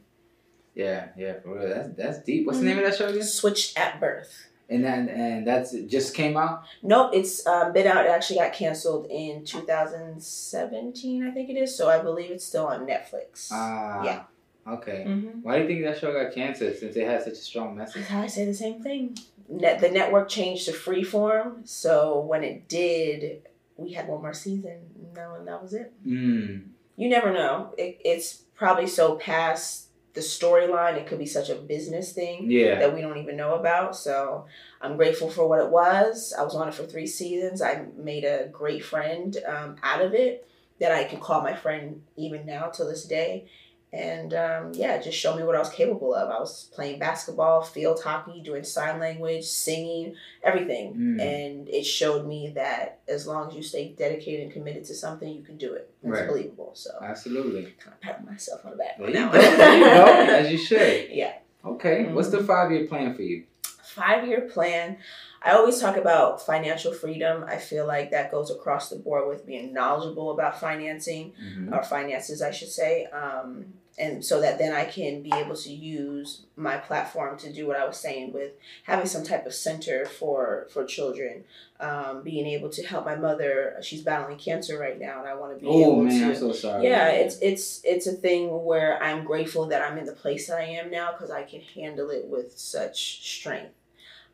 Yeah, 0.76 1.08
yeah, 1.18 1.40
for 1.40 1.56
real. 1.58 1.68
That's 1.68 1.90
that's 1.96 2.20
deep. 2.24 2.46
What's 2.46 2.60
the 2.60 2.66
name 2.66 2.78
of 2.78 2.86
that 2.86 2.96
show 2.96 3.08
again? 3.08 3.24
Switched 3.24 3.78
at 3.78 4.00
birth. 4.00 4.48
And 4.70 4.86
then 4.86 5.10
and 5.10 5.46
that's 5.46 5.74
it 5.74 5.90
just 5.90 6.14
came 6.16 6.38
out. 6.38 6.64
Nope, 6.82 7.12
it's 7.14 7.46
um, 7.46 7.74
been 7.74 7.88
out. 7.88 8.06
It 8.06 8.10
actually 8.10 8.40
got 8.40 8.54
canceled 8.54 9.08
in 9.10 9.44
2017, 9.44 11.28
I 11.28 11.32
think 11.32 11.50
it 11.50 11.54
is. 11.58 11.76
So 11.76 11.90
I 11.90 12.00
believe 12.02 12.32
it's 12.32 12.46
still 12.46 12.68
on 12.68 12.86
Netflix. 12.88 13.50
Ah. 13.52 14.04
Yeah. 14.04 14.24
Okay. 14.68 15.06
mm-hmm. 15.08 15.42
Why 15.42 15.58
do 15.58 15.64
you 15.64 15.68
think 15.68 15.84
that 15.84 16.00
show 16.00 16.14
got 16.14 16.34
canceled 16.34 16.76
since 16.76 16.96
it 16.96 17.08
had 17.08 17.24
such 17.24 17.34
a 17.34 17.36
strong 17.36 17.76
message? 17.76 18.06
I 18.12 18.28
say 18.28 18.46
the 18.46 18.54
same 18.54 18.82
thing. 18.82 19.18
Net, 19.50 19.80
the 19.82 19.90
network 19.90 20.30
changed 20.30 20.66
to 20.66 20.72
freeform, 20.72 21.68
so 21.68 22.20
when 22.22 22.44
it 22.44 22.70
did, 22.70 23.42
we 23.76 23.92
had 23.94 24.08
one 24.08 24.22
more 24.22 24.34
season. 24.34 24.78
No, 25.16 25.36
and 25.36 25.48
that 25.48 25.62
was 25.62 25.74
it. 25.74 25.92
Mm. 26.08 26.68
You 26.96 27.10
never 27.10 27.34
know. 27.34 27.74
It, 27.78 28.00
it's 28.06 28.44
probably 28.56 28.88
so 28.88 29.16
past 29.16 29.88
the 30.14 30.22
storyline. 30.22 30.96
It 30.96 31.08
could 31.08 31.20
be 31.20 31.26
such 31.26 31.50
a 31.50 31.56
business 31.56 32.14
thing 32.14 32.50
Yeah. 32.52 32.80
that 32.80 32.94
we 32.94 33.02
don't 33.02 33.18
even 33.18 33.36
know 33.38 33.56
about. 33.56 33.96
So 33.96 34.46
I'm 34.82 34.98
grateful 34.98 35.30
for 35.30 35.48
what 35.48 35.60
it 35.60 35.70
was. 35.70 36.34
I 36.38 36.44
was 36.44 36.56
on 36.56 36.68
it 36.68 36.74
for 36.74 36.84
three 36.84 37.08
seasons. 37.08 37.62
I 37.62 37.86
made 37.98 38.24
a 38.24 38.48
great 38.52 38.84
friend 38.86 39.36
um, 39.48 39.78
out 39.84 40.02
of 40.02 40.14
it 40.14 40.48
that 40.80 40.92
I 40.92 41.04
can 41.06 41.20
call 41.20 41.42
my 41.42 41.54
friend 41.56 42.04
even 42.18 42.46
now 42.46 42.68
to 42.68 42.84
this 42.84 43.06
day. 43.06 43.48
And 43.94 44.34
um, 44.34 44.72
yeah, 44.74 45.00
just 45.02 45.18
showed 45.18 45.36
me 45.36 45.44
what 45.44 45.56
I 45.56 45.60
was 45.60 45.70
capable 45.70 46.14
of. 46.16 46.30
I 46.30 46.40
was 46.40 46.70
playing 46.74 47.00
basketball, 47.00 47.62
field 47.62 48.02
hockey, 48.02 48.42
doing 48.42 48.64
sign 48.64 49.00
language, 49.00 49.44
singing, 49.44 50.16
everything. 50.44 50.94
Mm. 50.96 51.20
And 51.22 51.68
it 51.68 51.84
showed 51.84 52.26
me 52.26 52.52
that 52.56 53.00
as 53.10 53.28
long 53.28 53.50
as 53.50 53.56
you 53.56 53.62
stay 53.64 53.90
dedicated 53.98 54.44
and 54.46 54.54
committed 54.54 54.86
to 54.86 54.96
something, 54.96 55.28
you 55.28 55.42
can 55.44 55.58
do 55.58 55.74
it. 55.74 55.90
It's 56.04 56.10
Right. 56.10 56.28
believable. 56.28 56.72
So 56.74 56.92
Absolutely. 57.02 57.64
kind 57.80 57.94
of 57.94 58.00
pat 58.00 58.26
myself 58.26 58.64
on 58.66 58.72
the 58.72 58.78
back 58.78 58.98
There 58.98 59.08
on 59.08 59.14
you 59.14 59.20
go. 59.20 59.32
There 59.32 59.78
you 59.78 59.84
go. 59.84 60.06
As 60.36 60.50
you 60.52 60.58
should. 60.70 61.10
Yeah. 61.12 61.34
Okay. 61.66 62.06
What's 62.06 62.30
the 62.30 62.44
five 62.44 62.72
year 62.72 62.88
plan 62.88 63.14
for 63.14 63.24
you? 63.24 63.44
five 63.84 64.26
year 64.26 64.42
plan. 64.42 64.96
I 65.44 65.52
always 65.52 65.82
talk 65.82 65.98
about 65.98 66.46
financial 66.46 66.94
freedom. 66.94 67.44
I 67.46 67.58
feel 67.58 67.86
like 67.86 68.12
that 68.12 68.32
goes 68.32 68.50
across 68.52 68.90
the 68.90 68.96
board 68.96 69.28
with 69.28 69.46
being 69.46 69.74
knowledgeable 69.74 70.32
about 70.32 70.62
financing 70.62 71.34
Mhm. 71.44 71.76
or 71.78 71.84
finances, 71.84 72.42
I 72.42 72.52
should 72.52 72.70
say. 72.70 73.06
Um, 73.08 73.74
and 73.98 74.24
so 74.24 74.40
that 74.42 74.58
then 74.58 74.74
I 74.74 74.86
can 74.86 75.22
be 75.22 75.32
able 75.36 75.56
to 75.56 75.72
use 75.72 76.44
my 76.56 76.78
platform 76.78 77.38
to 77.40 77.52
do 77.52 77.68
what 77.68 77.78
I 77.78 77.86
was 77.86 77.98
saying 77.98 78.32
with 78.34 78.52
having 78.84 79.06
some 79.06 79.24
type 79.24 79.46
of 79.46 79.54
center 79.54 80.06
for 80.06 80.68
for 80.72 80.86
children, 80.86 81.44
um, 81.80 82.24
being 82.24 82.46
able 82.48 82.70
to 82.70 82.84
help 82.86 83.06
my 83.06 83.16
mother. 83.16 83.76
She's 83.82 84.02
battling 84.02 84.38
cancer 84.38 84.78
right 84.80 85.00
now, 85.00 85.20
and 85.20 85.28
I 85.28 85.36
want 85.36 85.54
to 85.56 85.60
be 85.60 85.68
Oh 85.68 85.82
able 85.82 86.04
man, 86.04 86.20
to 86.22 86.26
I'm 86.30 86.36
so 86.36 86.52
sorry. 86.54 86.84
yeah 86.86 87.08
it's 87.10 87.38
it's 87.42 87.82
it's 87.84 88.08
a 88.08 88.14
thing 88.14 88.50
where 88.64 89.02
i'm 89.04 89.24
grateful 89.26 89.66
that 89.68 89.82
i'm 89.82 89.98
in 89.98 90.06
the 90.06 90.14
place 90.14 90.48
that 90.48 90.58
i 90.58 90.64
am 90.64 90.90
now 90.90 91.12
because 91.12 91.32
i 91.32 91.44
can 91.44 91.62
handle 91.62 92.10
it 92.10 92.26
with 92.28 92.58
such 92.58 93.22
strength 93.38 93.74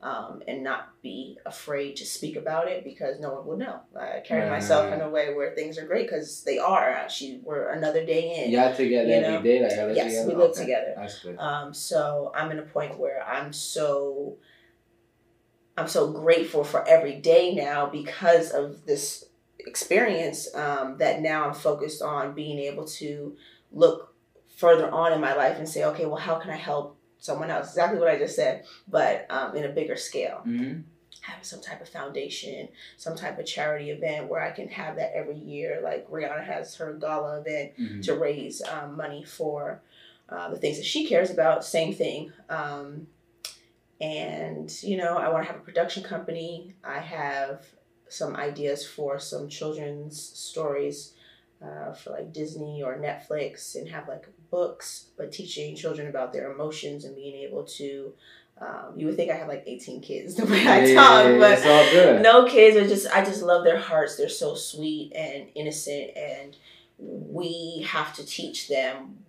um, 0.01 0.43
and 0.47 0.63
not 0.63 0.89
be 1.01 1.37
afraid 1.45 1.95
to 1.95 2.05
speak 2.05 2.35
about 2.35 2.67
it 2.67 2.83
because 2.83 3.19
no 3.19 3.33
one 3.33 3.45
will 3.47 3.57
know 3.57 3.79
i 3.99 4.19
carry 4.23 4.41
Right, 4.41 4.49
myself 4.49 4.93
in 4.93 5.01
a 5.01 5.09
way 5.09 5.33
where 5.33 5.55
things 5.55 5.77
are 5.77 5.85
great 5.87 6.07
because 6.07 6.43
they 6.43 6.59
are 6.59 7.07
she 7.09 7.39
we're 7.43 7.69
another 7.69 8.05
day 8.05 8.43
in 8.45 8.51
Y'all 8.51 8.75
together 8.75 9.09
You 9.09 9.15
every 9.15 9.33
know? 9.37 9.41
day? 9.41 9.61
Like 9.61 9.95
yes 9.95 10.11
together? 10.13 10.27
we 10.27 10.35
live 10.35 10.51
Okay. 10.51 10.61
together 10.61 10.93
That's 10.95 11.19
good. 11.19 11.37
um, 11.39 11.73
so 11.73 12.31
I'm 12.35 12.51
in 12.51 12.59
a 12.59 12.63
point 12.63 12.99
where 12.99 13.23
I'm 13.25 13.51
so 13.53 14.37
I'm 15.77 15.87
so 15.87 16.11
grateful 16.11 16.63
for 16.63 16.87
every 16.87 17.15
day 17.15 17.53
now 17.53 17.85
because 17.87 18.51
of 18.51 18.85
this 18.85 19.25
experience 19.59 20.53
um, 20.55 20.97
that 20.97 21.21
now 21.21 21.47
I'm 21.47 21.53
focused 21.53 22.01
on 22.01 22.33
being 22.33 22.57
able 22.59 22.85
to 22.85 23.35
look 23.71 24.13
further 24.55 24.89
on 24.89 25.13
in 25.13 25.21
my 25.21 25.35
life 25.35 25.57
and 25.59 25.69
say, 25.69 25.83
okay, 25.85 26.05
well, 26.07 26.15
how 26.17 26.35
can 26.39 26.49
I 26.49 26.55
help 26.55 26.96
someone 27.19 27.49
else. 27.51 27.67
Exactly 27.69 27.99
what 27.99 28.09
I 28.09 28.17
just 28.17 28.35
said, 28.35 28.65
but 28.87 29.25
um, 29.29 29.55
in 29.55 29.63
a 29.65 29.69
bigger 29.69 29.95
scale. 29.95 30.41
Mm-hmm. 30.45 30.81
Have 31.21 31.43
some 31.43 31.59
type 31.61 31.81
of 31.81 31.89
foundation, 31.89 32.69
some 32.95 33.15
type 33.15 33.37
of 33.37 33.45
charity 33.45 33.89
event 33.89 34.29
where 34.29 34.41
I 34.41 34.51
can 34.51 34.69
have 34.69 34.95
that 34.95 35.11
every 35.13 35.37
year. 35.37 35.81
Like 35.83 36.09
Rihanna 36.09 36.45
has 36.45 36.75
her 36.75 36.93
gala 36.93 37.41
event 37.41 37.73
Mm-hmm. 37.77 38.01
to 38.01 38.13
raise 38.15 38.61
um, 38.61 38.95
money 38.95 39.23
for 39.23 39.81
uh, 40.29 40.49
the 40.49 40.57
things 40.57 40.77
that 40.77 40.85
she 40.85 41.05
cares 41.05 41.29
about. 41.29 41.65
Same 41.65 41.93
thing. 41.93 42.31
Um, 42.49 43.07
and, 43.99 44.71
you 44.83 44.95
know, 44.95 45.17
I 45.17 45.29
want 45.29 45.45
to 45.45 45.51
have 45.51 45.59
a 45.59 45.65
production 45.65 46.03
company. 46.03 46.75
I 46.83 46.99
have 46.99 47.65
some 48.09 48.35
ideas 48.35 48.85
for 48.87 49.19
some 49.19 49.49
children's 49.49 50.21
stories 50.21 51.13
uh, 51.63 51.91
for 51.93 52.11
like 52.11 52.31
Disney 52.33 52.83
or 52.83 52.97
Netflix 52.97 53.75
and 53.75 53.87
have 53.89 54.07
like 54.07 54.27
books, 54.51 55.07
but 55.17 55.31
teaching 55.31 55.75
children 55.75 56.07
about 56.07 56.33
their 56.33 56.51
emotions 56.51 57.03
and 57.05 57.15
being 57.15 57.35
able 57.47 57.63
to. 57.63 58.13
Um, 58.59 58.93
you 58.97 59.05
would 59.05 59.15
think 59.15 59.29
I 59.31 59.35
have 59.35 59.47
like 59.47 59.63
18 59.67 60.01
kids 60.01 60.33
the 60.33 60.45
way 60.51 60.61
I 60.67 60.93
talk, 60.95 61.25
but 61.39 61.51
it's 61.59 61.65
all 61.65 61.83
good. 61.91 62.23
no 62.23 62.45
kids 62.45 62.75
are 62.75 62.87
just 62.87 63.05
i 63.15 63.23
just 63.23 63.43
love 63.43 63.63
their 63.63 63.77
hearts 63.79 64.15
they're 64.17 64.27
so 64.29 64.55
sweet 64.55 65.13
and 65.15 65.47
innocent 65.53 66.09
and 66.17 66.57
we 66.97 67.85
have 67.87 68.13
to 68.15 68.25
teach 68.25 68.67
them 68.67 69.19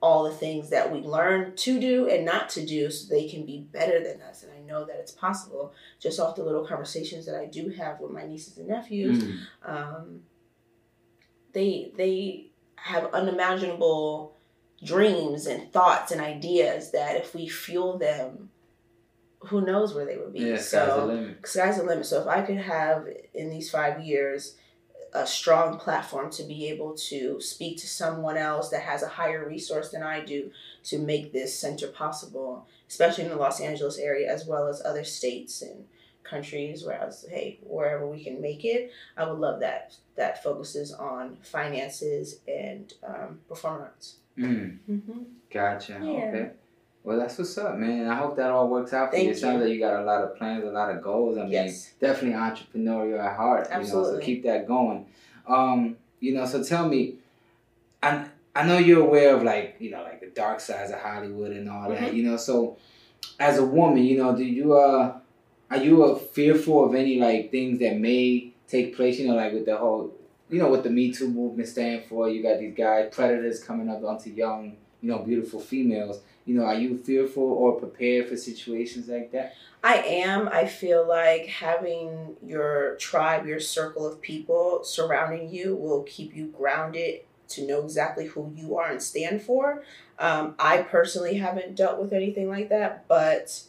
all 0.00 0.24
the 0.24 0.32
things 0.34 0.70
that 0.70 0.92
we 0.92 0.98
learn 0.98 1.54
to 1.54 1.78
do 1.78 2.08
and 2.08 2.24
not 2.24 2.48
to 2.48 2.66
do 2.66 2.90
so 2.90 3.08
they 3.08 3.28
can 3.28 3.46
be 3.46 3.60
better 3.72 4.02
than 4.02 4.20
us 4.22 4.42
and 4.42 4.50
i 4.52 4.58
know 4.68 4.84
that 4.84 4.96
it's 4.96 5.12
possible 5.12 5.72
just 6.00 6.18
off 6.18 6.34
the 6.34 6.42
little 6.42 6.66
conversations 6.66 7.24
that 7.24 7.36
i 7.36 7.46
do 7.46 7.68
have 7.68 8.00
with 8.00 8.10
my 8.10 8.26
nieces 8.26 8.58
and 8.58 8.66
nephews 8.66 9.22
Mhm. 9.22 9.38
um, 9.64 10.22
they 11.52 11.92
they 11.96 12.46
have 12.76 13.12
unimaginable 13.12 14.34
dreams 14.84 15.46
and 15.46 15.72
thoughts 15.72 16.10
and 16.10 16.20
ideas 16.20 16.90
that 16.90 17.16
if 17.16 17.34
we 17.34 17.48
fuel 17.48 17.98
them 17.98 18.50
who 19.46 19.60
knows 19.60 19.94
where 19.94 20.04
they 20.04 20.16
would 20.16 20.32
be 20.32 20.40
Yeah, 20.40 20.56
so 20.56 20.60
sky's 20.86 20.96
the 20.96 21.06
limit. 21.06 21.46
sky's 21.46 21.76
the 21.78 21.82
limit. 21.84 22.06
So 22.06 22.20
if 22.20 22.26
I 22.28 22.42
could 22.42 22.58
have 22.58 23.08
in 23.34 23.50
these 23.50 23.70
five 23.70 24.00
years 24.00 24.56
a 25.14 25.26
strong 25.26 25.78
platform 25.78 26.30
to 26.30 26.42
be 26.42 26.68
able 26.68 26.94
to 26.96 27.40
speak 27.40 27.76
to 27.78 27.86
someone 27.86 28.36
else 28.38 28.70
that 28.70 28.82
has 28.82 29.02
a 29.02 29.08
higher 29.08 29.46
resource 29.46 29.90
than 29.90 30.02
I 30.02 30.24
do 30.24 30.50
to 30.84 30.98
make 30.98 31.32
this 31.32 31.56
center 31.58 31.88
possible, 31.88 32.66
especially 32.88 33.24
in 33.24 33.30
the 33.30 33.36
Los 33.36 33.60
Angeles 33.60 33.98
area 33.98 34.32
as 34.32 34.46
well 34.46 34.68
as 34.68 34.80
other 34.84 35.04
states 35.04 35.60
and 35.60 35.84
countries 36.24 36.84
where 36.84 37.00
I 37.00 37.04
was 37.04 37.26
hey 37.28 37.58
wherever 37.62 38.06
we 38.06 38.22
can 38.22 38.40
make 38.40 38.64
it 38.64 38.92
I 39.16 39.28
would 39.28 39.38
love 39.38 39.60
that 39.60 39.94
that 40.16 40.42
focuses 40.42 40.92
on 40.92 41.36
finances 41.42 42.40
and 42.46 42.92
um, 43.06 43.40
performing 43.48 43.82
arts 43.82 44.16
Mm. 44.38 44.78
mm-hmm. 44.90 45.18
Gotcha. 45.52 45.92
Yeah. 45.92 45.98
Okay. 46.08 46.50
Well, 47.04 47.18
that's 47.18 47.36
what's 47.36 47.58
up, 47.58 47.76
man. 47.76 48.08
I 48.08 48.14
hope 48.14 48.36
that 48.36 48.50
all 48.50 48.68
works 48.68 48.92
out 48.92 49.10
for 49.10 49.16
you. 49.16 49.30
It 49.30 49.38
sounds 49.38 49.60
like 49.62 49.72
you 49.72 49.80
got 49.80 50.00
a 50.00 50.04
lot 50.04 50.22
of 50.22 50.36
plans, 50.36 50.64
a 50.64 50.68
lot 50.68 50.90
of 50.90 51.02
goals. 51.02 51.36
I 51.36 51.42
mean, 51.42 51.50
yes 51.50 51.92
definitely 52.00 52.38
entrepreneurial 52.38 53.18
at 53.22 53.36
heart. 53.36 53.68
You 53.70 53.78
know, 53.78 53.82
so 53.82 53.98
Absolutely. 53.98 54.24
keep 54.24 54.42
that 54.44 54.66
going. 54.66 55.06
Um, 55.46 55.96
you 56.20 56.32
know, 56.34 56.46
so 56.46 56.62
tell 56.62 56.88
me, 56.88 57.16
I 58.02 58.26
I 58.54 58.64
know 58.66 58.78
you're 58.78 59.02
aware 59.02 59.34
of 59.34 59.42
like 59.42 59.76
you 59.80 59.90
know 59.90 60.02
like 60.02 60.20
the 60.20 60.28
dark 60.28 60.60
sides 60.60 60.92
of 60.92 61.00
Hollywood 61.00 61.50
and 61.52 61.68
all 61.68 61.88
that. 61.90 62.12
Mhm. 62.12 62.14
You 62.14 62.22
know, 62.22 62.36
so 62.36 62.76
as 63.40 63.58
a 63.58 63.64
woman, 63.66 64.04
you 64.04 64.18
know, 64.18 64.36
do 64.36 64.44
you 64.44 64.74
uh 64.74 65.18
are 65.72 65.82
you 65.82 66.16
fearful 66.32 66.84
of 66.84 66.94
any 66.94 67.18
like 67.18 67.50
things 67.50 67.78
that 67.78 67.98
may 67.98 68.52
take 68.68 68.94
place? 68.94 69.18
You 69.18 69.28
know, 69.28 69.34
like 69.34 69.52
with 69.52 69.66
the 69.66 69.76
whole 69.76 70.14
you 70.50 70.58
know 70.58 70.68
what 70.68 70.82
the 70.82 70.90
Me 70.90 71.12
Too 71.12 71.28
movement 71.28 71.68
stand 71.68 72.04
for. 72.04 72.28
You 72.28 72.42
got 72.42 72.58
these 72.58 72.74
guys 72.76 73.08
predators 73.10 73.64
coming 73.64 73.88
up 73.88 74.04
onto 74.04 74.30
young 74.30 74.76
you 75.00 75.10
know 75.10 75.18
beautiful 75.18 75.60
females. 75.60 76.20
You 76.44 76.56
know, 76.56 76.64
are 76.64 76.74
you 76.74 76.98
fearful 76.98 77.42
or 77.42 77.78
prepared 77.78 78.28
for 78.28 78.36
situations 78.36 79.08
like 79.08 79.32
that? 79.32 79.54
I 79.82 79.98
am. 79.98 80.48
I 80.48 80.66
feel 80.66 81.06
like 81.06 81.46
having 81.46 82.36
your 82.44 82.96
tribe, 82.96 83.46
your 83.46 83.60
circle 83.60 84.06
of 84.06 84.20
people 84.20 84.84
surrounding 84.84 85.48
you 85.50 85.74
will 85.74 86.02
keep 86.02 86.34
you 86.34 86.48
grounded 86.48 87.20
to 87.48 87.66
know 87.66 87.82
exactly 87.84 88.26
who 88.26 88.52
you 88.56 88.76
are 88.76 88.90
and 88.90 89.02
stand 89.02 89.42
for. 89.42 89.84
Um, 90.18 90.54
I 90.58 90.82
personally 90.82 91.36
haven't 91.36 91.76
dealt 91.76 92.00
with 92.00 92.12
anything 92.12 92.48
like 92.48 92.68
that, 92.70 93.06
but 93.08 93.62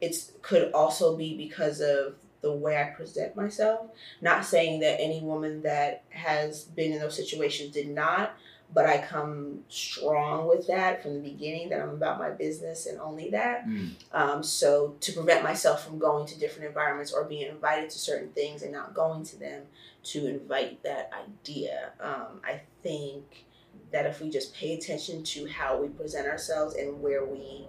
it's 0.00 0.32
could 0.42 0.72
also 0.72 1.16
be 1.16 1.36
because 1.36 1.80
of 1.80 2.14
the 2.42 2.52
way 2.52 2.80
I 2.80 2.94
present 2.94 3.34
myself. 3.34 3.90
Not 4.20 4.44
saying 4.44 4.80
that 4.80 5.00
any 5.00 5.20
woman 5.20 5.62
that 5.62 6.04
has 6.10 6.64
been 6.64 6.92
in 6.92 7.00
those 7.00 7.16
situations 7.16 7.72
did 7.72 7.88
not, 7.88 8.36
but 8.72 8.86
I 8.86 8.98
come 8.98 9.60
strong 9.68 10.46
with 10.46 10.66
that 10.66 11.02
from 11.02 11.14
the 11.14 11.20
beginning 11.20 11.68
that 11.70 11.80
I'm 11.80 11.90
about 11.90 12.18
my 12.18 12.30
business 12.30 12.86
and 12.86 13.00
only 13.00 13.30
that. 13.30 13.66
Mm. 13.66 13.90
Um, 14.12 14.42
so 14.42 14.96
to 15.00 15.12
prevent 15.12 15.44
myself 15.44 15.84
from 15.84 15.98
going 15.98 16.26
to 16.26 16.38
different 16.38 16.68
environments 16.68 17.12
or 17.12 17.24
being 17.24 17.48
invited 17.48 17.90
to 17.90 17.98
certain 17.98 18.30
things 18.30 18.62
and 18.62 18.72
not 18.72 18.94
going 18.94 19.24
to 19.24 19.38
them, 19.38 19.62
to 20.04 20.26
invite 20.26 20.82
that 20.82 21.10
idea. 21.12 21.92
Um, 22.00 22.40
I 22.44 22.60
think 22.82 23.46
that 23.92 24.06
if 24.06 24.20
we 24.20 24.30
just 24.30 24.54
pay 24.54 24.74
attention 24.74 25.22
to 25.22 25.46
how 25.46 25.80
we 25.80 25.88
present 25.88 26.26
ourselves 26.26 26.74
and 26.74 27.00
where 27.00 27.24
we 27.24 27.66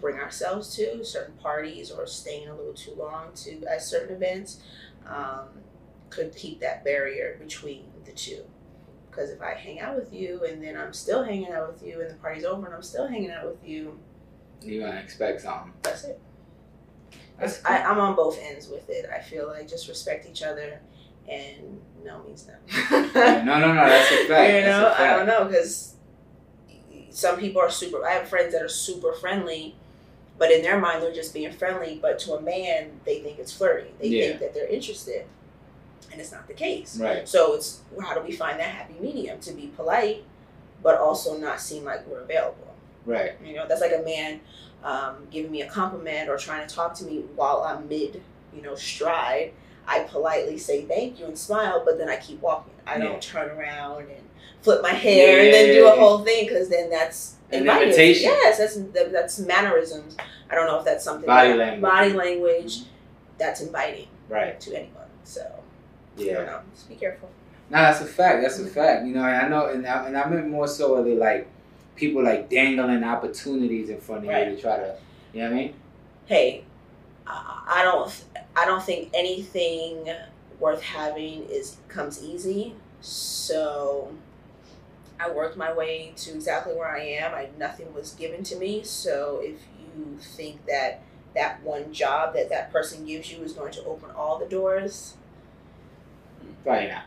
bring 0.00 0.18
ourselves 0.18 0.74
to 0.76 1.04
certain 1.04 1.34
parties 1.36 1.90
or 1.90 2.06
staying 2.06 2.48
a 2.48 2.54
little 2.56 2.72
too 2.74 2.94
long 2.96 3.32
to 3.36 3.62
at 3.70 3.82
certain 3.82 4.14
events, 4.16 4.60
um, 5.06 5.46
could 6.10 6.34
keep 6.36 6.60
that 6.60 6.84
barrier 6.84 7.36
between 7.40 7.84
the 8.04 8.12
two. 8.12 8.42
Because 9.10 9.30
if 9.30 9.42
I 9.42 9.54
hang 9.54 9.80
out 9.80 9.94
with 9.96 10.12
you 10.12 10.42
and 10.44 10.62
then 10.62 10.76
I'm 10.76 10.92
still 10.92 11.22
hanging 11.22 11.52
out 11.52 11.72
with 11.72 11.82
you 11.86 12.00
and 12.00 12.10
the 12.10 12.14
party's 12.14 12.44
over 12.44 12.64
and 12.66 12.74
I'm 12.74 12.82
still 12.82 13.06
hanging 13.06 13.30
out 13.30 13.44
with 13.46 13.62
you, 13.64 13.98
You're 14.62 14.86
gonna 14.88 15.00
expect 15.00 15.42
something. 15.42 15.72
that's 15.82 16.04
it. 16.04 16.20
That's 17.38 17.64
I, 17.64 17.82
I'm 17.82 17.98
on 17.98 18.14
both 18.16 18.38
ends 18.40 18.68
with 18.68 18.88
it. 18.88 19.06
I 19.14 19.20
feel 19.20 19.48
like 19.48 19.68
just 19.68 19.88
respect 19.88 20.26
each 20.30 20.42
other, 20.42 20.80
and 21.28 21.80
no 22.04 22.22
means 22.22 22.46
no. 22.46 22.54
No, 23.14 23.42
no, 23.58 23.74
no. 23.74 23.88
That's 23.88 24.12
a 24.12 24.24
fact. 24.28 24.54
you 24.54 24.60
know. 24.62 24.94
I 24.96 25.16
don't 25.16 25.26
know 25.26 25.44
because 25.46 25.94
some 27.12 27.38
people 27.38 27.60
are 27.60 27.70
super. 27.70 28.04
I 28.04 28.12
have 28.12 28.28
friends 28.28 28.52
that 28.54 28.62
are 28.62 28.68
super 28.68 29.12
friendly, 29.12 29.74
but 30.38 30.50
in 30.50 30.62
their 30.62 30.78
mind 30.80 31.02
they're 31.02 31.12
just 31.12 31.32
being 31.34 31.52
friendly. 31.52 31.98
But 32.00 32.18
to 32.20 32.34
a 32.34 32.40
man, 32.42 32.90
they 33.04 33.20
think 33.20 33.38
it's 33.38 33.52
flirty. 33.52 33.90
They 34.00 34.08
Yeah. 34.08 34.26
think 34.28 34.40
that 34.40 34.54
they're 34.54 34.66
interested, 34.66 35.26
and 36.10 36.20
it's 36.20 36.32
not 36.32 36.48
the 36.48 36.54
case. 36.54 36.98
Right. 36.98 37.28
So 37.28 37.54
it's 37.54 37.80
how 38.02 38.14
do 38.14 38.20
we 38.20 38.32
find 38.32 38.58
that 38.58 38.66
happy 38.68 38.94
medium 39.00 39.38
to 39.40 39.52
be 39.52 39.68
polite, 39.76 40.24
but 40.82 40.98
also 40.98 41.36
not 41.38 41.60
seem 41.60 41.84
like 41.84 42.06
we're 42.06 42.20
available. 42.20 42.74
Right. 43.04 43.32
You 43.44 43.54
know, 43.54 43.66
that's 43.68 43.80
like 43.80 43.92
a 43.92 44.02
man 44.02 44.40
um, 44.84 45.26
giving 45.30 45.50
me 45.50 45.62
a 45.62 45.68
compliment 45.68 46.28
or 46.28 46.36
trying 46.36 46.66
to 46.66 46.74
talk 46.74 46.94
to 46.94 47.04
me 47.04 47.20
while 47.36 47.62
I'm 47.62 47.88
mid, 47.88 48.22
you 48.54 48.62
know, 48.62 48.74
stride. 48.74 49.52
I 49.86 50.00
politely 50.00 50.58
say 50.58 50.82
thank 50.82 51.18
you 51.18 51.26
and 51.26 51.36
smile, 51.36 51.82
but 51.84 51.98
then 51.98 52.08
I 52.08 52.16
keep 52.16 52.40
walking. 52.40 52.72
I 52.86 52.96
Yeah. 52.96 53.04
don't 53.04 53.22
turn 53.22 53.50
around 53.50 54.02
and 54.02 54.22
flip 54.60 54.80
my 54.82 54.90
hair 54.90 55.44
and 55.44 55.52
then 55.52 55.74
do 55.74 55.86
a 55.88 55.90
whole 55.96 56.18
thing 56.18 56.46
because 56.46 56.68
then 56.68 56.88
that's 56.90 57.34
An 57.50 57.60
inviting. 57.62 57.84
invitation. 57.88 58.30
Yes, 58.30 58.58
that's 58.58 58.78
that's 59.12 59.38
mannerisms. 59.40 60.16
I 60.50 60.54
don't 60.54 60.66
know 60.66 60.78
if 60.78 60.84
that's 60.84 61.02
something 61.04 61.26
Body 61.26 61.48
that- 61.50 61.58
language. 61.58 61.82
Body 61.82 62.12
language. 62.12 62.78
That's 63.38 63.60
inviting 63.60 64.06
Right. 64.28 64.60
to 64.60 64.74
anyone. 64.76 65.06
So 65.24 65.44
Yeah. 66.16 66.60
Just 66.74 66.88
be 66.88 66.94
careful. 66.94 67.28
No, 67.70 67.78
that's 67.78 68.02
a 68.02 68.04
fact. 68.04 68.42
That's 68.42 68.58
a 68.58 68.62
mm-hmm. 68.62 68.70
fact. 68.74 69.06
You 69.06 69.14
know, 69.14 69.24
and 69.24 69.46
I 69.46 69.48
know, 69.48 69.66
and 69.66 69.86
I, 69.86 70.06
and 70.06 70.16
I 70.16 70.28
meant 70.28 70.48
more 70.48 70.68
so 70.68 70.94
of 70.94 71.06
the 71.06 71.14
like 71.14 71.48
people 71.96 72.22
like 72.22 72.48
dangling 72.50 73.02
opportunities 73.02 73.88
in 73.88 73.98
front 73.98 74.24
of 74.24 74.28
Right. 74.28 74.48
you 74.50 74.56
to 74.56 74.62
try 74.62 74.76
to, 74.76 74.96
you 75.32 75.40
know 75.42 75.48
what 75.48 75.52
I 75.54 75.56
mean? 75.56 75.74
hey, 76.26 76.64
I 77.26 77.82
don't, 77.84 78.24
I 78.56 78.64
don't 78.66 78.82
think 78.82 79.10
anything 79.14 80.08
worth 80.58 80.82
having 80.82 81.44
is 81.44 81.76
comes 81.88 82.22
easy. 82.22 82.74
So 83.00 84.12
I 85.18 85.30
worked 85.30 85.56
my 85.56 85.72
way 85.72 86.12
to 86.16 86.30
exactly 86.34 86.74
where 86.74 86.88
I 86.88 87.00
am. 87.00 87.34
I 87.34 87.48
nothing 87.58 87.92
was 87.94 88.12
given 88.12 88.42
to 88.44 88.56
me. 88.56 88.82
So 88.84 89.40
if 89.42 89.60
you 89.78 90.18
think 90.18 90.66
that 90.66 91.02
that 91.34 91.62
one 91.62 91.92
job 91.92 92.34
that 92.34 92.48
that 92.50 92.72
person 92.72 93.06
gives 93.06 93.32
you 93.32 93.42
is 93.42 93.52
going 93.52 93.72
to 93.72 93.84
open 93.84 94.10
all 94.10 94.38
the 94.38 94.46
doors, 94.46 95.14
Probably 96.64 96.88
not. 96.88 97.04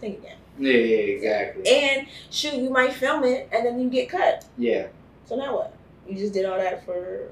think 0.00 0.18
again. 0.18 0.36
Yeah, 0.58 0.72
yeah, 0.72 0.96
exactly. 0.96 1.68
And 1.68 2.06
shoot, 2.30 2.54
you 2.54 2.70
might 2.70 2.92
film 2.92 3.24
it 3.24 3.48
and 3.52 3.64
then 3.64 3.80
you 3.80 3.88
get 3.88 4.08
cut. 4.08 4.44
Yeah, 4.58 4.88
So 5.26 5.36
now 5.36 5.54
what? 5.56 5.74
You 6.08 6.16
just 6.16 6.32
did 6.32 6.44
all 6.44 6.58
that 6.58 6.84
for 6.84 7.28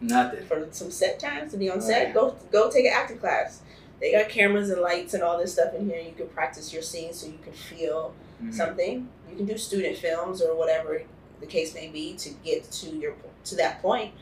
nothing. 0.00 0.44
for 0.46 0.66
some 0.70 0.90
set 0.90 1.18
times 1.18 1.52
to 1.52 1.58
be 1.58 1.68
on 1.70 1.78
Right. 1.78 1.86
set, 1.86 2.14
go 2.14 2.36
go 2.52 2.70
take 2.70 2.86
an 2.86 2.92
acting 2.94 3.18
class. 3.18 3.60
They 4.00 4.12
got 4.12 4.28
cameras 4.28 4.70
and 4.70 4.80
lights 4.80 5.14
and 5.14 5.22
all 5.22 5.38
this 5.38 5.52
stuff 5.54 5.74
in 5.74 5.88
here. 5.88 5.98
You 6.00 6.12
can 6.12 6.28
practice 6.28 6.72
your 6.72 6.82
scenes 6.82 7.16
so 7.20 7.26
you 7.26 7.38
can 7.42 7.52
feel 7.52 8.14
Mhm. 8.42 8.54
something. 8.54 9.08
You 9.28 9.36
can 9.36 9.46
do 9.46 9.58
student 9.58 9.96
films 9.96 10.40
or 10.40 10.54
whatever 10.56 11.02
the 11.40 11.46
case 11.46 11.74
may 11.74 11.88
be 11.88 12.14
to 12.14 12.30
get 12.44 12.70
to 12.70 12.90
your 12.90 13.14
to 13.44 13.56
that 13.56 13.82
point. 13.82 14.12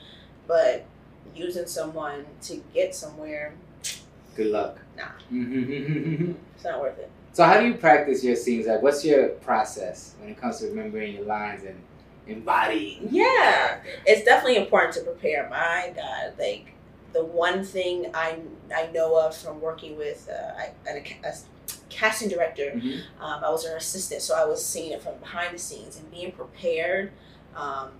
But 0.46 0.84
using 1.34 1.66
someone 1.66 2.24
to 2.42 2.62
get 2.72 2.94
somewhere, 2.94 3.52
Good 4.34 4.48
luck. 4.48 4.78
Nah. 4.96 5.04
Mhm. 5.32 6.34
it's 6.54 6.64
not 6.64 6.80
worth 6.80 6.98
it. 6.98 7.10
so 7.32 7.44
how 7.44 7.58
do 7.60 7.66
you 7.66 7.74
practice 7.74 8.22
your 8.22 8.36
scenes? 8.36 8.66
Like, 8.66 8.82
what's 8.82 9.02
your 9.04 9.28
process 9.28 10.14
when 10.20 10.28
it 10.30 10.38
comes 10.40 10.58
to 10.60 10.66
remembering 10.68 11.14
your 11.14 11.24
lines 11.24 11.64
and 11.64 11.82
embodying. 12.26 13.08
Yeah, 13.10 13.78
it's 14.04 14.24
definitely 14.24 14.56
important 14.56 14.94
to 14.94 15.02
prepare. 15.02 15.48
My 15.48 15.92
God, 15.94 16.34
like 16.38 16.72
the 17.12 17.24
one 17.24 17.64
thing 17.64 18.10
I 18.14 18.38
I 18.74 18.88
know 18.92 19.16
of 19.18 19.36
from 19.36 19.60
working 19.60 19.96
with 19.96 20.28
uh, 20.30 20.62
a, 20.88 21.14
a 21.24 21.32
casting 21.88 22.28
director, 22.28 22.72
Mhm. 22.74 23.00
um, 23.20 23.44
I 23.44 23.50
was 23.50 23.66
her 23.66 23.76
assistant, 23.76 24.22
so 24.22 24.34
I 24.34 24.44
was 24.44 24.64
seeing 24.64 24.92
it 24.92 25.02
from 25.02 25.14
behind 25.18 25.54
the 25.54 25.58
scenes 25.58 25.96
and 25.98 26.10
being 26.10 26.32
prepared. 26.32 27.12
Um, 27.54 27.90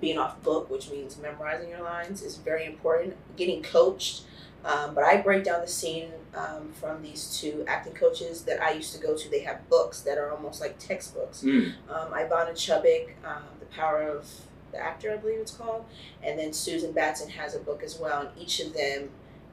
being 0.00 0.16
off 0.16 0.42
book, 0.42 0.70
which 0.70 0.90
means 0.90 1.18
memorizing 1.18 1.68
your 1.68 1.82
lines, 1.82 2.22
is 2.22 2.36
very 2.36 2.64
important. 2.64 3.14
Getting 3.36 3.62
coached, 3.62 4.22
um, 4.64 4.94
but 4.94 5.04
I 5.04 5.18
break 5.18 5.44
down 5.44 5.60
the 5.60 5.66
scene 5.68 6.08
um, 6.34 6.72
from 6.72 7.02
these 7.02 7.38
two 7.38 7.64
acting 7.66 7.92
coaches 7.92 8.44
that 8.44 8.62
I 8.62 8.70
used 8.70 8.94
to 8.94 9.02
go 9.02 9.14
to. 9.14 9.28
They 9.28 9.40
have 9.40 9.68
books 9.68 10.00
that 10.02 10.16
are 10.16 10.30
almost 10.30 10.58
like 10.60 10.78
textbooks 10.78 11.42
Mm. 11.42 11.74
um, 11.90 12.12
Ivana 12.12 12.52
Chubbuck, 12.52 13.08
um, 13.26 13.42
Power 13.70 14.02
of 14.02 14.28
the 14.72 14.78
Actor, 14.78 15.12
I 15.12 15.16
believe 15.16 15.38
it's 15.40 15.52
called, 15.52 15.84
and 16.22 16.38
then 16.38 16.52
Susan 16.52 16.92
Batson 16.92 17.30
has 17.30 17.54
a 17.54 17.58
book 17.58 17.82
as 17.82 17.98
well, 17.98 18.20
and 18.20 18.30
each 18.38 18.60
of 18.60 18.74
them 18.74 19.10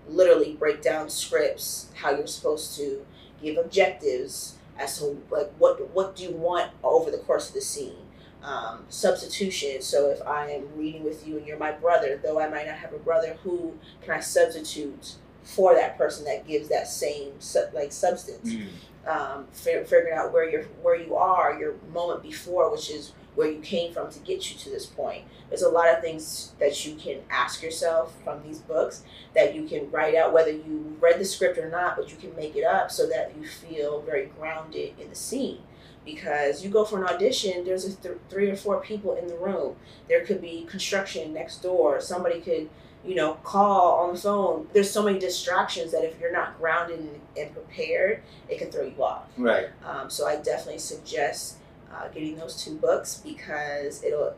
literally 0.07 0.53
break 0.53 0.81
down 0.81 1.09
scripts, 1.09 1.89
how 1.95 2.11
you're 2.11 2.27
supposed 2.27 2.77
to 2.77 3.05
give 3.41 3.57
objectives 3.57 4.55
as 4.79 4.99
to 4.99 5.21
like 5.29 5.51
what 5.57 5.89
what 5.91 6.15
do 6.15 6.23
you 6.23 6.31
want 6.31 6.71
over 6.83 7.09
the 7.11 7.17
course 7.17 7.49
of 7.49 7.55
the 7.55 7.61
scene. 7.61 7.95
Um, 8.43 8.85
substitution. 8.87 9.81
So 9.81 10.09
if 10.09 10.21
I 10.21 10.51
am 10.51 10.67
reading 10.75 11.03
with 11.03 11.27
you 11.27 11.37
and 11.37 11.45
you're 11.45 11.57
my 11.57 11.71
brother, 11.71 12.19
though 12.23 12.39
I 12.39 12.47
might 12.47 12.67
not 12.67 12.77
have 12.77 12.93
a 12.93 12.99
brother, 12.99 13.35
who 13.43 13.73
can 14.01 14.13
I 14.13 14.19
substitute 14.19 15.15
for 15.43 15.73
that 15.73 15.97
person 15.97 16.23
that 16.25 16.47
gives 16.47 16.69
that 16.69 16.87
same 16.87 17.33
like 17.73 17.91
substance? 17.91 18.53
Mm. 18.53 18.67
um, 19.07 19.47
fi- 19.51 19.83
figuring 19.83 20.13
out 20.13 20.31
where 20.31 20.47
you're 20.49 20.63
where 20.81 20.95
you 20.95 21.15
are 21.15 21.57
your 21.59 21.75
moment 21.93 22.21
before 22.21 22.69
which 22.71 22.89
is 22.91 23.13
where 23.37 23.51
you 23.51 23.59
came 23.59 23.93
from 23.93 24.09
to 24.11 24.17
get 24.19 24.51
you 24.51 24.57
to 24.57 24.69
this 24.71 24.87
point. 24.87 25.23
There's 25.47 25.61
a 25.61 25.69
lot 25.69 25.93
of 25.93 26.01
things 26.01 26.53
that 26.59 26.85
you 26.85 26.95
can 26.95 27.19
ask 27.29 27.61
yourself 27.61 28.15
from 28.23 28.41
these 28.41 28.57
books 28.57 29.03
that 29.35 29.53
you 29.53 29.67
can 29.67 29.91
write 29.91 30.15
out 30.15 30.33
whether 30.33 30.49
you 30.49 30.97
read 30.99 31.19
the 31.19 31.25
script 31.25 31.59
or 31.59 31.69
not 31.69 31.95
but 31.95 32.09
you 32.09 32.17
can 32.17 32.35
make 32.35 32.55
it 32.55 32.63
up 32.63 32.91
so 32.91 33.07
that 33.07 33.33
you 33.37 33.47
feel 33.47 34.01
very 34.01 34.25
grounded 34.39 34.93
in 34.99 35.07
the 35.09 35.15
scene. 35.15 35.59
Because 36.03 36.63
you 36.63 36.71
go 36.71 36.83
for 36.83 36.97
an 36.97 37.07
audition 37.07 37.63
there's 37.63 37.85
a 37.85 37.95
th- 37.95 38.17
three 38.27 38.49
or 38.49 38.55
four 38.55 38.81
people 38.81 39.15
in 39.15 39.27
the 39.27 39.37
room. 39.37 39.75
There 40.09 40.25
could 40.25 40.41
be 40.41 40.65
construction 40.67 41.31
next 41.31 41.61
door. 41.61 42.01
Somebody 42.01 42.41
could 42.41 42.67
you 43.05 43.13
know 43.13 43.35
call 43.43 43.99
on 43.99 44.15
the 44.15 44.19
phone. 44.19 44.67
There's 44.73 44.89
so 44.89 45.03
many 45.03 45.19
distractions 45.19 45.91
that 45.91 46.03
if 46.03 46.19
you're 46.19 46.33
not 46.33 46.57
grounded 46.57 47.01
and, 47.01 47.21
and 47.37 47.53
prepared 47.53 48.23
it 48.49 48.57
can 48.57 48.71
throw 48.71 48.83
you 48.83 49.03
off. 49.03 49.25
Right. 49.37 49.67
um, 49.85 50.09
so 50.09 50.25
I 50.25 50.37
definitely 50.37 50.79
suggest 50.79 51.57
uh, 51.93 52.07
getting 52.09 52.35
those 52.37 52.63
two 52.63 52.75
books 52.75 53.21
because 53.25 54.03
it'll 54.03 54.35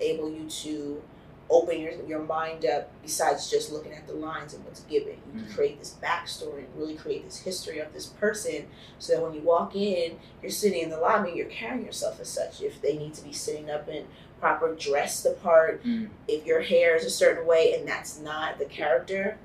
enable 0.00 0.30
you 0.30 0.48
to 0.48 1.02
open 1.50 1.78
your, 1.80 1.92
your 2.06 2.20
mind 2.20 2.64
up 2.64 2.88
besides 3.02 3.50
just 3.50 3.70
looking 3.72 3.92
at 3.92 4.06
the 4.06 4.12
lines 4.14 4.54
and 4.54 4.64
what's 4.64 4.80
given. 4.82 5.12
You 5.34 5.40
Mhm. 5.42 5.46
can 5.46 5.54
create 5.54 5.78
this 5.78 5.96
backstory 6.02 6.60
and 6.60 6.68
really 6.76 6.94
create 6.94 7.24
this 7.26 7.38
history 7.38 7.78
of 7.78 7.92
this 7.92 8.06
person 8.06 8.66
so 8.98 9.12
that 9.14 9.22
when 9.22 9.34
you 9.34 9.40
walk 9.42 9.76
in, 9.76 10.18
you're 10.40 10.50
sitting 10.50 10.80
in 10.80 10.88
the 10.90 10.98
lobby, 10.98 11.32
you're 11.34 11.46
carrying 11.48 11.84
yourself 11.84 12.20
as 12.20 12.28
such. 12.28 12.62
If 12.62 12.80
they 12.80 12.96
need 12.96 13.12
to 13.14 13.24
be 13.24 13.32
sitting 13.32 13.68
up 13.70 13.86
in 13.88 14.06
proper 14.40 14.74
dress 14.74 15.22
the 15.22 15.32
part, 15.32 15.84
Mm. 15.84 16.08
if 16.26 16.46
your 16.46 16.62
hair 16.62 16.96
is 16.96 17.04
a 17.04 17.10
certain 17.10 17.46
way 17.46 17.74
and 17.74 17.86
that's 17.86 18.18
not 18.18 18.58
the 18.58 18.64
character, 18.64 19.36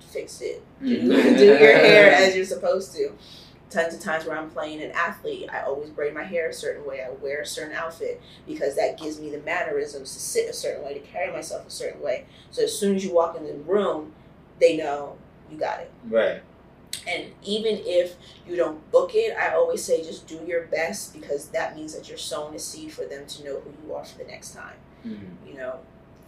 fix 0.00 0.40
it 0.42 0.62
do, 0.82 0.86
Mm. 1.12 1.38
do 1.38 1.44
your 1.46 1.56
hair 1.78 2.12
as 2.12 2.36
you're 2.36 2.44
supposed 2.44 2.94
to. 2.96 3.12
Tons 3.74 3.94
of 3.94 4.00
times 4.00 4.24
where 4.24 4.38
I'm 4.38 4.50
playing 4.50 4.82
an 4.82 4.92
athlete, 4.92 5.48
I 5.52 5.62
always 5.62 5.90
braid 5.90 6.14
my 6.14 6.22
hair 6.22 6.48
a 6.48 6.52
certain 6.52 6.86
way. 6.86 7.02
I 7.02 7.10
wear 7.10 7.40
a 7.40 7.46
certain 7.46 7.74
outfit 7.74 8.22
because 8.46 8.76
that 8.76 8.98
gives 9.00 9.20
me 9.20 9.30
the 9.30 9.40
mannerisms 9.40 10.12
to 10.14 10.20
sit 10.20 10.48
a 10.48 10.52
certain 10.52 10.84
way, 10.84 10.94
to 10.94 11.00
carry 11.00 11.32
myself 11.32 11.66
a 11.66 11.70
certain 11.70 12.00
way. 12.00 12.24
So 12.50 12.62
as 12.62 12.78
soon 12.78 12.94
as 12.96 13.04
you 13.04 13.12
walk 13.12 13.36
in 13.36 13.44
the 13.44 13.54
room, 13.54 14.12
they 14.60 14.76
know 14.76 15.18
you 15.50 15.58
got 15.58 15.80
it. 15.80 15.90
Right. 16.08 16.40
And 17.08 17.24
even 17.42 17.80
if 17.84 18.14
you 18.48 18.56
don't 18.56 18.90
book 18.92 19.10
it, 19.14 19.36
I 19.36 19.54
always 19.54 19.82
say 19.84 20.02
just 20.02 20.26
do 20.26 20.40
your 20.46 20.62
best 20.66 21.12
because 21.12 21.48
that 21.48 21.74
means 21.76 21.94
that 21.94 22.08
you're 22.08 22.16
sowing 22.16 22.54
a 22.54 22.58
seed 22.58 22.92
for 22.92 23.04
them 23.04 23.26
to 23.26 23.44
know 23.44 23.60
who 23.60 23.72
you 23.84 23.94
are 23.94 24.04
for 24.04 24.18
the 24.18 24.24
next 24.24 24.54
time 24.54 24.76
Mm. 25.06 25.18
you 25.46 25.54
know, 25.54 25.80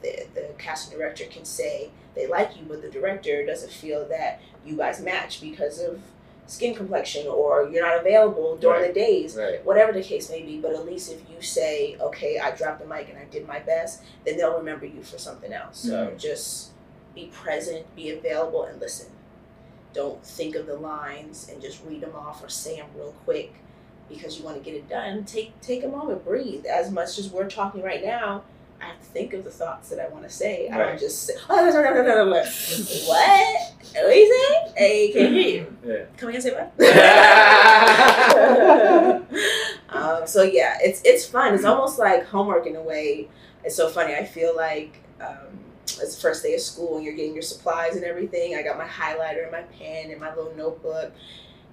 the, 0.02 0.26
the 0.34 0.50
casting 0.58 0.98
director 0.98 1.24
can 1.30 1.46
say 1.46 1.88
they 2.14 2.26
like 2.26 2.56
you, 2.58 2.64
but 2.68 2.82
the 2.82 2.90
director 2.90 3.44
doesn't 3.46 3.72
feel 3.72 4.06
that 4.08 4.40
you 4.66 4.76
guys 4.76 5.00
match 5.00 5.40
because 5.40 5.80
of 5.80 6.02
skin 6.46 6.74
complexion 6.74 7.26
or 7.26 7.68
you're 7.68 7.84
not 7.84 7.98
available 8.00 8.56
during 8.56 8.82
Right. 8.82 8.94
the 8.94 9.00
days, 9.00 9.36
Right. 9.36 9.64
whatever 9.64 9.92
the 9.92 10.02
case 10.02 10.30
may 10.30 10.42
be. 10.42 10.58
But 10.58 10.72
at 10.74 10.86
least 10.86 11.10
if 11.12 11.20
you 11.28 11.42
say, 11.42 11.96
okay, 12.00 12.38
I 12.38 12.52
dropped 12.52 12.80
the 12.80 12.86
mic 12.86 13.08
and 13.08 13.18
I 13.18 13.24
did 13.24 13.46
my 13.46 13.58
best, 13.58 14.02
then 14.24 14.36
they'll 14.36 14.56
remember 14.56 14.86
you 14.86 15.02
for 15.02 15.18
something 15.18 15.52
else. 15.52 15.78
So 15.78 16.06
Mhm. 16.08 16.18
just 16.18 16.70
be 17.14 17.26
present, 17.32 17.84
be 17.96 18.10
available, 18.10 18.64
and 18.64 18.80
listen. 18.80 19.06
Don't 19.92 20.22
think 20.24 20.54
of 20.56 20.66
the 20.66 20.76
lines 20.76 21.48
and 21.50 21.60
just 21.62 21.82
read 21.84 22.02
them 22.02 22.14
off 22.14 22.44
or 22.44 22.48
say 22.48 22.76
them 22.76 22.88
real 22.94 23.14
quick 23.24 23.54
because 24.08 24.38
you 24.38 24.44
want 24.44 24.56
to 24.56 24.62
get 24.62 24.74
it 24.76 24.88
done. 24.88 25.24
Take 25.24 25.58
take 25.62 25.82
a 25.82 25.88
moment, 25.88 26.24
breathe. 26.24 26.66
As 26.66 26.90
much 26.90 27.18
as 27.18 27.30
we're 27.30 27.48
talking 27.48 27.82
right 27.82 28.04
now, 28.04 28.44
I 28.80 28.84
have 28.86 28.98
to 29.00 29.06
think 29.06 29.32
of 29.32 29.44
the 29.44 29.50
thoughts 29.50 29.88
that 29.90 30.00
I 30.00 30.08
want 30.08 30.24
to 30.24 30.30
say. 30.30 30.68
I 30.68 30.78
Right. 30.78 30.88
don't 30.90 31.00
just 31.00 31.22
say, 31.24 31.34
oh, 31.48 31.56
no, 31.56 31.70
no, 31.82 32.02
no, 32.02 32.02
no, 32.02 32.30
what? 32.34 32.46
What 33.06 34.04
are 34.04 34.12
you 34.12 34.34
saying? 34.34 34.72
Hey, 34.76 35.12
can't 35.12 35.32
hear 35.32 35.48
you. 35.48 35.76
Yeah. 35.86 36.04
Come 36.16 36.28
again, 36.28 36.42
say 36.42 36.52
what? 36.52 36.72
um, 39.90 40.26
so 40.26 40.42
yeah, 40.42 40.78
it's 40.80 41.00
it's 41.04 41.26
fun. 41.26 41.54
It's 41.54 41.64
almost 41.64 41.98
like 41.98 42.26
homework 42.26 42.66
in 42.66 42.76
a 42.76 42.82
way. 42.82 43.28
It's 43.64 43.76
so 43.76 43.88
funny. 43.88 44.14
I 44.14 44.24
feel 44.24 44.54
like 44.54 44.98
um, 45.20 45.58
it's 45.86 46.14
the 46.16 46.20
first 46.20 46.42
day 46.42 46.54
of 46.54 46.60
school 46.60 46.96
and 46.96 47.04
you're 47.04 47.14
getting 47.14 47.34
your 47.34 47.42
supplies 47.42 47.96
and 47.96 48.04
everything. 48.04 48.54
I 48.54 48.62
got 48.62 48.78
my 48.78 48.86
highlighter 48.86 49.42
and 49.44 49.52
my 49.52 49.62
pen 49.62 50.10
and 50.10 50.20
my 50.20 50.34
little 50.34 50.54
notebook. 50.56 51.12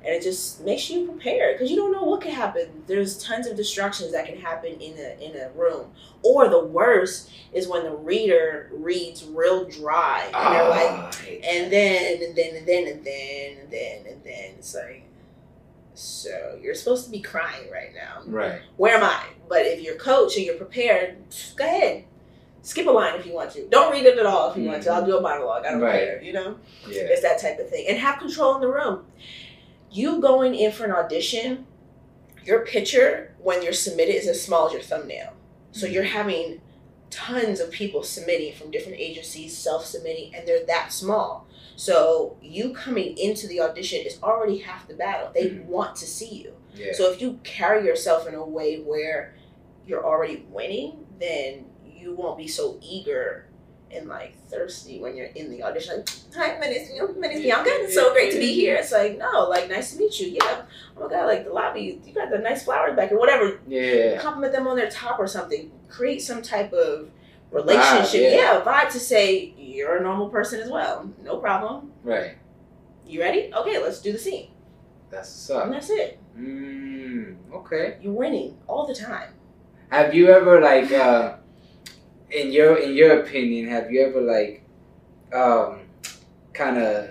And 0.06 0.13
it 0.13 0.22
just 0.22 0.60
makes 0.66 0.89
you 0.89 1.06
prepared 1.08 1.56
because 1.56 1.72
you 1.72 1.78
don't 1.78 1.94
know 1.94 2.04
what 2.04 2.20
could 2.20 2.34
happen. 2.34 2.84
There's 2.88 3.24
tons 3.24 3.48
of 3.48 3.56
distractions 3.56 4.12
that 4.12 4.26
can 4.26 4.38
happen 4.38 4.74
in 4.82 4.98
a 4.98 5.18
in 5.24 5.36
a 5.39 5.50
room. 5.56 5.92
Or 6.24 6.50
the 6.50 6.60
worst 6.63 7.30
is 7.54 7.70
when 7.70 7.84
the 7.84 7.96
reader 7.96 8.70
reads 8.74 9.24
real 9.24 9.63
dry 9.63 10.24
and 10.26 10.56
they're 10.56 10.70
like, 10.70 10.89
Ah, 10.92 11.12
and 11.46 11.72
then 11.72 12.22
and 12.22 12.36
then 12.36 12.56
and 12.58 12.68
then 12.68 12.88
and 12.88 13.06
then 13.06 13.58
and 13.62 13.72
then 13.72 14.06
and 14.06 14.24
then. 14.26 14.54
It's 14.58 14.76
like 14.76 15.04
so 15.94 16.58
you're 16.62 16.76
supposed 16.76 17.06
to 17.06 17.12
be 17.12 17.22
crying 17.22 17.70
right 17.72 17.94
now. 17.96 18.24
Right. 18.26 18.62
where 18.78 18.98
am 18.98 19.04
i? 19.04 19.24
But 19.48 19.62
if 19.68 19.82
you're 19.82 19.96
coach 19.96 20.36
and 20.36 20.46
you're 20.46 20.56
prepared 20.58 21.18
go 21.56 21.63
ahead. 21.66 22.06
Skip 22.62 22.88
a 22.88 22.92
line 22.92 23.20
if 23.20 23.26
you 23.26 23.34
want 23.34 23.52
to. 23.52 23.68
Don't 23.68 23.92
read 23.92 24.06
it 24.06 24.18
at 24.18 24.26
all 24.26 24.50
if 24.52 24.58
you 24.58 24.63
want 24.63 24.82
to. 24.84 24.89
I'll 24.92 25.06
do 25.06 25.18
a 25.18 25.22
monologue. 25.22 25.66
I 25.66 25.72
don't 25.72 25.82
Right. 25.82 26.00
care 26.00 26.22
you 26.24 26.32
know? 26.34 26.58
Yeah. 26.88 27.04
it's 27.04 27.22
that 27.22 27.39
type 27.42 27.60
of 27.60 27.70
thing. 27.70 27.86
And 27.89 27.98
have 28.00 28.20
control 28.20 28.56
in 28.56 28.62
the 28.62 28.70
room 28.70 29.06
you 29.93 30.19
going 30.19 30.56
in 30.56 30.71
for 30.71 30.86
an 30.86 30.91
audition 30.91 31.65
your 32.43 32.65
picture 32.65 33.34
when 33.39 33.63
you're 33.63 33.71
submitted 33.71 34.15
is 34.15 34.27
as 34.27 34.43
small 34.43 34.67
as 34.67 34.73
your 34.73 34.82
thumbnail. 34.82 35.32
So 35.71 35.86
you're 35.86 36.03
having 36.03 36.60
tons 37.10 37.62
of 37.62 37.71
people 37.71 38.03
submitting 38.03 38.53
from 38.53 38.69
different 38.69 38.99
agencies 38.99 39.56
self-submitting 39.58 40.36
and 40.36 40.45
they're 40.45 40.65
that 40.65 40.91
small. 40.91 41.47
So 41.77 42.36
you 42.41 42.73
coming 42.73 43.17
into 43.17 43.47
the 43.47 43.62
audition 43.62 44.06
is 44.06 44.19
already 44.21 44.58
half 44.58 44.88
the 44.89 44.93
battle. 44.95 45.32
They 45.34 45.45
Mhm. 45.51 45.65
want 45.67 45.95
to 45.97 46.06
see 46.06 46.29
you. 46.43 46.53
Yeah. 46.75 46.91
so 46.93 47.12
if 47.12 47.21
you 47.21 47.39
carry 47.43 47.86
yourself 47.86 48.27
in 48.27 48.34
a 48.34 48.43
way 48.43 48.79
where 48.79 49.36
you're 49.86 50.03
already 50.06 50.43
winning 50.49 51.06
then 51.19 51.65
you 51.86 52.15
won't 52.15 52.36
be 52.38 52.47
so 52.47 52.79
eager 52.82 53.45
and 53.95 54.08
like 54.08 54.36
thirsty 54.49 54.99
when 54.99 55.15
you're 55.15 55.27
in 55.27 55.49
the 55.49 55.63
audition. 55.63 55.97
Like, 55.97 56.10
Hi, 56.36 56.60
my 56.60 56.67
name's 56.67 56.89
my 57.17 57.27
name's 57.27 57.41
Bianca. 57.41 57.69
It's 57.71 57.93
so 57.93 58.13
great 58.13 58.32
to 58.34 58.39
be 58.39 58.53
here. 58.53 58.75
It's 58.75 58.91
like, 58.91 59.17
no, 59.17 59.47
like 59.49 59.69
nice 59.69 59.93
to 59.93 59.99
meet 59.99 60.19
you. 60.19 60.27
Yeah. 60.27 60.63
Oh 60.97 61.03
my 61.03 61.10
god, 61.10 61.25
like 61.25 61.45
the 61.45 61.53
lobby, 61.53 62.01
you 62.06 62.13
got 62.13 62.29
the 62.29 62.39
nice 62.39 62.63
flowers 62.63 62.95
back 62.95 63.12
or 63.12 63.19
whatever. 63.19 63.60
yeah. 63.67 64.19
Compliment 64.21 64.53
them 64.53 64.67
on 64.67 64.75
their 64.75 64.89
top 64.89 65.19
or 65.19 65.27
something. 65.27 65.71
Create 65.89 66.21
some 66.21 66.41
type 66.41 66.73
of 66.73 67.10
relationship. 67.51 68.21
Vibe, 68.21 68.32
yeah. 68.32 68.53
yeah. 68.58 68.62
vibe 68.62 68.91
to 68.91 68.99
say 68.99 69.53
you're 69.58 69.97
a 69.97 70.03
normal 70.03 70.29
person 70.29 70.60
as 70.60 70.69
well. 70.69 71.12
No 71.23 71.38
problem. 71.38 71.91
Right. 72.03 72.38
You 73.06 73.21
ready? 73.21 73.51
Okay, 73.53 73.82
let's 73.82 74.01
do 74.01 74.12
the 74.12 74.17
scene. 74.17 74.49
That's 75.10 75.27
what's 75.29 75.49
up. 75.51 75.65
And 75.65 75.73
that's 75.73 75.89
it. 75.89 76.19
Mm, 76.38 77.36
okay. 77.53 77.97
You're 78.01 78.13
winning 78.13 78.58
all 78.67 78.88
the 78.88 78.95
time. 78.95 79.34
Have 79.89 80.15
you 80.15 80.29
ever 80.29 80.60
like 80.60 80.91
uh 80.91 81.36
in 82.34 82.52
your 82.52 82.78
in 82.78 82.93
your 82.93 83.22
opinion, 83.22 83.69
have 83.69 83.91
you 83.91 84.02
ever 84.06 84.22
like 84.22 84.63
um 85.34 85.82
kind 86.54 86.78
of 86.78 87.10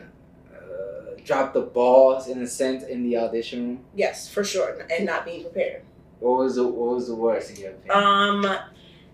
uh, 0.52 1.14
dropped 1.24 1.54
the 1.54 1.60
balls 1.62 2.28
in 2.28 2.40
a 2.42 2.46
sense 2.46 2.84
in 2.84 3.02
the 3.02 3.16
audition 3.16 3.66
room? 3.66 3.84
Yes, 3.94 4.28
for 4.28 4.44
sure. 4.44 4.86
And 4.90 5.06
not 5.06 5.24
being 5.24 5.42
prepared. 5.42 5.82
What 6.20 6.38
was 6.38 6.56
the 6.56 6.66
what 6.66 6.94
was 6.96 7.08
the 7.08 7.14
worst 7.14 7.50
in 7.50 7.56
your 7.56 7.70
opinion? 7.72 7.96
Um, 7.96 8.56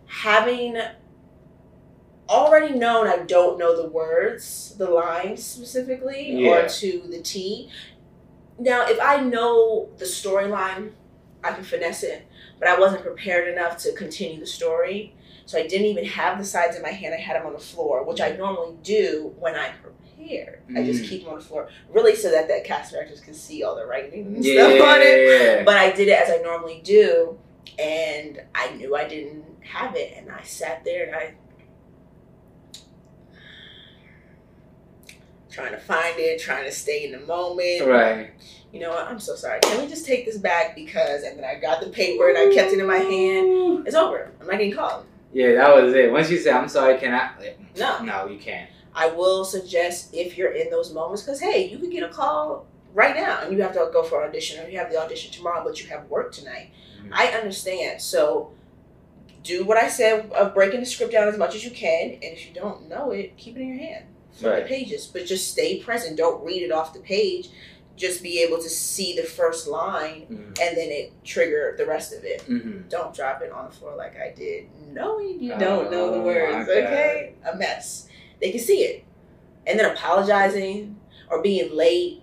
having 0.07 0.77
already 2.29 2.75
known 2.79 3.07
I 3.07 3.19
don't 3.19 3.59
know 3.59 3.81
the 3.81 3.89
words, 3.89 4.75
the 4.79 4.91
lines 4.91 5.43
specifically, 5.45 6.45
Yeah. 6.45 6.51
or 6.65 6.69
to 6.69 7.03
the 7.11 7.21
T. 7.23 7.71
Now, 8.59 8.87
if 8.89 8.99
I 9.01 9.21
know 9.21 9.89
the 9.99 10.05
storyline, 10.05 10.91
I 11.45 11.53
can 11.53 11.63
finesse 11.65 12.03
it, 12.03 12.27
but 12.59 12.69
I 12.69 12.79
wasn't 12.79 13.03
prepared 13.03 13.49
enough 13.49 13.79
to 13.79 13.93
continue 13.93 14.41
the 14.41 14.47
story. 14.47 15.15
So 15.49 15.57
I 15.59 15.67
didn't 15.67 15.87
even 15.87 16.05
have 16.05 16.37
the 16.37 16.45
sides 16.45 16.77
in 16.77 16.83
my 16.83 16.91
hand. 16.91 17.15
I 17.15 17.17
had 17.17 17.37
them 17.41 17.47
on 17.47 17.55
the 17.55 17.59
floor, 17.59 18.05
which 18.05 18.21
I 18.21 18.33
normally 18.33 18.75
do 18.83 19.35
when 19.39 19.55
I 19.55 19.71
prepare. 19.83 20.61
I 20.77 20.83
just 20.85 21.05
Mm. 21.05 21.09
keep 21.09 21.25
them 21.25 21.33
on 21.33 21.39
the 21.39 21.45
floor, 21.47 21.71
really, 21.89 22.15
so 22.15 22.31
that 22.31 22.49
the 22.49 22.61
casting 22.63 22.99
directors 22.99 23.21
can 23.23 23.33
see 23.33 23.63
all 23.63 23.75
the 23.75 23.87
writing 23.87 24.27
and 24.27 24.45
Yeah, 24.45 24.69
stuff 24.69 24.83
on 24.87 24.99
it. 25.01 25.65
But 25.65 25.79
I 25.79 25.91
did 25.93 26.09
it 26.09 26.21
as 26.21 26.29
I 26.29 26.43
normally 26.43 26.83
do, 26.85 27.39
and 27.79 28.43
I 28.55 28.73
knew 28.75 28.95
I 28.95 29.09
didn't 29.09 29.43
have 29.63 29.97
it, 29.97 30.13
and 30.19 30.31
I 30.31 30.43
sat 30.43 30.85
there 30.85 31.07
and 31.07 31.17
I 31.17 31.33
trying 35.51 35.71
to 35.73 35.79
find 35.79 36.15
it, 36.19 36.39
trying 36.43 36.65
to 36.65 36.71
stay 36.73 37.07
in 37.07 37.13
the 37.13 37.27
moment. 37.27 37.87
Right. 37.87 38.33
You 38.71 38.81
know 38.81 38.91
what? 38.91 39.07
I'm 39.07 39.19
so 39.19 39.35
sorry. 39.35 39.61
Can 39.63 39.81
we 39.81 39.89
just 39.89 40.05
take 40.05 40.27
this 40.27 40.37
back 40.37 40.75
because? 40.77 41.23
And 41.23 41.39
then 41.39 41.45
I 41.47 41.55
got 41.59 41.81
the 41.81 41.89
paper 41.89 42.29
and 42.29 42.37
I 42.37 42.55
kept 42.55 42.75
it 42.75 42.79
in 42.81 42.87
my 42.87 42.99
hand. 42.99 43.87
It's 43.87 43.97
over. 43.97 44.31
I'm 44.43 44.47
not 44.47 44.59
getting 44.59 44.75
called. 44.75 45.07
Yeah, 45.33 45.53
that 45.55 45.75
was 45.75 45.95
it. 45.95 46.11
Once 46.11 46.31
you 46.31 46.39
say, 46.39 46.51
I'm 46.51 46.69
sorry, 46.69 46.99
can 46.99 47.15
I? 47.15 47.55
No. 47.77 48.03
No, 48.03 48.27
you 48.27 48.39
can't. 48.39 48.69
I 48.95 49.09
will 49.11 49.45
suggest 49.45 50.11
if 50.15 50.37
you're 50.37 50.53
in 50.53 50.71
those 50.71 50.93
moments, 50.93 51.23
because 51.23 51.41
hey, 51.41 51.69
you 51.69 51.79
could 51.79 51.91
get 51.91 52.03
a 52.03 52.09
call 52.09 52.67
right 52.95 53.15
now 53.15 53.43
and 53.43 53.53
you 53.55 53.63
have 53.63 53.73
to 53.75 53.91
go 53.93 54.03
for 54.03 54.23
an 54.23 54.29
audition, 54.31 54.65
or 54.65 54.69
you 54.69 54.79
have 54.79 54.91
the 54.91 55.01
audition 55.01 55.31
tomorrow, 55.31 55.63
but 55.63 55.81
you 55.83 55.89
have 55.89 56.07
work 56.09 56.33
tonight. 56.33 56.71
Mhm. 57.03 57.11
I 57.13 57.27
understand. 57.29 58.01
So 58.01 58.53
do 59.45 59.65
what 59.65 59.77
I 59.77 59.89
said 59.89 60.31
of 60.33 60.55
breaking 60.55 60.81
the 60.81 60.87
script 60.87 61.13
down 61.13 61.29
as 61.29 61.39
much 61.39 61.55
as 61.55 61.65
you 61.65 61.71
can, 61.71 62.11
and 62.13 62.23
if 62.25 62.47
you 62.47 62.53
don't 62.55 62.89
know 62.89 63.11
it, 63.13 63.37
keep 63.37 63.57
it 63.57 63.61
in 63.61 63.69
your 63.69 63.79
hand. 63.79 64.05
Flip 64.33 64.53
Right. 64.53 64.63
the 64.65 64.69
pages, 64.69 65.07
but 65.07 65.27
just 65.27 65.51
stay 65.51 65.79
present. 65.79 66.17
Don't 66.17 66.43
read 66.45 66.63
it 66.63 66.73
off 66.73 66.93
the 66.93 67.01
page. 67.01 67.49
Just 67.99 68.23
be 68.23 68.41
able 68.43 68.59
to 68.63 68.69
see 68.69 69.15
the 69.17 69.25
first 69.25 69.67
line, 69.67 70.27
Mhm. 70.31 70.61
and 70.61 70.77
then 70.77 70.91
it 70.91 71.13
trigger 71.25 71.75
the 71.77 71.85
rest 71.85 72.15
of 72.15 72.25
it. 72.25 72.43
Mhm. 72.49 72.89
Don't 72.89 73.13
drop 73.15 73.43
it 73.43 73.51
on 73.51 73.67
the 73.69 73.75
floor 73.75 73.95
like 73.97 74.17
I 74.17 74.31
did, 74.35 74.67
knowing 74.93 75.43
you 75.43 75.51
don't 75.59 75.91
know 75.91 76.11
the 76.13 76.19
Oh, 76.19 76.23
words. 76.23 76.69
Okay, 76.69 77.35
a 77.45 77.57
mess. 77.57 78.09
They 78.41 78.51
can 78.53 78.61
see 78.61 78.85
it, 78.85 79.05
and 79.67 79.79
then 79.79 79.87
apologizing 79.91 80.97
or 81.31 81.43
being 81.43 81.75
late. 81.75 82.23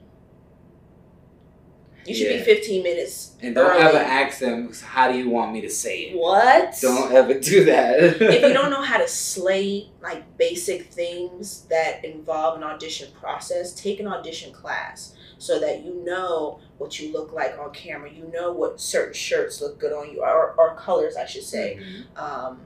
You 2.06 2.14
should 2.14 2.32
Yeah. 2.32 2.38
be 2.38 2.44
15 2.44 2.84
minutes. 2.84 3.32
And 3.42 3.56
don't 3.56 3.70
early. 3.72 3.82
ever 3.82 3.98
ask 3.98 4.40
them, 4.40 4.72
how 4.84 5.12
do 5.12 5.18
you 5.18 5.30
want 5.30 5.52
me 5.54 5.62
to 5.62 5.70
say 5.70 6.02
it? 6.04 6.18
What? 6.18 6.76
Don't 6.82 7.12
ever 7.12 7.34
do 7.40 7.66
that. 7.66 8.00
if 8.22 8.42
you 8.42 8.54
don't 8.54 8.70
know 8.70 8.82
how 8.82 8.98
to 8.98 9.08
slate 9.08 9.88
like 10.02 10.38
basic 10.38 10.88
things 10.92 11.62
that 11.70 12.06
involve 12.06 12.58
an 12.58 12.64
audition 12.64 13.10
process, 13.20 13.74
take 13.74 14.00
an 14.00 14.08
audition 14.08 14.54
class 14.54 15.16
so 15.38 15.60
that 15.60 15.84
you 15.84 15.94
know 16.06 16.60
what 16.78 17.00
you 17.00 17.12
look 17.12 17.34
like 17.34 17.58
on 17.60 17.72
camera. 17.74 18.10
You 18.12 18.30
know 18.32 18.52
what 18.54 18.80
certain 18.80 19.14
shirts 19.14 19.60
look 19.62 19.80
good 19.80 19.92
on 19.92 20.12
you, 20.12 20.22
or, 20.22 20.54
or 20.58 20.76
colors, 20.76 21.16
I 21.18 21.26
should 21.26 21.44
say. 21.44 21.80
Mhm. 21.82 22.22
um, 22.22 22.62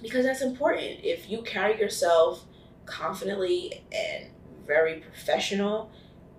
because 0.00 0.24
that's 0.24 0.42
important. 0.42 1.00
If 1.02 1.28
you 1.30 1.42
carry 1.42 1.78
yourself 1.78 2.44
confidently 2.86 3.84
and 3.92 4.26
very 4.66 5.00
professional, 5.00 5.90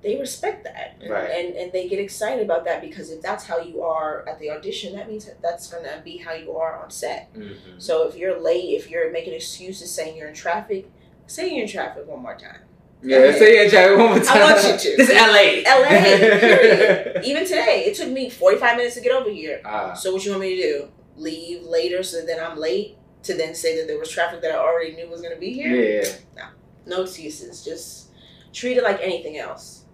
they 0.01 0.17
respect 0.19 0.63
that, 0.65 0.95
and, 1.01 1.09
Right. 1.09 1.29
and 1.29 1.55
and 1.55 1.71
they 1.71 1.87
get 1.87 1.99
excited 1.99 2.43
about 2.43 2.63
that 2.65 2.81
because 2.81 3.09
if 3.11 3.21
that's 3.21 3.45
how 3.45 3.59
you 3.59 3.81
are 3.81 4.23
at 4.29 4.39
the 4.39 4.49
audition, 4.51 4.95
that 4.95 5.09
means 5.09 5.25
that 5.25 5.41
that's 5.41 5.67
gonna 5.67 6.01
be 6.03 6.17
how 6.17 6.33
you 6.33 6.55
are 6.57 6.75
on 6.83 6.91
set. 6.91 7.33
Mhm. 7.33 7.55
So 7.79 8.07
if 8.07 8.15
you're 8.15 8.39
late, 8.39 8.75
if 8.79 8.89
you're 8.89 9.09
making 9.11 9.33
excuses 9.33 9.89
saying 9.91 10.15
you're 10.17 10.27
in 10.27 10.33
traffic, 10.35 10.85
say 11.27 11.49
you're 11.49 11.63
in 11.63 11.67
traffic 11.67 12.07
one 12.07 12.21
more 12.21 12.37
time. 12.37 12.59
Yeah, 13.01 13.31
say 13.37 13.55
your 13.55 13.69
job 13.69 13.99
one 13.99 14.09
more 14.15 14.19
time. 14.19 14.37
I 14.41 14.53
want 14.53 14.63
you 14.63 14.77
to. 14.77 14.97
This 14.97 15.09
is 15.09 15.15
LA. 15.15 15.61
LA, 15.65 15.89
period. 16.39 17.21
Even 17.23 17.43
today, 17.45 17.85
it 17.87 17.95
took 17.95 18.09
me 18.09 18.29
45 18.29 18.77
minutes 18.77 18.95
to 18.95 19.01
get 19.01 19.11
over 19.11 19.29
here. 19.29 19.61
Ah, 19.65 19.93
So 19.93 20.13
what 20.13 20.23
you 20.25 20.31
want 20.31 20.41
me 20.41 20.55
to 20.55 20.61
do? 20.61 20.91
Leave 21.17 21.63
later 21.63 22.03
so 22.03 22.21
then 22.25 22.39
I'm 22.39 22.57
late 22.57 22.97
to 23.23 23.33
then 23.35 23.55
say 23.55 23.77
that 23.77 23.87
there 23.87 23.97
was 23.97 24.09
traffic 24.09 24.41
that 24.41 24.51
I 24.51 24.57
already 24.57 24.93
knew 24.95 25.07
was 25.09 25.21
gonna 25.21 25.35
be 25.37 25.53
here? 25.53 26.03
yeah, 26.35 26.49
No 26.85 27.03
excuses. 27.03 27.63
Just 27.63 28.09
treat 28.53 28.77
it 28.77 28.83
like 28.83 28.99
anything 29.01 29.37
else. 29.37 29.84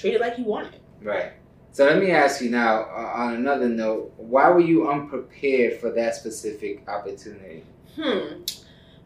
Treat 0.00 0.14
it 0.14 0.20
like 0.20 0.38
you 0.38 0.44
want 0.44 0.72
it. 0.74 0.80
right. 1.02 1.32
So 1.72 1.84
let 1.84 1.98
me 1.98 2.10
ask 2.10 2.40
you 2.40 2.50
now, 2.50 2.82
uh, 2.82 3.12
on 3.14 3.34
another 3.34 3.68
note, 3.68 4.12
why 4.16 4.50
were 4.50 4.58
you 4.58 4.90
unprepared 4.90 5.78
for 5.78 5.90
that 5.92 6.16
specific 6.16 6.82
opportunity? 6.88 7.62
Hmm. 7.94 8.42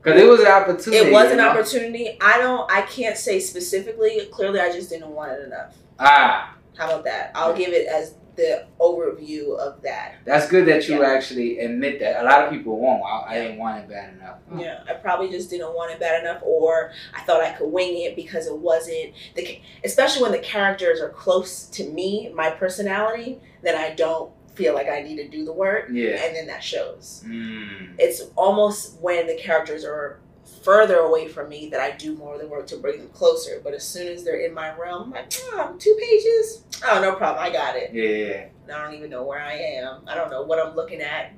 Because 0.03 0.21
it 0.21 0.27
was 0.27 0.41
an 0.41 0.47
opportunity. 0.47 0.97
It 1.09 1.13
was 1.13 1.27
you 1.27 1.33
an 1.33 1.37
know? 1.39 1.49
opportunity. 1.51 2.17
I 2.23 2.39
don't 2.39 2.71
I 2.71 2.83
can't 2.83 3.19
say 3.19 3.39
specifically. 3.41 4.29
Clearly 4.33 4.61
I 4.61 4.73
just 4.73 4.89
didn't 4.89 5.11
want 5.11 5.33
it 5.33 5.45
enough. 5.47 5.75
Ah, 5.99 6.57
How 6.77 6.87
about 6.87 7.05
that? 7.05 7.33
I'll 7.35 7.55
give 7.55 7.71
it 7.73 7.87
as 7.87 8.15
the 8.37 8.67
overview 8.81 9.57
of 9.59 9.81
that. 9.83 10.17
that's 10.25 10.49
good 10.49 10.67
that 10.67 10.89
you 10.89 11.01
Yeah. 11.01 11.09
actually 11.11 11.59
admit 11.61 12.01
that. 12.01 12.23
A 12.23 12.25
lot 12.25 12.45
of 12.45 12.51
people 12.51 12.79
won't. 12.79 13.03
I, 13.05 13.35
I 13.35 13.35
didn't 13.41 13.59
want 13.59 13.79
it 13.83 13.89
bad 13.89 14.15
enough. 14.15 14.39
Huh. 14.53 14.59
Yeah, 14.61 14.83
I 14.89 14.95
probably 14.95 15.31
just 15.31 15.51
didn't 15.51 15.75
want 15.75 15.93
it 15.93 16.01
bad 16.01 16.23
enough, 16.25 16.43
or 16.43 16.93
I 17.15 17.21
thought 17.23 17.41
I 17.43 17.53
could 17.53 17.69
wing 17.71 18.03
it 18.03 18.17
because 18.17 18.47
it 18.47 18.57
wasn't 18.57 19.13
the. 19.35 19.61
Especially 19.85 20.23
when 20.23 20.33
the 20.33 20.39
characters 20.41 21.01
are 21.01 21.11
close 21.11 21.67
to 21.69 21.89
me, 21.91 22.31
my 22.35 22.51
personality, 22.51 23.41
then 23.63 23.77
I 23.77 23.95
don't 23.95 24.31
feel 24.55 24.75
like 24.75 24.89
I 24.89 25.03
need 25.03 25.17
to 25.17 25.29
do 25.29 25.45
the 25.45 25.53
work, 25.53 25.89
Yeah. 25.91 26.11
and 26.25 26.37
then 26.37 26.47
that 26.47 26.63
shows. 26.63 27.25
Mm. 27.27 27.95
It's 27.99 28.23
almost 28.37 29.01
when 29.01 29.27
the 29.27 29.35
characters 29.35 29.85
are 29.85 30.21
further 30.63 30.99
away 30.99 31.29
from 31.29 31.49
me 31.49 31.69
that 31.71 31.81
I 31.81 31.93
do 31.93 32.15
more 32.15 32.35
of 32.35 32.41
the 32.41 32.47
work 32.47 32.67
to 32.69 32.77
bring 32.77 32.99
them 32.99 33.09
closer. 33.09 33.61
But 33.63 33.75
as 33.75 33.83
soon 33.85 34.09
as 34.09 34.25
they're 34.25 34.41
in 34.41 34.55
my 34.55 34.75
realm, 34.77 35.05
I'm 35.05 35.11
like, 35.11 35.33
oh, 35.53 35.75
two 35.79 35.97
pages. 36.01 36.65
Oh, 36.87 37.01
no 37.01 37.15
problem, 37.15 37.45
I 37.45 37.51
got 37.51 37.77
it. 37.77 37.93
Yeah. 37.93 38.47
I 38.75 38.85
don't 38.85 38.95
even 38.95 39.11
know 39.11 39.25
where 39.25 39.41
I 39.41 39.55
am. 39.55 40.03
I 40.07 40.15
don't 40.15 40.31
know 40.31 40.43
what 40.43 40.59
I'm 40.65 40.75
looking 40.75 41.01
at. 41.01 41.33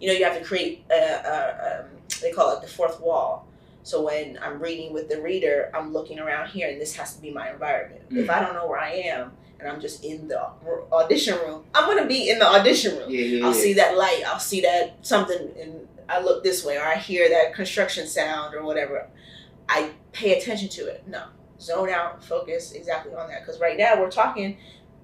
You 0.00 0.08
know, 0.08 0.14
you 0.14 0.24
have 0.24 0.38
to 0.38 0.44
create 0.44 0.84
a, 0.90 0.94
a 0.94 1.80
um, 1.80 1.86
they 2.22 2.30
call 2.30 2.56
it 2.56 2.62
the 2.62 2.68
fourth 2.68 3.00
wall. 3.00 3.46
So 3.82 4.02
when 4.02 4.38
I'm 4.42 4.60
reading 4.60 4.92
with 4.92 5.08
the 5.08 5.20
reader, 5.22 5.70
I'm 5.74 5.92
looking 5.92 6.18
around 6.18 6.50
here, 6.50 6.68
and 6.68 6.80
this 6.80 6.94
has 6.96 7.14
to 7.16 7.22
be 7.22 7.30
my 7.30 7.50
environment. 7.50 8.02
If 8.10 8.26
Mm. 8.26 8.30
I 8.30 8.40
don't 8.40 8.54
know 8.54 8.66
where 8.66 8.78
I 8.78 8.90
am, 8.92 9.32
and 9.58 9.68
I'm 9.68 9.80
just 9.80 10.04
in 10.04 10.28
the 10.28 10.40
audition 10.92 11.36
room, 11.38 11.64
I'm 11.74 11.86
gonna 11.86 12.06
be 12.06 12.28
in 12.30 12.38
the 12.38 12.46
audition 12.46 12.96
room. 12.98 13.10
Yeah, 13.10 13.20
yeah, 13.22 13.46
I'll 13.46 13.54
yeah. 13.54 13.60
see 13.60 13.72
that 13.74 13.96
light. 13.96 14.22
I'll 14.26 14.38
see 14.38 14.60
that 14.60 14.98
something, 15.02 15.50
and 15.60 15.88
I 16.08 16.20
look 16.20 16.42
this 16.42 16.64
way, 16.64 16.76
or 16.76 16.82
I 16.84 16.96
hear 16.96 17.28
that 17.28 17.54
construction 17.54 18.06
sound, 18.06 18.54
or 18.54 18.62
whatever. 18.64 19.06
I 19.68 19.90
pay 20.12 20.38
attention 20.38 20.68
to 20.70 20.86
it. 20.86 21.04
No, 21.06 21.24
zone 21.60 21.90
out, 21.90 22.24
focus 22.24 22.72
exactly 22.72 23.14
on 23.14 23.28
that. 23.28 23.40
Because 23.44 23.60
right 23.60 23.76
now 23.76 24.00
we're 24.00 24.10
talking, 24.10 24.56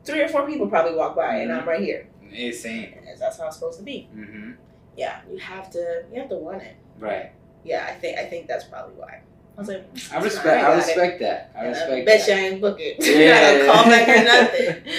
three 0.04 0.20
or 0.22 0.28
four 0.28 0.46
people 0.46 0.66
probably 0.68 0.94
walk 0.96 1.14
by, 1.16 1.36
and 1.36 1.52
I'm 1.52 1.68
right 1.68 1.80
here. 1.80 2.08
It's 2.22 2.60
same. 2.60 2.94
That's 3.18 3.38
how 3.38 3.46
it's 3.46 3.56
supposed 3.56 3.78
to 3.78 3.84
be. 3.84 4.08
Mm-hmm. 4.16 4.52
Yeah, 4.96 5.20
you 5.30 5.38
have 5.38 5.70
to, 5.70 6.04
you 6.12 6.20
have 6.20 6.28
to 6.30 6.36
want 6.36 6.62
it. 6.62 6.76
Right. 6.98 7.32
Yeah, 7.64 7.86
I 7.88 7.92
think, 7.94 8.18
I 8.18 8.24
think 8.24 8.46
that's 8.46 8.64
probably 8.64 8.94
why. 8.96 9.20
I 9.56 9.60
was 9.60 9.68
like, 9.68 9.86
I 10.12 10.18
respect. 10.18 10.44
fine, 10.44 10.58
I, 10.58 10.62
got 10.62 10.72
it." 10.72 10.76
respect 10.78 11.20
that. 11.20 11.52
I 11.56 11.60
And 11.60 11.68
respect 11.68 12.06
bet 12.06 12.26
that. 12.26 12.28
you 12.28 12.34
I 12.34 12.48
ain't 12.48 12.60
book 12.60 12.76
it. 12.80 12.96
Yeah. 13.00 13.36
I 13.38 13.58
don't 13.58 13.72
call 13.72 13.84
back 13.84 14.08
or 14.08 14.24
nothing. 14.82 14.92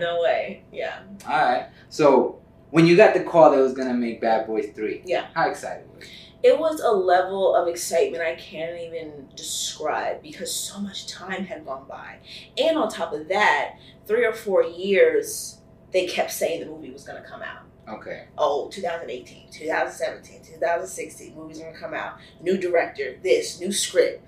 No 0.00 0.20
way. 0.20 0.64
Yeah. 0.70 0.98
All 1.26 1.32
right. 1.44 1.66
So 1.88 2.41
when 2.72 2.86
you 2.86 2.96
got 2.96 3.12
the 3.14 3.20
call 3.22 3.50
that 3.52 3.58
was 3.60 3.74
gonna 3.74 3.94
make 3.94 4.20
Bad 4.20 4.46
Boys 4.46 4.70
Three, 4.74 5.02
Yeah. 5.04 5.26
how 5.34 5.48
excited 5.48 5.84
were 5.92 6.00
you? 6.00 6.06
It 6.42 6.58
was 6.58 6.80
a 6.80 6.90
level 6.90 7.54
of 7.54 7.68
excitement 7.68 8.22
I 8.24 8.34
can't 8.34 8.76
even 8.80 9.28
describe 9.36 10.22
because 10.22 10.52
so 10.52 10.80
much 10.80 11.06
time 11.06 11.44
had 11.44 11.64
gone 11.64 11.84
by. 11.88 12.16
And 12.58 12.76
on 12.76 12.88
top 12.88 13.12
of 13.12 13.28
that, 13.28 13.76
three 14.06 14.24
or 14.26 14.32
four 14.32 14.64
years, 14.64 15.58
they 15.92 16.06
kept 16.06 16.32
saying 16.32 16.58
the 16.60 16.66
movie 16.66 16.90
was 16.90 17.04
going 17.04 17.22
to 17.22 17.28
come 17.28 17.42
out. 17.42 17.62
Okay. 17.88 18.24
Oh, 18.36 18.68
2018, 18.70 19.50
2017, 19.52 20.40
2016, 20.42 21.36
movie's 21.36 21.60
going 21.60 21.72
to 21.72 21.78
come 21.78 21.94
out. 21.94 22.14
New 22.40 22.58
director, 22.58 23.16
this, 23.22 23.60
new 23.60 23.70
script. 23.70 24.24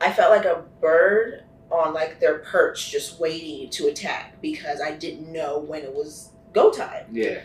I 0.00 0.12
felt 0.14 0.30
like 0.30 0.46
a 0.46 0.64
bird 0.80 1.44
on 1.70 1.92
like 1.92 2.20
their 2.20 2.38
perch 2.38 2.90
just 2.90 3.20
waiting 3.20 3.68
to 3.70 3.86
attack 3.88 4.40
because 4.40 4.80
I 4.80 4.92
didn't 4.92 5.30
know 5.30 5.58
when 5.58 5.82
it 5.82 5.94
was 5.94 6.30
go 6.54 6.70
time 6.70 7.04
Yeah. 7.12 7.40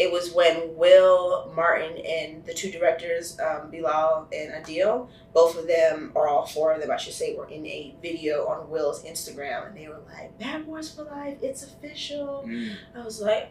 It 0.00 0.10
was 0.10 0.32
when 0.32 0.74
Will 0.76 1.52
Martin 1.54 1.98
and 1.98 2.42
the 2.46 2.54
two 2.54 2.70
directors, 2.70 3.38
um, 3.38 3.70
Bilal 3.70 4.28
and 4.32 4.50
Adil, 4.50 5.08
both 5.34 5.58
of 5.58 5.66
them, 5.66 6.10
or 6.14 6.26
all 6.26 6.46
four 6.46 6.72
of 6.72 6.80
them, 6.80 6.90
I 6.90 6.96
should 6.96 7.12
say, 7.12 7.36
were 7.36 7.46
in 7.50 7.66
a 7.66 7.94
video 8.00 8.46
on 8.46 8.70
Will's 8.70 9.04
Instagram, 9.04 9.66
and 9.68 9.76
they 9.76 9.88
were 9.88 10.00
like, 10.10 10.38
"Bad 10.38 10.64
Boys 10.64 10.90
for 10.90 11.04
Life, 11.04 11.36
it's 11.42 11.62
official." 11.64 12.44
Mm. 12.48 12.72
I 12.96 13.04
was 13.04 13.20
like, 13.20 13.50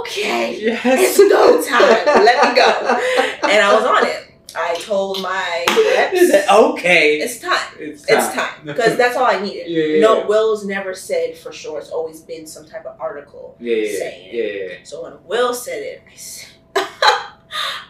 "Okay, 0.00 0.58
Yes. 0.62 0.82
it's 0.86 1.18
go 1.18 1.62
time. 1.62 2.24
Let 2.24 2.48
me 2.48 2.56
go." 2.56 2.98
And 3.52 3.60
I 3.62 3.74
was 3.74 3.84
on 3.84 4.06
it. 4.06 4.31
I 4.56 4.74
told 4.76 5.22
my 5.22 5.64
reps, 5.96 6.48
okay? 6.50 7.20
"It's 7.20 7.38
time." 7.38 7.76
It's 7.78 8.04
time 8.34 8.64
because 8.64 8.96
that's 9.00 9.16
all 9.16 9.24
I 9.26 9.40
needed. 9.40 9.68
Yeah, 9.68 9.84
yeah, 9.84 10.00
no, 10.00 10.18
yeah. 10.18 10.26
Will's 10.26 10.64
never 10.64 10.94
said 10.94 11.36
for 11.36 11.52
sure. 11.52 11.78
It's 11.78 11.90
always 11.90 12.20
been 12.22 12.46
some 12.46 12.66
type 12.66 12.84
of 12.86 13.00
article. 13.00 13.56
yeah, 13.60 13.76
yeah, 13.76 13.98
saying 13.98 14.30
yeah, 14.34 14.44
yeah. 14.44 14.74
So 14.84 15.02
when 15.04 15.14
Will 15.24 15.54
said 15.54 15.82
it, 15.82 16.02
I 16.10 16.16
said, 16.16 16.48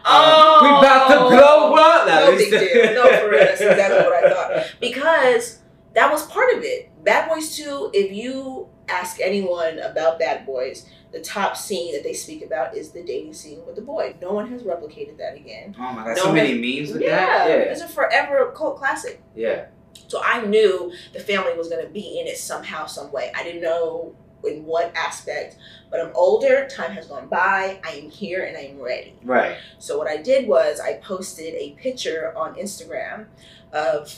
Um, 0.05 0.63
we 0.63 0.69
about 0.79 1.07
to 1.07 1.17
blow 1.35 1.73
up. 1.75 2.07
No 2.07 2.35
big 2.35 2.49
deal. 2.51 2.93
No, 2.95 3.03
for 3.21 3.29
real. 3.29 3.39
That's 3.45 3.61
exactly 3.61 3.99
what 3.99 4.25
I 4.25 4.29
thought. 4.33 4.73
Because 4.81 5.59
that 5.93 6.11
was 6.11 6.25
part 6.27 6.53
of 6.57 6.63
it. 6.63 6.91
Bad 7.05 7.29
Boys 7.29 7.55
2, 7.55 7.91
if 7.93 8.11
you 8.11 8.67
ask 8.89 9.19
anyone 9.21 9.79
about 9.79 10.19
Bad 10.19 10.45
Boys, 10.45 10.85
the 11.11 11.19
top 11.21 11.55
scene 11.55 11.93
that 11.93 12.03
they 12.03 12.13
speak 12.13 12.43
about 12.43 12.75
is 12.75 12.91
the 12.91 13.03
dating 13.03 13.33
scene 13.33 13.65
with 13.65 13.75
the 13.75 13.81
boy. 13.81 14.15
No 14.21 14.33
one 14.33 14.49
has 14.51 14.63
replicated 14.63 15.17
that 15.17 15.35
again. 15.35 15.75
Oh 15.79 15.93
my 15.93 16.03
god, 16.05 16.17
No 16.17 16.23
so 16.23 16.33
many 16.33 16.53
memes 16.55 16.91
with 16.91 17.01
yeah, 17.01 17.09
that. 17.17 17.49
Yeah, 17.49 17.55
it's 17.55 17.81
a 17.81 17.87
forever 17.87 18.51
cult 18.55 18.77
classic. 18.77 19.21
yeah, 19.35 19.65
So 20.07 20.21
I 20.23 20.43
knew 20.45 20.91
the 21.13 21.19
family 21.19 21.53
was 21.55 21.69
going 21.69 21.85
to 21.85 21.91
be 21.91 22.19
in 22.19 22.27
it 22.27 22.37
somehow, 22.37 22.85
some 22.87 23.11
way. 23.11 23.31
I 23.35 23.43
didn't 23.43 23.61
know 23.61 24.15
in 24.43 24.65
what 24.65 24.91
aspect, 24.95 25.55
but 25.89 26.01
I'm 26.01 26.11
older. 26.15 26.67
Time 26.67 26.91
has 26.91 27.07
gone 27.07 27.27
by. 27.29 27.79
I 27.85 27.91
am 27.91 28.09
here 28.09 28.43
and 28.43 28.57
I 28.57 28.61
am 28.61 28.79
ready. 28.81 29.15
right. 29.23 29.55
So 29.79 29.97
what 29.97 30.07
I 30.07 30.17
did 30.17 30.47
was 30.49 30.79
I 30.81 30.95
posted 30.95 31.53
a 31.53 31.71
picture 31.79 32.33
on 32.35 32.55
Instagram 32.55 33.27
of 33.71 34.17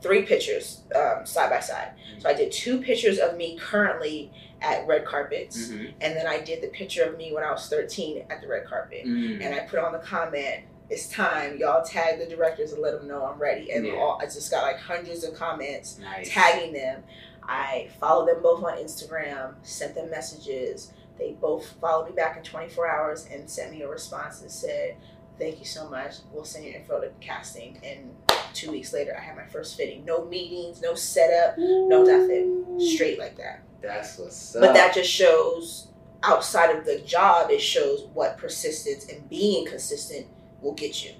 three 0.00 0.22
pictures 0.22 0.82
um, 0.94 1.26
side 1.26 1.50
by 1.50 1.60
side. 1.60 1.92
So 2.18 2.28
I 2.28 2.34
did 2.34 2.52
two 2.52 2.80
pictures 2.80 3.18
of 3.18 3.36
me 3.36 3.56
currently 3.58 4.32
at 4.60 4.86
red 4.86 5.04
carpets, 5.04 5.68
Mhm. 5.68 5.94
and 6.00 6.16
then 6.16 6.26
I 6.26 6.40
did 6.40 6.62
the 6.62 6.68
picture 6.68 7.04
of 7.04 7.16
me 7.16 7.32
when 7.32 7.44
I 7.44 7.50
was 7.52 7.68
13 7.68 8.26
at 8.30 8.40
the 8.40 8.48
red 8.48 8.64
carpet. 8.66 9.04
Mm. 9.06 9.44
And 9.44 9.54
I 9.54 9.60
put 9.60 9.78
on 9.78 9.92
the 9.92 9.98
comment, 10.00 10.64
"It's 10.90 11.08
time, 11.08 11.58
y'all 11.58 11.84
tag 11.84 12.18
the 12.18 12.26
directors 12.26 12.72
and 12.72 12.82
let 12.82 12.92
them 12.98 13.06
know 13.06 13.24
I'm 13.24 13.38
ready." 13.38 13.70
And 13.70 13.86
Yeah. 13.86 13.94
all, 13.94 14.18
I 14.20 14.24
just 14.24 14.50
got 14.50 14.62
like 14.62 14.78
hundreds 14.78 15.22
of 15.24 15.34
comments 15.34 15.98
Nice. 15.98 16.28
tagging 16.32 16.72
them. 16.72 17.04
I 17.42 17.88
followed 18.00 18.28
them 18.28 18.42
both 18.42 18.62
on 18.64 18.76
Instagram, 18.78 19.54
sent 19.62 19.94
them 19.94 20.10
messages. 20.10 20.92
They 21.18 21.32
both 21.32 21.66
followed 21.80 22.06
me 22.06 22.12
back 22.12 22.36
in 22.36 22.42
24 22.42 22.88
hours 22.88 23.26
and 23.32 23.48
sent 23.48 23.70
me 23.72 23.82
a 23.82 23.88
response 23.88 24.40
and 24.42 24.50
said, 24.50 24.96
Thank 25.38 25.60
you 25.60 25.64
so 25.66 25.88
much. 25.88 26.14
We'll 26.32 26.44
send 26.44 26.64
your 26.64 26.74
info 26.74 27.00
to 27.00 27.10
casting. 27.20 27.78
And 27.84 28.12
two 28.54 28.70
weeks 28.70 28.92
later, 28.92 29.16
I 29.16 29.20
had 29.20 29.36
my 29.36 29.46
first 29.46 29.76
fitting. 29.76 30.04
No 30.04 30.24
meetings, 30.24 30.80
no 30.80 30.94
setup, 30.94 31.56
no 31.58 32.02
nothing. 32.02 32.78
Straight 32.80 33.18
like 33.18 33.36
that. 33.36 33.62
That's 33.80 34.18
what's 34.18 34.54
up. 34.56 34.62
But 34.62 34.74
that 34.74 34.94
just 34.94 35.10
shows, 35.10 35.88
outside 36.22 36.76
of 36.76 36.84
the 36.84 36.98
job, 37.00 37.50
it 37.50 37.60
shows 37.60 38.08
what 38.12 38.38
persistence 38.38 39.08
and 39.08 39.28
being 39.28 39.66
consistent 39.66 40.26
will 40.60 40.74
get 40.74 41.04
you. 41.04 41.12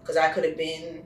Because 0.00 0.16
I 0.16 0.30
could 0.30 0.44
have 0.44 0.56
been, 0.56 1.04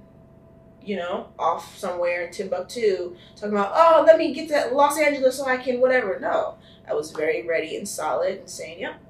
you 0.82 0.97
know, 0.97 1.28
off 1.38 1.76
somewhere 1.76 2.26
in 2.26 2.32
Timbuktu 2.32 3.16
talking 3.34 3.53
about, 3.53 3.72
oh, 3.74 4.05
let 4.07 4.18
me 4.18 4.32
get 4.32 4.49
to 4.49 4.74
Los 4.74 4.99
Angeles 4.99 5.36
so 5.36 5.47
I 5.47 5.57
can 5.57 5.80
whatever. 5.80 6.18
No, 6.20 6.59
I 6.88 6.95
was 6.95 7.11
very 7.11 7.47
ready 7.47 7.76
and 7.76 7.88
solid 7.88 8.38
and 8.38 8.49
saying, 8.51 8.80
yep, 8.80 9.01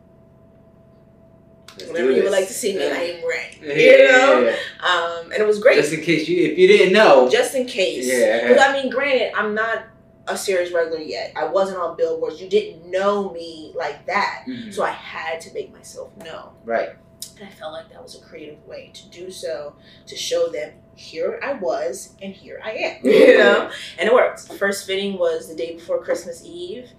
Let's 1.79 1.91
whenever 1.91 2.11
you 2.11 2.23
would 2.25 2.33
like 2.33 2.47
to 2.49 2.53
see 2.53 2.77
me, 2.77 2.85
I 2.85 2.89
am 2.95 3.29
ready. 3.29 3.59
Yeah, 3.63 3.75
You 3.75 4.09
know? 4.09 4.41
yeah, 4.41 4.57
Um, 4.87 5.33
and 5.33 5.41
it 5.43 5.47
was 5.47 5.59
great. 5.61 5.77
Just 5.77 5.93
in 5.93 6.01
case 6.03 6.29
you, 6.29 6.49
if 6.51 6.59
you 6.59 6.67
didn't 6.67 6.93
know. 6.93 7.29
Just 7.31 7.55
in 7.55 7.67
case. 7.67 8.07
Yeah. 8.07 8.49
Because 8.49 8.63
I 8.63 8.73
mean, 8.73 8.91
granted, 8.91 9.33
I'm 9.37 9.55
not 9.55 9.85
a 10.27 10.37
series 10.37 10.73
regular 10.73 11.01
yet. 11.01 11.33
I 11.37 11.45
wasn't 11.47 11.79
on 11.79 11.97
billboards. 11.97 12.41
You 12.41 12.49
didn't 12.49 12.91
know 12.91 13.31
me 13.33 13.73
like 13.77 14.07
that. 14.07 14.45
Mhm. 14.49 14.73
So 14.73 14.83
I 14.85 14.91
had 14.91 15.41
to 15.43 15.53
make 15.55 15.73
myself 15.73 16.11
known. 16.19 16.51
right. 16.65 16.91
And 17.39 17.49
I 17.49 17.53
felt 17.53 17.73
like 17.73 17.89
that 17.91 18.03
was 18.03 18.17
a 18.17 18.21
creative 18.21 18.67
way 18.67 18.91
to 18.93 19.09
do 19.09 19.31
so, 19.31 19.75
to 20.07 20.15
show 20.17 20.49
them 20.51 20.73
here 20.95 21.41
I 21.43 21.55
was 21.55 22.15
and 22.21 22.35
here 22.35 22.61
I 22.63 22.73
am. 22.73 22.97
You 23.05 23.39
know? 23.39 23.71
And 23.99 24.09
it 24.09 24.15
worked. 24.15 24.47
The 24.49 24.55
first 24.55 24.87
fitting 24.87 25.19
was 25.19 25.49
the 25.49 25.55
day 25.55 25.75
before 25.75 26.03
Christmas 26.05 26.43
Eve, 26.45 26.91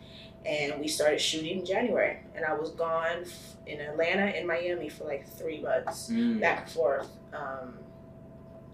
and 0.45 0.79
we 0.79 0.87
started 0.87 1.19
shooting 1.21 1.59
in 1.59 1.65
January. 1.65 2.17
And 2.35 2.43
I 2.45 2.53
was 2.53 2.71
gone 2.71 3.19
f- 3.23 3.55
in 3.67 3.79
Atlanta 3.79 4.23
and 4.23 4.47
Miami 4.47 4.89
for 4.89 5.03
like 5.05 5.27
three 5.27 5.61
months, 5.61 6.09
Mm. 6.09 6.39
back 6.39 6.61
and 6.63 6.69
forth, 6.71 7.09
um, 7.33 7.77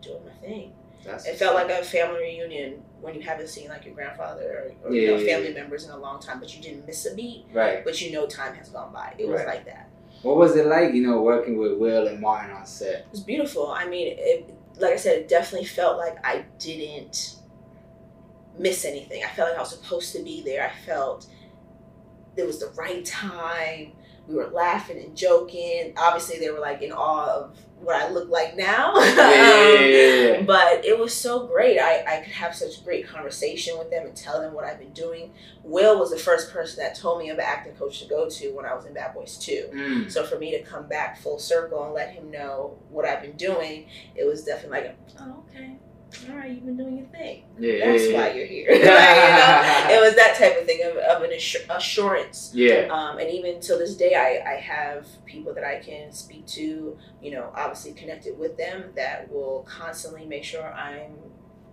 doing 0.01 0.23
my 0.25 0.31
thing. 0.47 0.73
That's 1.03 1.25
It 1.27 1.35
felt 1.37 1.55
like 1.55 1.69
a 1.69 1.83
family 1.83 2.19
reunion 2.21 2.81
when 3.01 3.13
you 3.15 3.21
haven't 3.21 3.49
seen 3.49 3.69
like 3.69 3.85
your 3.85 3.93
grandfather 3.93 4.73
or, 4.83 4.89
or 4.89 4.93
you 4.93 5.07
know, 5.07 5.17
yeah, 5.17 5.33
family 5.35 5.49
yeah. 5.53 5.61
members 5.61 5.85
in 5.85 5.91
a 5.91 5.97
long 5.97 6.19
time, 6.19 6.39
but 6.39 6.55
you 6.55 6.61
didn't 6.61 6.85
miss 6.87 7.05
a 7.05 7.13
beat, 7.15 7.45
right. 7.53 7.83
but 7.85 8.01
you 8.01 8.11
know 8.11 8.25
time 8.25 8.53
has 8.55 8.69
gone 8.69 8.91
by. 8.91 9.13
It 9.17 9.27
was 9.27 9.39
Right. 9.39 9.47
like 9.47 9.65
that. 9.65 9.89
What 10.23 10.37
was 10.37 10.55
it 10.55 10.65
like, 10.65 10.93
you 10.93 11.05
know, 11.05 11.21
working 11.21 11.57
with 11.57 11.77
Will 11.77 12.07
and 12.07 12.19
Martin 12.19 12.51
on 12.55 12.65
set? 12.65 13.01
It 13.01 13.05
was 13.11 13.19
beautiful. 13.19 13.67
I 13.71 13.85
mean, 13.87 14.15
it, 14.17 14.49
like 14.79 14.93
I 14.93 14.95
said, 14.95 15.17
it 15.19 15.27
definitely 15.29 15.67
felt 15.67 15.97
like 15.97 16.17
I 16.25 16.43
didn't 16.57 17.35
miss 18.57 18.83
anything. 18.85 19.23
I 19.23 19.27
felt 19.27 19.49
like 19.49 19.57
I 19.57 19.61
was 19.61 19.69
supposed 19.69 20.13
to 20.15 20.23
be 20.23 20.41
there. 20.41 20.63
I 20.67 20.71
felt 20.85 21.27
it 22.37 22.45
was 22.45 22.59
the 22.59 22.71
right 22.77 23.03
time. 23.03 23.93
We 24.27 24.35
were 24.35 24.47
laughing 24.47 24.97
and 24.97 25.15
joking. 25.15 25.93
Obviously, 25.97 26.39
they 26.39 26.49
were 26.49 26.59
like 26.59 26.81
in 26.81 26.91
awe 26.91 27.27
of 27.27 27.57
what 27.79 27.95
I 27.95 28.09
look 28.09 28.29
like 28.29 28.55
now. 28.55 28.93
Yeah. 29.17 30.41
but 30.41 30.83
it 30.85 30.97
was 30.97 31.13
so 31.13 31.47
great. 31.47 31.79
I, 31.79 32.03
I 32.07 32.21
could 32.21 32.33
have 32.33 32.55
such 32.55 32.83
great 32.83 33.07
conversation 33.07 33.77
with 33.77 33.89
them 33.89 34.05
and 34.05 34.15
tell 34.15 34.41
them 34.41 34.53
what 34.53 34.65
I've 34.65 34.79
been 34.79 34.93
doing. 34.93 35.31
Will 35.63 35.99
was 35.99 36.11
the 36.11 36.17
first 36.17 36.51
person 36.51 36.83
that 36.83 36.95
told 36.95 37.19
me 37.19 37.29
of 37.29 37.37
an 37.37 37.43
acting 37.45 37.73
coach 37.73 37.99
to 38.01 38.07
go 38.07 38.29
to 38.29 38.49
when 38.53 38.65
I 38.65 38.73
was 38.73 38.85
in 38.85 38.93
Bad 38.93 39.13
Boys 39.13 39.37
2. 39.37 39.69
Mm. 39.73 40.11
So 40.11 40.25
for 40.25 40.37
me 40.37 40.51
to 40.51 40.63
come 40.63 40.87
back 40.87 41.19
full 41.19 41.39
circle 41.39 41.83
and 41.85 41.93
let 41.93 42.11
him 42.11 42.31
know 42.31 42.77
what 42.89 43.05
I've 43.05 43.21
been 43.21 43.37
doing, 43.37 43.87
it 44.15 44.25
was 44.25 44.43
definitely 44.43 44.81
like, 44.81 44.97
oh, 45.19 45.43
okay, 45.49 45.77
all 46.29 46.35
right, 46.35 46.51
you've 46.51 46.65
been 46.65 46.77
doing 46.77 46.97
your 46.97 47.07
thing. 47.07 47.43
Yeah. 47.59 47.91
That's 47.91 48.09
yeah, 48.09 48.17
why 48.17 48.33
you're 48.33 48.45
here. 48.45 48.69
Like, 48.71 48.81
you 48.81 48.85
know, 48.85 49.87
it 49.97 50.01
was 50.01 50.15
that 50.15 50.35
type 50.37 50.57
of 50.59 50.65
thing 50.65 50.81
of, 50.83 50.95
of 50.97 51.23
an 51.23 51.31
assur- 51.31 51.65
assurance. 51.69 52.51
Yeah. 52.53 52.87
Um, 52.89 53.19
and 53.19 53.29
even 53.29 53.59
till 53.59 53.77
this 53.77 53.95
day, 53.95 54.15
I, 54.15 54.53
I 54.53 54.55
have 54.55 55.07
people 55.25 55.53
that 55.53 55.63
I 55.63 55.79
can 55.79 56.11
speak 56.11 56.45
to, 56.47 56.97
you 57.21 57.31
know, 57.31 57.51
obviously 57.55 57.93
connected 57.93 58.37
with 58.37 58.57
them 58.57 58.85
that 58.95 59.31
will 59.31 59.65
constantly 59.67 60.25
make 60.25 60.43
sure 60.43 60.71
I'm 60.73 61.13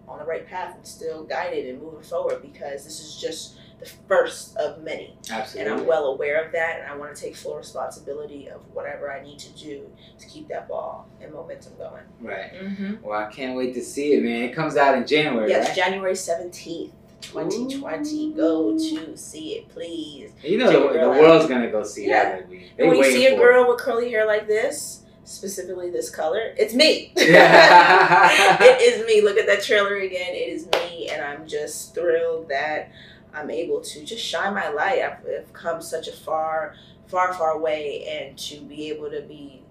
on 0.08 0.18
the 0.18 0.24
right 0.24 0.46
path 0.46 0.76
and 0.76 0.86
still 0.86 1.24
guided 1.24 1.66
and 1.66 1.80
moving 1.82 2.02
forward 2.02 2.42
because 2.42 2.84
this 2.84 3.00
is 3.00 3.20
just 3.20 3.56
the 3.84 3.90
first 4.08 4.56
of 4.56 4.82
many 4.82 5.14
Absolutely. 5.30 5.70
and 5.72 5.80
I'm 5.80 5.86
well 5.86 6.06
aware 6.06 6.42
of 6.44 6.52
that, 6.52 6.80
and 6.80 6.90
I 6.90 6.96
want 6.96 7.14
to 7.14 7.20
take 7.20 7.36
full 7.36 7.56
responsibility 7.56 8.48
of 8.48 8.60
whatever 8.72 9.12
I 9.12 9.22
need 9.22 9.38
to 9.40 9.50
do 9.52 9.90
to 10.18 10.26
keep 10.26 10.48
that 10.48 10.68
ball 10.68 11.08
and 11.20 11.32
momentum 11.32 11.72
going. 11.78 12.02
Right. 12.20 12.52
Mm-hmm. 12.54 12.94
Well, 13.02 13.18
I 13.18 13.30
can't 13.30 13.56
wait 13.56 13.74
to 13.74 13.82
see 13.82 14.14
it, 14.14 14.22
man. 14.22 14.42
It 14.42 14.54
comes 14.54 14.76
out 14.76 14.96
in 14.96 15.06
January, 15.06 15.50
Yes, 15.50 15.68
right? 15.68 15.76
January 15.76 16.16
seventeenth, 16.16 16.92
twenty 17.20 17.78
twenty. 17.78 18.32
Go 18.32 18.76
to 18.78 19.16
see 19.16 19.54
it, 19.56 19.68
please. 19.68 20.30
You 20.42 20.58
know 20.58 20.72
the, 20.72 20.78
the 20.88 20.92
girl 20.94 21.12
out. 21.12 21.20
world's 21.20 21.46
gonna 21.46 21.70
go 21.70 21.82
see 21.84 22.08
Yeah. 22.08 22.24
that 22.24 22.44
movie. 22.50 22.70
They 22.76 22.84
And 22.84 22.90
when 22.92 22.98
you 22.98 23.04
see 23.12 23.26
a 23.26 23.30
for 23.36 23.42
girl 23.42 23.68
with 23.68 23.78
curly 23.80 24.10
hair 24.10 24.26
like 24.26 24.46
this, 24.46 25.02
specifically 25.24 25.90
this 25.90 26.10
color, 26.10 26.54
it's 26.56 26.74
me. 26.74 27.12
Yeah. 27.16 28.56
it 28.62 28.80
is 28.82 29.06
me. 29.06 29.22
Look 29.22 29.36
at 29.38 29.46
that 29.46 29.62
trailer 29.62 29.96
again. 29.96 30.34
It 30.34 30.48
is 30.48 30.66
me, 30.72 31.08
and 31.10 31.22
I'm 31.22 31.46
just 31.46 31.94
thrilled 31.94 32.48
that 32.48 32.90
I'm 33.34 33.50
able 33.50 33.80
to 33.80 34.04
just 34.04 34.24
shine 34.24 34.54
my 34.54 34.68
light. 34.68 35.00
I've, 35.02 35.26
I've 35.26 35.52
come 35.52 35.82
such 35.82 36.08
a 36.08 36.12
far, 36.12 36.74
far, 37.08 37.32
far 37.34 37.58
way, 37.58 38.04
and 38.06 38.38
to 38.38 38.60
be 38.60 38.88
able 38.90 39.10
to 39.10 39.22
be 39.22 39.62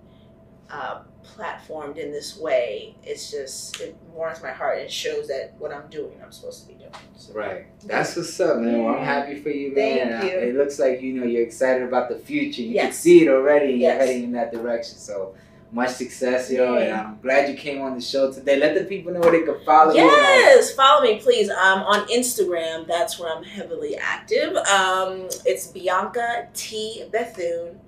uh, 0.70 1.02
platformed 1.24 1.98
in 1.98 2.12
this 2.12 2.38
way, 2.38 2.96
it's 3.04 3.32
just 3.32 3.80
it 3.80 3.96
warms 4.12 4.42
my 4.42 4.52
heart 4.52 4.80
and 4.80 4.90
shows 4.92 5.28
that 5.28 5.54
what 5.60 5.72
I'm 5.74 5.88
doing, 5.90 6.14
I'm 6.24 6.32
supposed 6.32 6.62
to 6.64 6.68
be 6.68 6.74
doing. 6.74 6.92
So, 7.16 7.34
Right. 7.34 7.66
That's 7.86 8.16
what's 8.16 8.40
up, 8.40 8.58
man. 8.58 8.84
Well, 8.84 8.96
I'm 8.96 9.04
happy 9.04 9.36
for 9.40 9.50
you, 9.50 9.74
man. 9.74 10.10
Thank 10.10 10.24
Uh, 10.24 10.28
you. 10.28 10.38
It 10.50 10.56
looks 10.56 10.80
like 10.80 11.02
you 11.02 11.14
know 11.14 11.26
you're 11.26 11.44
excited 11.44 11.84
about 11.84 12.10
the 12.10 12.18
future. 12.18 12.62
You 12.62 12.76
can 12.80 12.92
see 12.92 13.24
it 13.26 13.30
already, 13.30 13.72
and 13.74 13.80
Yes. 13.82 13.98
you're 14.00 14.08
heading 14.08 14.24
in 14.26 14.32
that 14.34 14.52
direction. 14.52 14.98
So 14.98 15.36
much 15.74 15.90
success, 15.92 16.52
yo. 16.52 16.76
And 16.76 16.94
I'm 16.94 17.20
glad 17.20 17.50
you 17.50 17.56
came 17.56 17.82
on 17.82 17.96
the 17.96 18.02
show 18.02 18.32
today. 18.32 18.58
Let 18.58 18.76
the 18.76 18.84
people 18.86 19.12
know 19.12 19.20
where 19.20 19.32
they 19.32 19.42
can 19.42 19.64
follow 19.66 19.94
you. 19.94 20.02
Yes, 20.02 20.74
follow 20.74 21.02
me, 21.02 21.20
please. 21.20 21.50
I'm 21.50 21.80
on 21.80 22.08
Instagram, 22.08 22.88
that's 22.88 23.20
where 23.20 23.36
I'm 23.36 23.44
heavily 23.44 23.98
active. 23.98 24.56
Um, 24.56 25.28
it's 25.46 25.68
Bianca 25.68 26.48
T 26.54 27.06
Bethune. 27.12 27.80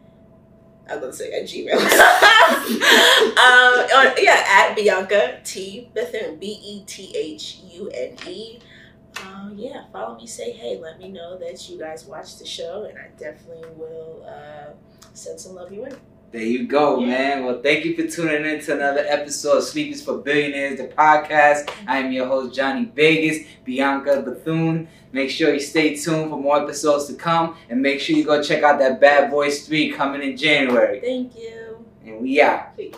I 0.89 0.97
was 0.97 1.01
gonna 1.01 1.13
say 1.13 1.31
at 1.31 1.43
Gmail. 1.43 1.73
um, 3.37 4.07
on, 4.07 4.13
yeah, 4.19 4.43
at 4.47 4.75
Bianca 4.75 5.39
T 5.43 5.89
Bethune. 5.93 6.37
B 6.37 6.59
E 6.63 6.83
T 6.85 7.13
H 7.15 7.59
U 7.71 7.89
N 7.89 8.17
E. 8.27 8.59
Uh, 9.17 9.49
yeah, 9.55 9.85
follow 9.91 10.17
me. 10.17 10.27
Say 10.27 10.51
hey. 10.51 10.77
Let 10.79 10.99
me 10.99 11.09
know 11.09 11.37
that 11.39 11.69
you 11.69 11.79
guys 11.79 12.05
watched 12.05 12.39
the 12.39 12.45
show, 12.45 12.83
and 12.83 12.97
I 12.97 13.09
definitely 13.17 13.69
will 13.75 14.25
uh, 14.27 14.73
send 15.13 15.39
some 15.39 15.55
love 15.55 15.71
your 15.71 15.85
way. 15.85 15.93
There 16.35 16.43
you 16.43 16.67
go, 16.67 16.99
Yeah. 16.99 17.05
man. 17.07 17.45
Well, 17.45 17.61
thank 17.63 17.85
you 17.85 17.95
for 17.95 18.05
tuning 18.13 18.43
in 18.45 18.59
to 18.65 18.73
another 18.75 19.05
episode 19.07 19.59
of 19.59 19.63
Sleep 19.63 19.93
is 19.93 20.01
for 20.03 20.17
Billionaires, 20.17 20.77
the 20.77 20.83
podcast. 20.89 21.69
I 21.87 21.99
am 21.99 22.11
your 22.11 22.25
host, 22.27 22.53
Johnny 22.53 22.91
Vegas, 22.93 23.47
Bianca 23.63 24.21
Bethune. 24.21 24.89
Make 25.13 25.29
sure 25.29 25.53
you 25.53 25.61
stay 25.61 25.95
tuned 25.95 26.29
for 26.29 26.37
more 26.37 26.61
episodes 26.61 27.05
to 27.07 27.13
come, 27.13 27.55
and 27.69 27.81
make 27.81 28.01
sure 28.01 28.17
you 28.17 28.25
go 28.25 28.43
check 28.43 28.63
out 28.63 28.79
that 28.79 28.99
Bad 28.99 29.31
Boys 29.31 29.65
3 29.65 29.93
coming 29.93 30.21
in 30.23 30.35
January. 30.35 30.99
Thank 30.99 31.37
you. 31.37 31.85
And 32.05 32.19
we 32.21 32.41
out. 32.41 32.75
Peace. 32.75 32.93